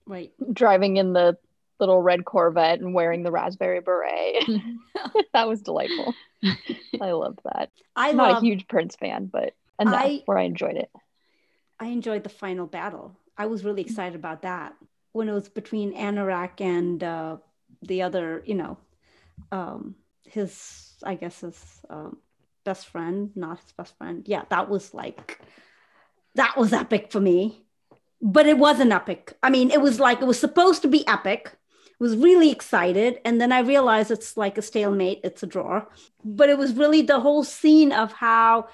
Right. 0.07 0.31
Driving 0.53 0.97
in 0.97 1.11
the 1.11 1.37
little 1.81 2.01
red 2.01 2.23
Corvette 2.23 2.79
and 2.79 2.93
wearing 2.93 3.23
the 3.23 3.31
raspberry 3.31 3.81
beret. 3.81 4.45
that 5.33 5.47
was 5.47 5.61
delightful. 5.61 6.13
I 7.01 7.11
loved 7.11 7.39
that. 7.43 7.69
I'm 7.95 8.15
not 8.15 8.37
a 8.37 8.45
huge 8.45 8.67
Prince 8.67 8.95
fan, 8.95 9.25
but 9.25 9.53
enough 9.79 9.95
I, 9.95 10.21
where 10.25 10.37
I 10.37 10.43
enjoyed 10.43 10.77
it. 10.77 10.89
I 11.79 11.87
enjoyed 11.87 12.23
the 12.23 12.29
final 12.29 12.67
battle. 12.67 13.17
I 13.37 13.47
was 13.47 13.65
really 13.65 13.81
excited 13.81 14.15
about 14.15 14.43
that 14.43 14.75
when 15.11 15.27
it 15.27 15.33
was 15.33 15.49
between 15.49 15.95
Anorak 15.95 16.61
and 16.61 17.03
uh, 17.03 17.37
the 17.81 18.03
other, 18.03 18.43
you 18.45 18.55
know, 18.55 18.77
um, 19.51 19.95
his 20.25 20.93
I 21.03 21.15
guess 21.15 21.41
his 21.41 21.81
um, 21.89 22.17
best 22.63 22.87
friend, 22.87 23.31
not 23.35 23.59
his 23.59 23.71
best 23.73 23.97
friend. 23.97 24.23
Yeah, 24.27 24.43
that 24.49 24.69
was 24.69 24.93
like 24.93 25.39
that 26.35 26.57
was 26.57 26.73
epic 26.73 27.11
for 27.11 27.19
me. 27.19 27.63
But 28.23 28.45
it 28.45 28.59
wasn't 28.59 28.91
epic. 28.91 29.35
I 29.41 29.49
mean, 29.49 29.71
it 29.71 29.81
was 29.81 29.99
like 29.99 30.21
it 30.21 30.27
was 30.27 30.39
supposed 30.39 30.83
to 30.83 30.87
be 30.87 31.07
epic. 31.07 31.57
Was 32.01 32.17
really 32.17 32.49
excited, 32.49 33.19
and 33.23 33.39
then 33.39 33.51
I 33.51 33.59
realized 33.59 34.09
it's 34.09 34.35
like 34.35 34.57
a 34.57 34.63
stalemate. 34.63 35.19
It's 35.23 35.43
a 35.43 35.45
draw. 35.45 35.85
But 36.25 36.49
it 36.49 36.57
was 36.57 36.73
really 36.73 37.03
the 37.03 37.19
whole 37.19 37.43
scene 37.43 37.91
of 37.91 38.11
how 38.11 38.69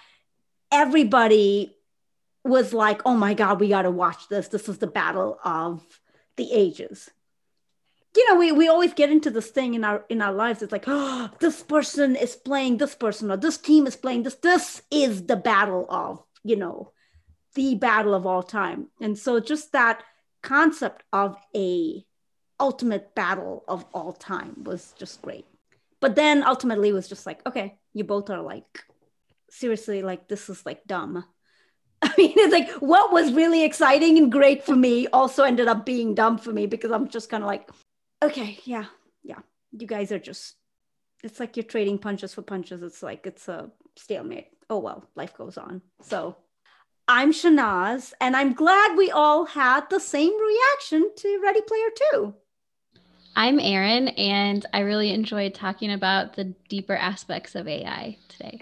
everybody 0.71 1.75
was 2.45 2.73
like, 2.73 3.01
"Oh 3.05 3.15
my 3.15 3.34
god, 3.34 3.59
we 3.59 3.67
got 3.67 3.82
to 3.82 3.91
watch 3.91 4.30
this. 4.30 4.47
This 4.47 4.69
is 4.69 4.78
the 4.78 4.88
battle 4.88 5.39
of 5.43 5.84
the 6.38 6.53
ages." 6.53 7.09
you 8.15 8.28
know 8.28 8.39
we, 8.39 8.51
we 8.51 8.67
always 8.67 8.93
get 8.93 9.11
into 9.11 9.30
this 9.30 9.49
thing 9.49 9.75
in 9.75 9.84
our 9.84 10.03
in 10.09 10.21
our 10.21 10.34
lives 10.34 10.61
it's 10.61 10.71
like 10.71 10.86
oh 10.88 11.30
this 11.39 11.61
person 11.61 12.15
is 12.15 12.36
playing 12.36 12.78
this 12.78 12.95
person 12.95 13.30
or 13.30 13.38
this 13.38 13.57
team 13.57 13.86
is 13.86 13.95
playing 13.95 14.23
this 14.23 14.36
this 14.36 14.82
is 14.89 15.28
the 15.28 15.36
battle 15.36 15.86
of 15.89 16.23
you 16.43 16.55
know 16.55 16.91
the 17.53 17.75
battle 17.75 18.15
of 18.15 18.25
all 18.25 18.41
time 18.41 18.88
and 18.99 19.17
so 19.19 19.39
just 19.39 19.71
that 19.71 20.01
concept 20.41 21.03
of 21.13 21.38
a 21.55 22.03
ultimate 22.60 23.14
battle 23.16 23.64
of 23.68 23.86
all 23.93 24.14
time 24.14 24.64
was 24.64 24.93
just 24.97 25.22
great. 25.22 25.45
But 25.99 26.16
then 26.16 26.43
ultimately 26.43 26.89
it 26.89 26.93
was 26.93 27.08
just 27.08 27.26
like 27.26 27.45
okay 27.47 27.78
you 27.93 28.03
both 28.03 28.30
are 28.30 28.41
like 28.41 28.84
seriously 29.49 30.01
like 30.01 30.28
this 30.28 30.49
is 30.49 30.66
like 30.66 30.86
dumb. 30.86 31.26
I 32.01 32.14
mean, 32.16 32.34
it's 32.36 32.53
like 32.53 32.70
what 32.80 33.12
was 33.12 33.34
really 33.34 33.64
exciting 33.64 34.18
and 34.20 34.32
great 34.32 34.64
for 34.64 34.76
me 34.76 35.08
also 35.08 35.43
ended 35.43 35.68
up 35.68 35.86
being 35.86 36.14
dumb 36.14 36.38
for 36.38 36.51
me 36.51 36.68
because 36.68 36.91
I'm 36.91 37.08
just 37.08 37.30
kind 37.30 37.43
of 37.43 37.47
like, 37.47 37.70
okay 38.24 38.60
yeah 38.66 38.86
yeah 39.24 39.39
you 39.72 39.88
guys 39.88 40.12
are 40.12 40.20
just 40.20 40.55
it's 41.24 41.39
like 41.39 41.58
you're 41.58 41.64
trading 41.64 41.97
punches 41.97 42.34
for 42.34 42.41
punches. 42.43 42.84
It's 42.84 43.01
like 43.01 43.26
it's 43.26 43.47
a 43.47 43.72
stalemate. 43.95 44.47
Oh 44.70 44.80
well 44.80 45.05
life 45.16 45.36
goes 45.36 45.58
on. 45.58 45.82
So 46.01 46.38
i'm 47.08 47.32
shahnaz 47.32 48.14
and 48.20 48.36
i'm 48.36 48.53
glad 48.53 48.97
we 48.97 49.10
all 49.12 49.45
had 49.45 49.89
the 49.89 49.99
same 49.99 50.34
reaction 50.39 51.10
to 51.16 51.39
ready 51.41 51.62
player 51.62 51.88
2 52.12 52.34
i'm 53.38 53.59
erin 53.59 54.09
and 54.09 54.65
i 54.73 54.79
really 54.79 55.11
enjoyed 55.11 55.53
talking 55.53 55.93
about 55.93 56.35
the 56.35 56.53
deeper 56.67 56.95
aspects 56.95 57.55
of 57.55 57.67
ai 57.67 58.17
today 58.27 58.59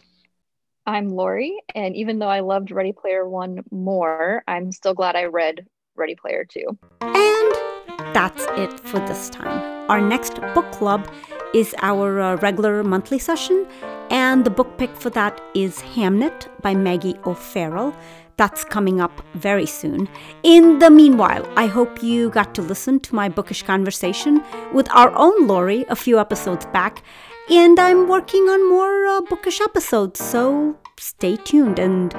i'm 0.85 1.09
lori 1.09 1.57
and 1.73 1.95
even 1.95 2.19
though 2.19 2.29
i 2.29 2.41
loved 2.41 2.69
ready 2.69 2.93
player 2.93 3.27
1 3.27 3.63
more 3.71 4.43
i'm 4.47 4.71
still 4.71 4.93
glad 4.93 5.15
i 5.15 5.23
read 5.25 5.65
ready 5.95 6.15
player 6.15 6.45
2 6.45 6.77
and 7.01 7.75
that's 8.15 8.45
it 8.57 8.79
for 8.79 8.99
this 8.99 9.29
time. 9.29 9.89
Our 9.89 9.99
next 9.99 10.39
book 10.53 10.71
club 10.71 11.05
is 11.53 11.75
our 11.81 12.19
uh, 12.21 12.35
regular 12.37 12.83
monthly 12.83 13.19
session, 13.19 13.67
and 14.09 14.45
the 14.45 14.49
book 14.49 14.77
pick 14.77 14.95
for 14.95 15.09
that 15.11 15.41
is 15.53 15.81
Hamnet 15.81 16.47
by 16.61 16.75
Maggie 16.75 17.17
O'Farrell. 17.25 17.93
That's 18.37 18.65
coming 18.65 18.99
up 18.99 19.21
very 19.33 19.65
soon. 19.65 20.09
In 20.43 20.79
the 20.79 20.89
meanwhile, 20.89 21.47
I 21.55 21.67
hope 21.67 22.03
you 22.03 22.29
got 22.29 22.53
to 22.55 22.61
listen 22.61 22.99
to 23.01 23.15
my 23.15 23.29
bookish 23.29 23.63
conversation 23.63 24.43
with 24.73 24.89
our 24.91 25.13
own 25.15 25.47
Lori 25.47 25.85
a 25.87 25.95
few 25.95 26.19
episodes 26.19 26.65
back, 26.67 27.01
and 27.49 27.79
I'm 27.79 28.09
working 28.09 28.43
on 28.49 28.69
more 28.69 29.05
uh, 29.05 29.21
bookish 29.21 29.61
episodes, 29.61 30.21
so 30.21 30.75
stay 30.97 31.37
tuned. 31.37 31.79
And 31.79 32.13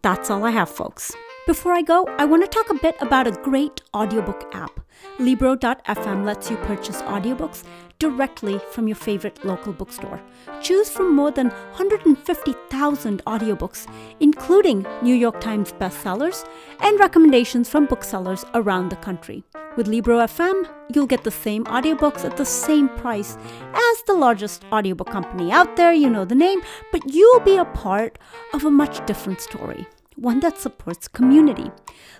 that's 0.00 0.30
all 0.30 0.44
I 0.44 0.52
have, 0.52 0.70
folks. 0.70 1.14
Before 1.46 1.74
I 1.74 1.82
go, 1.82 2.04
I 2.18 2.24
want 2.24 2.42
to 2.42 2.48
talk 2.48 2.70
a 2.70 2.82
bit 2.82 2.96
about 3.00 3.28
a 3.28 3.30
great 3.30 3.80
audiobook 3.94 4.52
app. 4.52 4.80
Libro.fm 5.20 6.24
lets 6.24 6.50
you 6.50 6.56
purchase 6.56 7.02
audiobooks 7.02 7.62
directly 8.00 8.58
from 8.72 8.88
your 8.88 8.96
favorite 8.96 9.44
local 9.44 9.72
bookstore. 9.72 10.20
Choose 10.60 10.90
from 10.90 11.14
more 11.14 11.30
than 11.30 11.50
150,000 11.50 13.24
audiobooks, 13.26 13.86
including 14.18 14.84
New 15.02 15.14
York 15.14 15.40
Times 15.40 15.72
bestsellers 15.72 16.44
and 16.80 16.98
recommendations 16.98 17.68
from 17.68 17.86
booksellers 17.86 18.44
around 18.54 18.88
the 18.88 18.96
country. 18.96 19.44
With 19.76 19.86
Libro.fm, 19.86 20.68
you'll 20.92 21.06
get 21.06 21.22
the 21.22 21.30
same 21.30 21.64
audiobooks 21.66 22.24
at 22.24 22.36
the 22.36 22.44
same 22.44 22.88
price 22.88 23.38
as 23.72 24.02
the 24.02 24.14
largest 24.14 24.64
audiobook 24.72 25.10
company 25.10 25.52
out 25.52 25.76
there, 25.76 25.92
you 25.92 26.10
know 26.10 26.24
the 26.24 26.34
name, 26.34 26.60
but 26.90 27.14
you'll 27.14 27.38
be 27.38 27.56
a 27.56 27.64
part 27.66 28.18
of 28.52 28.64
a 28.64 28.70
much 28.70 29.06
different 29.06 29.40
story 29.40 29.86
one 30.16 30.40
that 30.40 30.58
supports 30.58 31.08
community. 31.08 31.70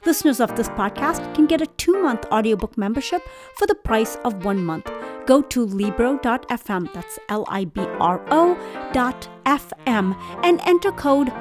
Listeners 0.05 0.40
of 0.40 0.55
this 0.57 0.68
podcast 0.70 1.34
can 1.34 1.47
get 1.47 1.61
a 1.61 1.66
two 1.66 2.01
month 2.03 2.24
audiobook 2.30 2.76
membership 2.78 3.22
for 3.57 3.66
the 3.66 3.74
price 3.74 4.16
of 4.24 4.44
one 4.44 4.64
month. 4.64 4.90
Go 5.26 5.42
to 5.42 5.64
Libro.fm, 5.64 6.92
that's 6.92 7.18
L 7.28 7.44
I 7.49 7.64
B 7.64 7.80
R 7.99 8.24
O.fm, 8.30 10.16
and 10.44 10.61
enter 10.64 10.92
code 10.92 11.32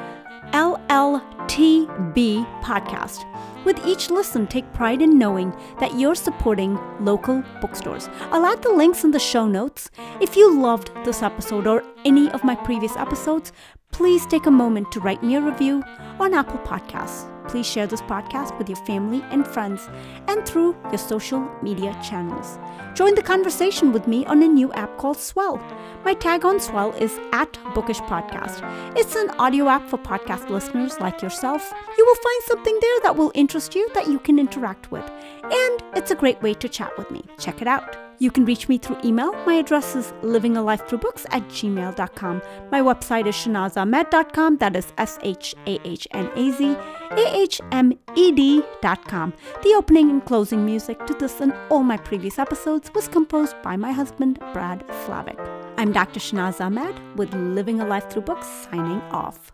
LLTB 0.52 2.46
podcast. 2.62 3.26
With 3.66 3.84
each 3.86 4.12
listen, 4.12 4.46
take 4.46 4.72
pride 4.74 5.02
in 5.02 5.18
knowing 5.18 5.56
that 5.80 6.00
you're 6.00 6.16
supporting 6.16 6.80
local 7.00 7.44
bookstores. 7.62 8.10
I'll 8.32 8.46
add 8.46 8.62
the 8.62 8.72
links 8.72 9.04
in 9.04 9.10
the 9.10 9.20
show 9.20 9.48
notes. 9.48 9.90
If 10.22 10.36
you 10.38 10.56
loved 10.56 10.92
this 11.04 11.24
episode 11.24 11.66
or 11.66 11.84
any 12.06 12.30
of 12.32 12.44
my 12.44 12.54
previous 12.56 12.96
episodes, 12.96 13.52
please 13.96 14.26
take 14.26 14.46
a 14.46 14.52
moment 14.52 14.92
to 14.92 15.00
write 15.00 15.24
me 15.24 15.36
a 15.36 15.42
review 15.42 15.82
on 16.20 16.34
Apple 16.34 16.60
Podcasts. 16.60 17.32
Please 17.48 17.66
share 17.66 17.88
this 17.88 18.02
podcast 18.02 18.58
with 18.58 18.68
your 18.68 18.76
family 18.86 19.24
and 19.32 19.48
friends 19.48 19.88
and 20.28 20.46
through 20.46 20.76
your 20.90 20.98
social 20.98 21.50
media 21.62 21.98
channels. 22.04 22.60
Join 22.94 23.16
the 23.16 23.24
conversation 23.24 23.94
with 23.94 24.06
me 24.06 24.26
on 24.26 24.44
a 24.44 24.48
new 24.48 24.74
app 24.74 24.98
called 24.98 25.18
Swell. 25.18 25.62
My 26.04 26.14
tag 26.14 26.44
on 26.44 26.60
Swell 26.60 26.92
is 26.96 27.18
at 27.32 27.54
Bookish 27.74 28.02
Podcast. 28.02 28.60
It's 28.98 29.16
an 29.16 29.30
audio 29.40 29.70
app 29.70 29.88
for 29.88 29.98
podcast 29.98 30.50
listeners 30.50 31.00
like 31.00 31.22
yourself. 31.22 31.74
You 31.98 32.06
will 32.06 32.16
find 32.16 32.44
something 32.48 32.78
there 32.82 33.00
that 33.04 33.16
will 33.16 33.32
interest 33.34 33.76
you 33.76 33.90
that 33.94 34.08
you 34.08 34.20
can 34.20 34.40
interact 34.40 34.92
with. 34.92 35.10
And 35.44 35.84
it's 35.96 36.12
a 36.12 36.16
great 36.16 36.42
way 36.42 36.54
to 36.56 36.68
chat 36.68 36.98
with 36.98 37.10
me. 37.12 37.24
Check 37.40 37.62
it 37.62 37.68
out. 37.68 38.05
You 38.20 38.32
can 38.32 38.46
reach 38.46 38.70
me 38.70 38.78
through 38.78 38.98
email. 39.04 39.34
My 39.46 39.56
address 39.56 39.96
is 39.96 40.14
livingalifethroughbooks 40.22 41.26
at 41.32 41.48
gmail.com. 41.50 42.42
My 42.72 42.82
website 42.82 43.28
is 43.28 43.36
shahnazahmed.com. 43.36 44.58
That 44.58 44.76
is 44.76 44.94
S 44.98 45.20
H 45.22 45.56
A 45.66 45.80
H 45.88 46.08
N 46.12 46.30
A 46.36 46.52
Z 46.52 46.78
A 47.12 47.36
H 47.36 47.62
M 47.72 47.94
E 48.16 48.32
D.com. 48.32 49.34
The 49.64 49.74
opening 49.76 50.10
and 50.10 50.24
closing 50.24 50.66
music 50.66 51.06
to 51.06 51.14
this 51.14 51.42
and 51.42 51.54
all 51.70 51.84
my 51.84 51.98
previous 51.98 52.40
episodes 52.40 52.92
was 52.94 53.08
composed 53.08 53.56
by 53.62 53.76
my 53.76 53.92
husband, 53.92 54.40
Brad 54.54 54.86
Slavik. 55.06 55.40
I'm 55.78 55.92
Dr. 55.92 56.20
Shahnaz 56.20 56.62
Ahmed 56.62 56.96
with 57.18 57.34
Living 57.34 57.82
a 57.82 57.86
Life 57.86 58.10
Through 58.10 58.24
Books 58.24 58.48
signing 58.48 59.02
off. 59.12 59.52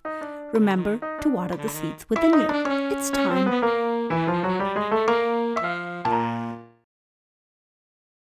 Remember 0.54 1.00
to 1.22 1.30
water 1.30 1.56
the 1.56 1.70
seeds 1.70 2.06
within 2.10 2.34
you. 2.34 2.48
It's 2.92 3.10
time. 3.10 5.21